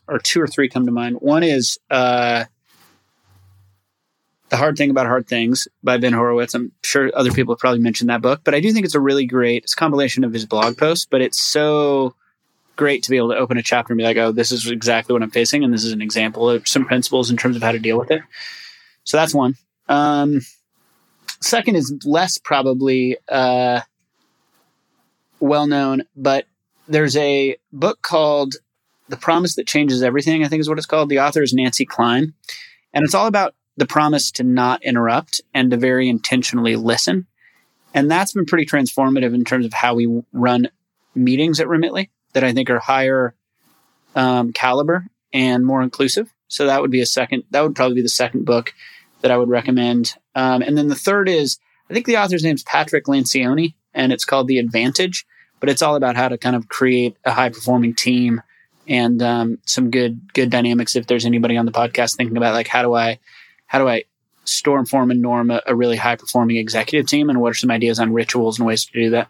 or 0.09 0.19
two 0.19 0.41
or 0.41 0.47
three 0.47 0.69
come 0.69 0.87
to 0.87 0.93
mind. 0.93 1.17
One 1.21 1.43
is 1.43 1.79
uh, 1.91 2.45
The 4.49 4.57
Hard 4.57 4.77
Thing 4.77 4.91
About 4.91 5.07
Hard 5.07 5.27
Things 5.27 5.69
by 5.83 5.99
Ben 5.99 6.13
Horowitz. 6.13 6.55
I'm 6.55 6.73
sure 6.83 7.11
other 7.15 7.33
people 7.33 7.55
have 7.55 7.61
probably 7.61 7.81
mentioned 7.81 8.11
that 8.11 8.23
book, 8.23 8.43
but 8.45 8.55
I 8.55 8.61
do 8.61 8.73
think 8.73 8.85
it's 8.85 8.95
a 8.95 9.01
really 9.01 9.27
great, 9.27 9.65
it's 9.65 9.75
a 9.75 9.77
compilation 9.77 10.25
of 10.25 10.33
his 10.33 10.47
blog 10.47 10.77
posts, 10.79 11.07
but 11.11 11.21
it's 11.21 11.41
so 11.41 12.15
great 12.77 13.03
to 13.03 13.11
be 13.11 13.17
able 13.17 13.31
to 13.31 13.37
open 13.37 13.57
a 13.57 13.63
chapter 13.63 13.93
and 13.93 13.99
be 13.99 14.05
like, 14.05 14.19
oh, 14.19 14.33
this 14.33 14.53
is 14.53 14.71
exactly 14.71 15.13
what 15.13 15.23
I'm 15.23 15.31
facing. 15.31 15.65
And 15.65 15.73
this 15.73 15.83
is 15.83 15.93
an 15.93 16.03
example 16.03 16.51
of 16.51 16.69
some 16.69 16.85
principles 16.85 17.31
in 17.31 17.37
terms 17.37 17.57
of 17.57 17.63
how 17.63 17.73
to 17.73 17.79
deal 17.79 17.99
with 17.99 18.11
it. 18.11 18.23
So 19.05 19.17
that's 19.17 19.35
one. 19.35 19.55
Um, 19.89 20.43
second 21.41 21.77
is 21.77 21.95
less 22.05 22.39
probably, 22.39 23.17
uh, 23.29 23.81
well 25.41 25.67
known, 25.67 26.03
but 26.15 26.47
there's 26.89 27.17
a 27.17 27.57
book 27.73 28.01
called 28.03 28.57
The 29.09 29.17
Promise 29.17 29.55
That 29.57 29.67
Changes 29.67 30.03
Everything, 30.03 30.45
I 30.45 30.49
think 30.49 30.61
is 30.61 30.69
what 30.69 30.79
it's 30.79 30.87
called. 30.87 31.09
The 31.09 31.21
author 31.21 31.43
is 31.43 31.53
Nancy 31.53 31.85
Kline. 31.85 32.35
And 32.93 33.05
it's 33.05 33.15
all 33.15 33.27
about 33.27 33.55
the 33.77 33.87
promise 33.87 34.31
to 34.33 34.43
not 34.43 34.83
interrupt 34.83 35.41
and 35.55 35.71
to 35.71 35.77
very 35.77 36.09
intentionally 36.09 36.77
listen. 36.77 37.27
And 37.95 38.11
that's 38.11 38.33
been 38.33 38.47
pretty 38.47 38.67
transformative 38.67 39.35
in 39.35 39.45
terms 39.45 39.67
of 39.67 39.73
how 39.73 39.95
we 39.95 40.23
run 40.33 40.69
meetings 41.15 41.61
at 41.61 41.67
Remitly 41.67 42.11
that 42.33 42.45
I 42.45 42.53
think 42.53 42.69
are 42.69 42.79
higher 42.79 43.35
um, 44.15 44.53
caliber 44.53 45.07
and 45.33 45.65
more 45.65 45.83
inclusive. 45.83 46.33
So 46.49 46.67
that 46.67 46.81
would 46.81 46.91
be 46.91 47.01
a 47.01 47.07
second, 47.07 47.45
that 47.51 47.63
would 47.63 47.75
probably 47.75 47.97
be 47.97 48.03
the 48.03 48.09
second 48.09 48.45
book 48.45 48.73
that 49.21 49.31
I 49.31 49.37
would 49.37 49.49
recommend. 49.49 50.15
Um, 50.35 50.63
and 50.63 50.77
then 50.77 50.89
the 50.89 50.95
third 50.95 51.29
is, 51.29 51.59
I 51.91 51.95
think 51.95 52.07
the 52.07 52.17
author's 52.19 52.45
name 52.45 52.55
is 52.55 52.63
Patrick 52.63 53.05
Lencioni, 53.07 53.75
and 53.95 54.13
it's 54.13 54.25
called 54.25 54.49
The 54.49 54.59
Advantage, 54.59 55.27
but 55.61 55.69
it's 55.69 55.83
all 55.83 55.97
about 55.97 56.17
how 56.17 56.29
to 56.29 56.39
kind 56.39 56.57
of 56.57 56.69
create 56.69 57.17
a 57.25 57.33
high 57.33 57.49
performing 57.49 57.95
team 57.95 58.43
and 58.89 59.23
um, 59.23 59.59
some 59.67 59.91
good 59.91 60.33
good 60.33 60.51
dynamics. 60.51 60.97
If 60.97 61.07
there's 61.07 61.27
anybody 61.27 61.57
on 61.57 61.67
the 61.67 61.73
podcast 61.73 62.17
thinking 62.17 62.37
about 62.37 62.55
like 62.55 62.69
how 62.69 62.83
do 62.83 62.95
I 62.95 63.19
how 63.67 63.79
do 63.79 63.89
I 63.89 64.05
storm 64.45 64.87
form 64.87 65.11
and 65.11 65.21
norm 65.21 65.51
a, 65.51 65.61
a 65.67 65.75
really 65.75 65.97
high 65.97 66.17
performing 66.17 66.57
executive 66.57 67.07
team, 67.09 67.29
and 67.31 67.41
what 67.41 67.51
are 67.51 67.55
some 67.55 67.71
ideas 67.71 67.99
on 67.99 68.13
rituals 68.13 68.59
and 68.59 68.67
ways 68.67 68.85
to 68.87 68.93
do 68.93 69.11
that? 69.11 69.29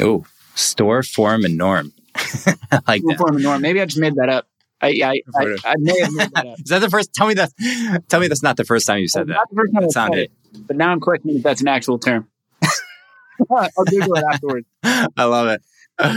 Oh, 0.00 0.26
store, 0.54 1.02
form, 1.02 1.44
and 1.44 1.56
norm. 1.56 1.92
I 2.14 2.80
like 2.86 3.00
Storm 3.00 3.06
that. 3.08 3.18
form 3.18 3.34
and 3.36 3.44
norm. 3.44 3.62
Maybe 3.62 3.80
I 3.80 3.84
just 3.86 3.98
made 3.98 4.14
that 4.16 4.28
up. 4.28 4.46
I, 4.80 4.88
I, 5.02 5.22
I, 5.36 5.56
I 5.64 5.74
may 5.78 5.98
have 6.00 6.12
made 6.12 6.30
that 6.34 6.46
up. 6.46 6.58
Is 6.60 6.66
that 6.70 6.80
the 6.80 6.90
first? 6.90 7.12
Tell 7.12 7.26
me 7.26 7.34
that. 7.34 7.50
Tell 8.08 8.20
me 8.20 8.28
that's 8.28 8.42
not 8.44 8.56
the 8.56 8.64
first 8.64 8.86
time 8.86 9.00
you 9.00 9.08
said 9.08 9.26
that. 9.26 9.32
Not 9.34 9.50
the 9.50 9.56
first 9.56 9.72
time 9.72 9.82
That 9.82 9.90
sounded. 9.92 10.18
it, 10.20 10.32
but 10.66 10.76
now 10.76 10.90
I'm 10.92 11.00
questioning 11.00 11.38
if 11.38 11.42
that's 11.42 11.60
an 11.62 11.68
actual 11.68 11.98
term. 11.98 12.28
I'll 13.50 13.84
Google 13.86 14.14
it 14.16 14.24
afterwards. 14.32 14.66
I 14.84 15.24
love 15.24 15.48
it. 15.48 15.62
All 16.00 16.08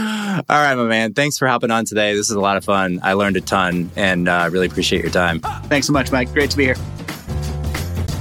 right, 0.48 0.74
my 0.76 0.84
man. 0.84 1.12
Thanks 1.12 1.38
for 1.38 1.48
hopping 1.48 1.72
on 1.72 1.84
today. 1.84 2.14
This 2.14 2.30
is 2.30 2.36
a 2.36 2.40
lot 2.40 2.56
of 2.56 2.64
fun. 2.64 3.00
I 3.02 3.14
learned 3.14 3.36
a 3.36 3.40
ton, 3.40 3.90
and 3.96 4.28
uh, 4.28 4.48
really 4.52 4.66
appreciate 4.66 5.02
your 5.02 5.10
time. 5.10 5.40
Thanks 5.40 5.88
so 5.88 5.92
much, 5.92 6.12
Mike. 6.12 6.32
Great 6.32 6.52
to 6.52 6.56
be 6.56 6.64
here. 6.64 6.76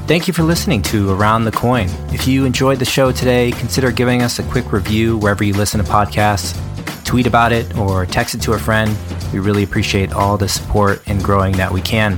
Thank 0.07 0.27
you 0.27 0.33
for 0.33 0.41
listening 0.41 0.81
to 0.83 1.11
Around 1.11 1.45
the 1.45 1.51
Coin. 1.51 1.87
If 2.09 2.27
you 2.27 2.45
enjoyed 2.45 2.79
the 2.79 2.85
show 2.85 3.11
today, 3.11 3.51
consider 3.51 3.91
giving 3.91 4.23
us 4.23 4.39
a 4.39 4.43
quick 4.43 4.73
review 4.73 5.17
wherever 5.19 5.43
you 5.43 5.53
listen 5.53 5.83
to 5.83 5.89
podcasts. 5.89 6.57
Tweet 7.05 7.27
about 7.27 7.51
it 7.51 7.77
or 7.77 8.07
text 8.07 8.33
it 8.33 8.41
to 8.41 8.53
a 8.53 8.59
friend. 8.59 8.97
We 9.31 9.39
really 9.39 9.63
appreciate 9.63 10.11
all 10.13 10.37
the 10.37 10.49
support 10.49 11.03
and 11.07 11.23
growing 11.23 11.53
that 11.57 11.71
we 11.71 11.81
can. 11.81 12.17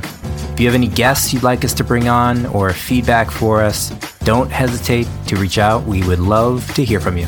If 0.53 0.59
you 0.59 0.67
have 0.67 0.75
any 0.75 0.87
guests 0.87 1.33
you'd 1.33 1.43
like 1.43 1.65
us 1.65 1.73
to 1.73 1.83
bring 1.83 2.07
on 2.07 2.45
or 2.47 2.71
feedback 2.71 3.29
for 3.29 3.61
us, 3.61 3.89
don't 4.19 4.49
hesitate 4.49 5.07
to 5.27 5.35
reach 5.35 5.57
out. 5.57 5.83
We 5.83 6.01
would 6.07 6.19
love 6.19 6.73
to 6.75 6.85
hear 6.85 7.01
from 7.01 7.17
you. 7.17 7.27